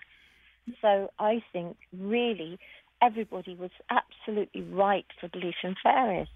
So 0.82 1.10
I 1.20 1.44
think 1.52 1.78
really 1.98 2.58
everybody 3.02 3.56
was 3.56 3.72
absolutely 3.90 4.62
right 4.62 5.06
for 5.20 5.28
belief 5.28 5.56
in 5.64 5.76
fairies. 5.84 6.28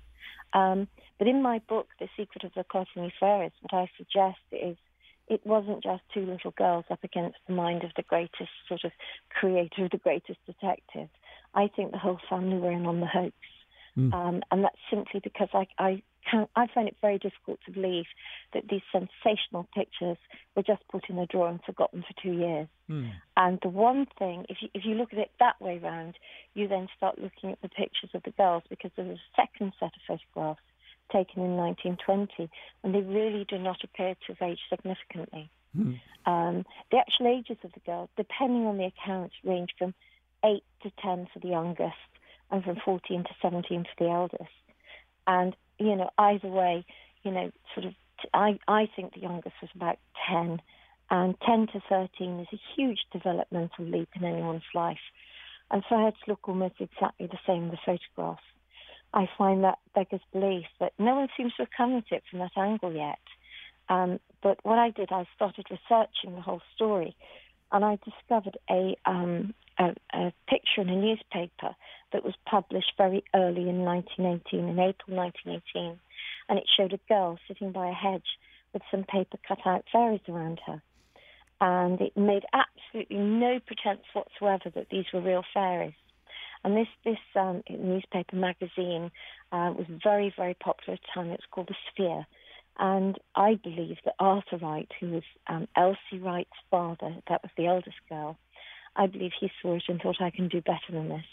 Um, 0.54 0.88
but 1.18 1.28
in 1.28 1.42
my 1.42 1.60
book, 1.68 1.88
The 2.00 2.08
Secret 2.18 2.44
of 2.44 2.52
the 2.56 2.64
Cottingley 2.64 3.12
Fairies, 3.20 3.52
what 3.62 3.74
I 3.74 3.90
suggest 3.98 4.40
is 4.52 4.78
it 5.28 5.46
wasn't 5.46 5.84
just 5.84 6.04
two 6.14 6.26
little 6.26 6.52
girls 6.52 6.86
up 6.90 7.04
against 7.04 7.38
the 7.48 7.54
mind 7.54 7.84
of 7.84 7.92
the 7.96 8.04
greatest 8.04 8.50
sort 8.68 8.84
of 8.84 8.92
creator, 9.30 9.86
of 9.86 9.92
the 9.92 9.98
greatest 9.98 10.40
detective. 10.46 11.10
I 11.54 11.70
think 11.76 11.92
the 11.92 11.98
whole 11.98 12.20
family 12.30 12.58
were 12.58 12.72
in 12.72 12.86
on 12.86 13.00
the 13.00 13.08
hoax. 13.08 13.36
Mm. 13.98 14.14
Um, 14.14 14.42
and 14.52 14.64
that's 14.64 14.78
simply 14.92 15.20
because 15.24 15.50
I, 15.54 15.68
I, 15.80 16.04
can't, 16.30 16.50
I 16.56 16.68
find 16.74 16.88
it 16.88 16.96
very 17.02 17.18
difficult 17.18 17.60
to 17.66 17.72
believe 17.72 18.06
that 18.54 18.64
these 18.70 18.82
sensational 18.92 19.68
pictures 19.76 20.18
were 20.56 20.64
just 20.64 20.88
put 20.90 21.10
in 21.10 21.18
a 21.18 21.26
drawer 21.26 21.50
and 21.50 21.60
forgotten 21.66 22.04
for 22.04 22.22
two 22.22 22.34
years. 22.34 22.68
Mm. 22.90 23.12
And 23.36 23.60
the 23.62 23.70
one 23.70 24.06
thing, 24.20 24.46
if 24.50 24.58
you, 24.62 24.70
if 24.74 24.84
you 24.86 24.96
look 24.96 25.14
at 25.14 25.20
it 25.20 25.32
that 25.40 25.60
way 25.60 25.80
round, 25.80 26.16
you 26.54 26.68
then 26.68 26.88
start 26.96 27.18
looking 27.20 27.52
at 27.52 27.62
the 27.62 27.70
pictures 27.70 28.12
of 28.14 28.24
the 28.24 28.32
girls 28.32 28.64
because 28.70 28.92
there's 28.96 29.18
a 29.18 29.42
second 29.42 29.74
set 29.80 29.92
of 29.96 30.02
photographs 30.08 30.62
taken 31.12 31.42
in 31.42 31.56
1920, 31.56 32.50
and 32.84 32.94
they 32.94 33.02
really 33.02 33.46
do 33.50 33.58
not 33.58 33.78
appear 33.84 34.16
to 34.28 34.34
have 34.34 34.50
aged 34.50 34.62
significantly. 34.70 35.50
Mm. 35.78 36.00
Um, 36.26 36.66
the 36.92 36.98
actual 36.98 37.28
ages 37.28 37.58
of 37.64 37.72
the 37.74 37.80
girls, 37.86 38.10
depending 38.18 38.66
on 38.66 38.78
the 38.78 38.86
accounts, 38.86 39.36
range 39.44 39.70
from 39.78 39.94
8 40.44 40.64
to 40.84 40.92
10 41.02 41.28
for 41.34 41.40
the 41.40 41.50
youngest 41.50 41.96
and 42.52 42.64
from 42.64 42.78
14 42.84 43.24
to 43.24 43.30
17 43.42 43.84
for 43.84 44.04
the 44.04 44.10
eldest. 44.10 44.50
And, 45.26 45.56
you 45.80 45.96
know, 45.96 46.10
either 46.18 46.48
way, 46.48 46.86
you 47.24 47.32
know, 47.32 47.52
sort 47.74 47.86
of, 47.86 47.94
t- 48.22 48.30
I, 48.34 48.60
I 48.68 48.88
think 48.96 49.14
the 49.14 49.22
youngest 49.22 49.56
was 49.62 49.72
about 49.76 49.98
10, 50.30 50.62
and 51.10 51.36
10 51.46 51.68
to 51.74 51.82
13 51.90 52.40
is 52.40 52.48
a 52.54 52.62
huge 52.76 53.00
developmental 53.12 53.86
leap 53.86 54.10
in 54.16 54.24
anyone's 54.24 54.64
life. 54.74 54.98
And 55.70 55.84
for 55.88 55.98
her 55.98 56.12
to 56.12 56.18
look 56.28 56.48
almost 56.48 56.76
exactly 56.80 57.28
the 57.28 57.40
same 57.46 57.64
in 57.64 57.72
the 57.72 57.78
photographs, 57.86 58.44
I 59.14 59.28
find 59.38 59.64
that 59.64 59.80
beggars 59.96 60.22
belief, 60.32 60.66
but 60.80 60.94
no 61.00 61.16
one 61.16 61.28
seems 61.36 61.54
to 61.56 61.64
have 61.64 61.72
come 61.76 61.96
at 61.96 62.12
it 62.12 62.24
from 62.30 62.40
that 62.40 62.58
angle 62.58 62.94
yet. 62.94 63.20
Um, 63.90 64.20
but 64.44 64.60
what 64.64 64.78
I 64.78 64.92
did, 64.92 65.12
I 65.12 65.26
started 65.36 65.66
researching 65.70 66.36
the 66.36 66.42
whole 66.42 66.62
story, 66.76 67.16
and 67.72 67.84
I 67.84 67.98
discovered 68.04 68.58
a, 68.70 68.96
um, 69.06 69.54
a, 69.80 69.94
a 70.14 70.34
picture 70.48 70.82
in 70.82 70.90
a 70.90 70.96
newspaper 70.96 71.76
that 72.14 72.24
was 72.24 72.34
published 72.46 72.94
very 72.98 73.24
early 73.36 73.70
in 73.70 73.80
1918, 73.80 74.60
in 74.60 74.80
April 74.80 75.18
1918, 75.18 76.00
and 76.50 76.60
it 76.60 76.66
showed 76.78 76.94
a 76.94 77.00
girl 77.10 77.38
sitting 77.48 77.72
by 77.72 77.90
a 77.90 77.94
hedge 77.94 78.38
with 78.74 78.82
some 78.92 79.04
paper 79.04 79.38
cut 79.48 79.60
out 79.66 79.86
fairies 79.92 80.22
around 80.28 80.60
her. 80.66 80.82
And 81.60 82.00
it 82.02 82.16
made 82.16 82.44
absolutely 82.54 83.18
no 83.18 83.60
pretense 83.60 84.06
whatsoever 84.14 84.70
that 84.76 84.90
these 84.90 85.06
were 85.14 85.22
real 85.22 85.44
fairies. 85.54 85.96
And 86.64 86.76
this 86.76 86.88
this 87.06 87.18
um, 87.36 87.64
newspaper 87.70 88.36
magazine 88.36 89.12
uh, 89.52 89.74
was 89.76 89.86
very 90.04 90.34
very 90.36 90.54
popular 90.54 90.96
at 90.96 91.02
the 91.02 91.08
time. 91.14 91.28
It 91.28 91.40
was 91.40 91.50
called 91.52 91.70
the 91.70 91.76
Sphere, 91.92 92.26
and 92.80 93.18
I 93.36 93.56
believe 93.56 93.98
that 94.06 94.16
Arthur 94.20 94.58
Wright, 94.58 94.92
who 95.00 95.12
was 95.12 95.24
um, 95.48 95.68
Elsie 95.76 96.22
Wright's 96.22 96.50
father, 96.70 97.16
that 97.28 97.42
was 97.42 97.52
the 97.58 97.68
eldest 97.68 97.98
girl, 98.10 98.38
I 98.98 99.08
believe 99.08 99.32
he 99.40 99.52
saw 99.62 99.76
it 99.76 99.84
and 99.88 100.02
thought 100.02 100.22
I 100.22 100.30
can 100.30 100.48
do 100.48 100.62
better 100.62 100.92
than 100.92 101.10
this. 101.10 101.26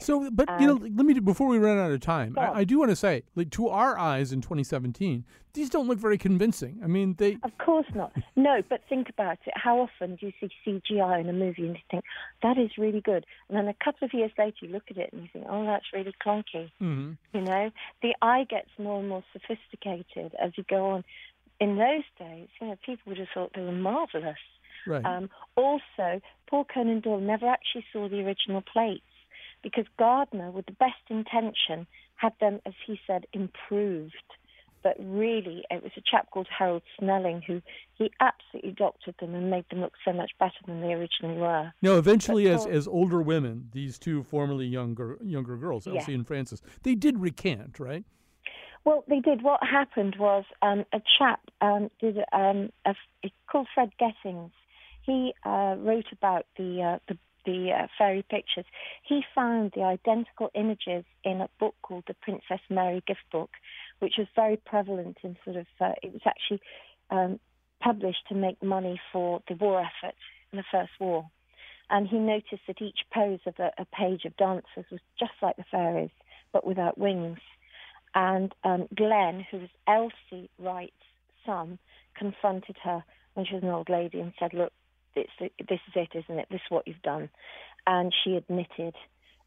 So, 0.00 0.28
but 0.32 0.48
you 0.60 0.66
know, 0.66 0.74
Um, 0.84 0.96
let 0.96 1.06
me 1.06 1.14
before 1.20 1.46
we 1.46 1.58
run 1.58 1.78
out 1.78 1.92
of 1.92 2.00
time, 2.00 2.34
I. 2.36 2.60
I 2.60 2.64
do 2.64 2.76
want 2.80 2.90
to 2.90 2.96
say, 2.96 3.22
like 3.36 3.50
to 3.50 3.68
our 3.68 3.96
eyes 3.96 4.32
in 4.32 4.40
2017, 4.40 5.24
these 5.54 5.70
don't 5.70 5.86
look 5.86 5.98
very 6.00 6.18
convincing. 6.18 6.80
I 6.82 6.88
mean, 6.88 7.14
they 7.18 7.38
Of 7.44 7.56
course 7.58 7.86
not. 7.94 8.10
No, 8.34 8.62
but 8.68 8.80
think 8.88 9.08
about 9.08 9.38
it. 9.46 9.52
How 9.54 9.78
often 9.78 10.16
do 10.16 10.26
you 10.26 10.32
see 10.40 10.50
CGI 10.66 11.20
in 11.20 11.28
a 11.28 11.32
movie 11.32 11.66
and 11.68 11.76
you 11.76 11.82
think 11.88 12.02
that 12.42 12.58
is 12.58 12.70
really 12.76 13.00
good, 13.00 13.24
and 13.48 13.56
then 13.56 13.68
a 13.68 13.74
couple 13.84 14.04
of 14.04 14.12
years 14.12 14.32
later 14.36 14.56
you 14.62 14.68
look 14.70 14.90
at 14.90 14.96
it 14.96 15.10
and 15.12 15.22
you 15.22 15.28
think, 15.32 15.46
oh, 15.48 15.64
that's 15.64 15.86
really 15.92 16.14
clunky. 16.24 16.72
Mhm. 16.80 17.16
You 17.32 17.40
know, 17.42 17.70
the 18.02 18.16
eye 18.20 18.42
gets 18.50 18.70
more 18.80 18.98
and 18.98 19.08
more 19.08 19.22
sophisticated 19.32 20.34
as 20.40 20.50
you 20.58 20.64
go 20.68 20.86
on. 20.90 21.04
In 21.60 21.76
those 21.76 22.02
days, 22.18 22.48
you 22.60 22.66
know, 22.66 22.76
people 22.84 23.04
would 23.06 23.18
have 23.18 23.28
thought 23.32 23.52
they 23.54 23.62
were 23.62 23.70
marvelous. 23.70 24.38
Right. 24.84 25.04
Um, 25.04 25.30
also, 25.54 26.20
Paul 26.52 26.66
Conan 26.66 27.00
Doyle 27.00 27.18
never 27.18 27.46
actually 27.46 27.86
saw 27.94 28.10
the 28.10 28.20
original 28.20 28.60
plates 28.60 29.00
because 29.62 29.86
Gardner, 29.98 30.50
with 30.50 30.66
the 30.66 30.72
best 30.72 31.00
intention, 31.08 31.86
had 32.16 32.34
them, 32.42 32.60
as 32.66 32.74
he 32.86 33.00
said, 33.06 33.24
improved. 33.32 34.12
But 34.82 34.96
really, 34.98 35.64
it 35.70 35.82
was 35.82 35.92
a 35.96 36.02
chap 36.02 36.30
called 36.30 36.48
Harold 36.56 36.82
Snelling 36.98 37.40
who 37.46 37.62
he 37.94 38.10
absolutely 38.20 38.72
doctored 38.72 39.14
them 39.18 39.34
and 39.34 39.48
made 39.48 39.64
them 39.70 39.80
look 39.80 39.94
so 40.04 40.12
much 40.12 40.32
better 40.38 40.52
than 40.66 40.82
they 40.82 40.92
originally 40.92 41.38
were. 41.38 41.72
Now, 41.80 41.96
eventually, 41.96 42.44
But 42.44 42.52
as, 42.52 42.64
Paul- 42.64 42.74
as 42.74 42.86
older 42.86 43.22
women, 43.22 43.70
these 43.72 43.98
two 43.98 44.22
formerly 44.22 44.66
younger 44.66 45.16
younger 45.22 45.56
girls, 45.56 45.86
Yeah. 45.86 46.00
Elsie 46.00 46.14
and 46.14 46.26
Frances, 46.26 46.60
they 46.82 46.94
did 46.94 47.18
recant, 47.18 47.80
right? 47.80 48.04
Well, 48.84 49.04
they 49.08 49.20
did. 49.20 49.42
What 49.42 49.60
happened 49.62 50.16
was 50.18 50.44
um, 50.60 50.84
a 50.92 51.00
chap 51.18 51.40
um, 51.62 51.88
did 51.98 52.18
um, 52.34 52.70
a, 52.84 52.94
called 53.50 53.68
Fred 53.74 53.92
Gettings. 53.98 54.50
He 55.04 55.34
uh, 55.44 55.76
wrote 55.78 56.06
about 56.12 56.46
the 56.56 56.82
uh, 56.82 56.98
the, 57.08 57.18
the 57.44 57.72
uh, 57.72 57.86
fairy 57.98 58.24
pictures. 58.28 58.64
He 59.02 59.22
found 59.34 59.72
the 59.74 59.82
identical 59.82 60.50
images 60.54 61.04
in 61.24 61.40
a 61.40 61.48
book 61.58 61.74
called 61.82 62.04
the 62.06 62.14
Princess 62.14 62.60
Mary 62.70 63.02
Gift 63.06 63.24
Book, 63.30 63.50
which 63.98 64.14
was 64.18 64.28
very 64.36 64.56
prevalent 64.56 65.18
in 65.22 65.36
sort 65.44 65.56
of. 65.56 65.66
Uh, 65.80 65.92
it 66.02 66.12
was 66.12 66.22
actually 66.24 66.60
um, 67.10 67.40
published 67.80 68.28
to 68.28 68.34
make 68.34 68.62
money 68.62 69.00
for 69.12 69.42
the 69.48 69.54
war 69.54 69.80
effort 69.80 70.14
in 70.52 70.58
the 70.58 70.64
First 70.70 70.92
War. 71.00 71.28
And 71.90 72.08
he 72.08 72.18
noticed 72.18 72.62
that 72.68 72.80
each 72.80 73.00
pose 73.12 73.40
of 73.44 73.54
a, 73.58 73.70
a 73.76 73.84
page 73.84 74.24
of 74.24 74.36
dancers 74.36 74.86
was 74.90 75.00
just 75.18 75.32
like 75.42 75.56
the 75.56 75.64
fairies, 75.70 76.10
but 76.52 76.66
without 76.66 76.96
wings. 76.96 77.38
And 78.14 78.54
um, 78.64 78.88
Glenn, 78.94 79.44
who 79.50 79.58
was 79.58 79.68
Elsie 79.86 80.48
Wright's 80.58 80.92
son, 81.44 81.78
confronted 82.16 82.76
her 82.82 83.04
when 83.34 83.46
she 83.46 83.54
was 83.54 83.62
an 83.62 83.70
old 83.70 83.88
lady 83.88 84.20
and 84.20 84.32
said, 84.38 84.54
"Look, 84.54 84.72
this, 85.14 85.28
this 85.40 85.80
is 85.88 85.94
it, 85.94 86.08
isn't 86.14 86.38
it? 86.38 86.48
This 86.50 86.60
is 86.60 86.70
what 86.70 86.86
you've 86.86 87.02
done." 87.02 87.28
And 87.86 88.12
she 88.22 88.36
admitted. 88.36 88.94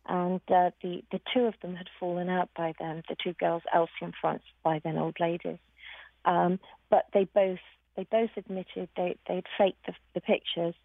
And 0.08 0.40
uh, 0.50 0.70
the 0.84 1.02
the 1.12 1.20
two 1.34 1.46
of 1.46 1.56
them 1.62 1.76
had 1.76 1.88
fallen 2.00 2.30
out 2.30 2.50
by 2.56 2.74
then. 2.80 3.02
The 3.10 3.16
two 3.24 3.34
girls, 3.34 3.64
Elsie 3.74 3.92
and 4.02 4.14
Frances, 4.20 4.48
by 4.64 4.80
then 4.84 4.98
old 4.98 5.18
ladies. 5.20 5.58
Um, 6.26 6.60
but 6.90 7.06
they 7.14 7.24
both 7.24 7.60
they 7.96 8.06
both 8.12 8.30
admitted 8.38 8.90
they 8.96 9.16
they'd 9.28 9.46
faked 9.58 9.86
the, 9.88 9.94
the 10.14 10.22
pictures. 10.22 10.76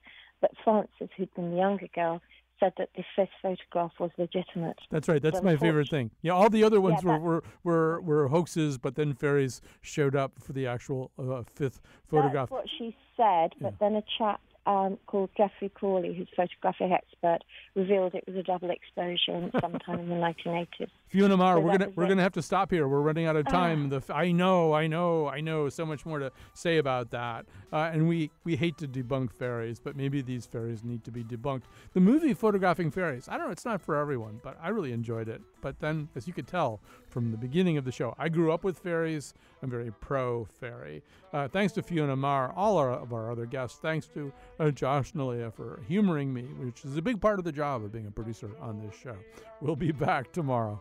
But 0.41 0.53
Frances, 0.65 1.11
who'd 1.17 1.35
been 1.35 1.51
the 1.51 1.59
younger 1.59 1.89
girl, 1.95 2.23
said 2.59 2.73
that 2.79 2.91
the 2.97 3.05
fifth 3.15 3.29
photograph 3.43 3.93
was 3.99 4.11
legitimate. 4.17 4.79
That's 4.91 5.07
right. 5.07 5.21
That's 5.21 5.41
But 5.41 5.45
my 5.45 5.57
favorite 5.57 5.89
thing. 5.91 6.11
Yeah, 6.23 6.33
all 6.33 6.49
the 6.49 6.65
other 6.65 6.81
ones 6.81 7.03
Yeah, 7.05 7.19
were, 7.19 7.19
were, 7.19 7.43
were, 7.63 8.01
were 8.01 8.29
hoaxes, 8.29 8.79
but 8.79 8.95
then 8.95 9.13
fairies 9.13 9.61
showed 9.83 10.17
up 10.17 10.39
for 10.39 10.55
the 10.55 10.67
actual 10.67 11.11
uh, 11.19 11.43
fifth 11.43 11.81
photograph. 12.07 12.49
That's 12.49 12.53
what 12.53 12.69
she 12.79 12.97
said, 13.17 13.51
but 13.61 13.79
then 13.81 13.97
a 13.97 14.03
chap 14.17 14.41
um, 14.71 14.99
called 15.07 15.31
Geoffrey 15.37 15.69
Crawley, 15.69 16.15
who's 16.15 16.29
a 16.33 16.37
photographic 16.37 16.93
expert, 16.93 17.41
revealed 17.75 18.15
it 18.15 18.25
was 18.27 18.37
a 18.37 18.43
double 18.43 18.71
exposure 18.71 19.51
sometime 19.61 19.99
in 19.99 20.09
the 20.09 20.15
1980s. 20.15 20.89
Fiona 21.11 21.37
Maher, 21.37 21.59
we're 21.59 21.73
gonna 21.77 21.91
we're 21.97 22.07
gonna 22.07 22.23
have 22.23 22.33
to 22.35 22.43
stop 22.43 22.71
here. 22.71 22.87
We're 22.87 23.01
running 23.01 23.27
out 23.27 23.35
of 23.35 23.45
Ah. 23.49 23.51
time. 23.51 23.89
The 23.89 23.97
f- 23.97 24.11
I 24.11 24.31
know, 24.31 24.73
I 24.73 24.87
know, 24.87 25.27
I 25.27 25.41
know. 25.41 25.69
So 25.69 25.85
much 25.85 26.07
more 26.07 26.21
to 26.21 26.31
say 26.55 26.79
about 26.79 27.11
that. 27.11 27.47
Uh, 27.73 27.91
and 27.93 28.07
we 28.09 28.31
we 28.45 28.55
hate 28.55 28.79
to 28.79 28.87
debunk 28.87 29.33
fairies, 29.33 29.81
but 29.81 29.97
maybe 29.97 30.23
these 30.23 30.47
fairies 30.47 30.85
need 30.85 31.03
to 31.05 31.11
be 31.11 31.25
debunked. 31.25 31.65
The 31.95 32.01
movie 32.01 32.33
Photographing 32.33 32.93
Fairies. 32.93 33.29
I 33.29 33.37
don't 33.39 33.47
know. 33.47 33.53
It's 33.53 33.65
not 33.65 33.81
for 33.81 33.97
everyone, 33.97 34.41
but 34.45 34.57
I 34.63 34.69
really 34.69 34.93
enjoyed 34.93 35.29
it. 35.29 35.43
But 35.61 35.81
then, 35.81 36.09
as 36.15 36.29
you 36.29 36.33
could 36.33 36.47
tell 36.47 36.81
from 37.09 37.33
the 37.33 37.37
beginning 37.37 37.77
of 37.77 37.85
the 37.85 37.93
show, 37.93 38.15
I 38.17 38.29
grew 38.29 38.53
up 38.53 38.63
with 38.63 38.79
fairies. 38.79 39.35
I'm 39.65 39.69
very 39.71 39.91
pro 39.91 40.45
fairy. 40.45 41.03
Uh, 41.33 41.49
thanks 41.49 41.73
to 41.75 41.83
Fiona 41.83 42.15
Maher, 42.15 42.53
all 42.55 42.77
our, 42.79 42.93
of 42.93 43.13
our 43.13 43.33
other 43.33 43.47
guests. 43.47 43.79
Thanks 43.81 44.07
to 44.15 44.33
uh, 44.61 44.71
Josh 44.71 45.13
Nalven 45.13 45.53
for 45.53 45.81
humoring 45.89 46.33
me, 46.33 46.43
which 46.43 46.85
is 46.85 46.97
a 46.97 47.03
big 47.03 47.21
part 47.21 47.41
of 47.41 47.45
the 47.45 47.53
job 47.53 47.83
of 47.85 47.91
being 47.91 48.07
a 48.07 48.11
producer 48.13 48.51
on 48.61 48.79
this 48.81 48.95
show. 48.95 49.17
We'll 49.61 49.75
be 49.77 49.91
back 49.93 50.31
tomorrow. 50.33 50.81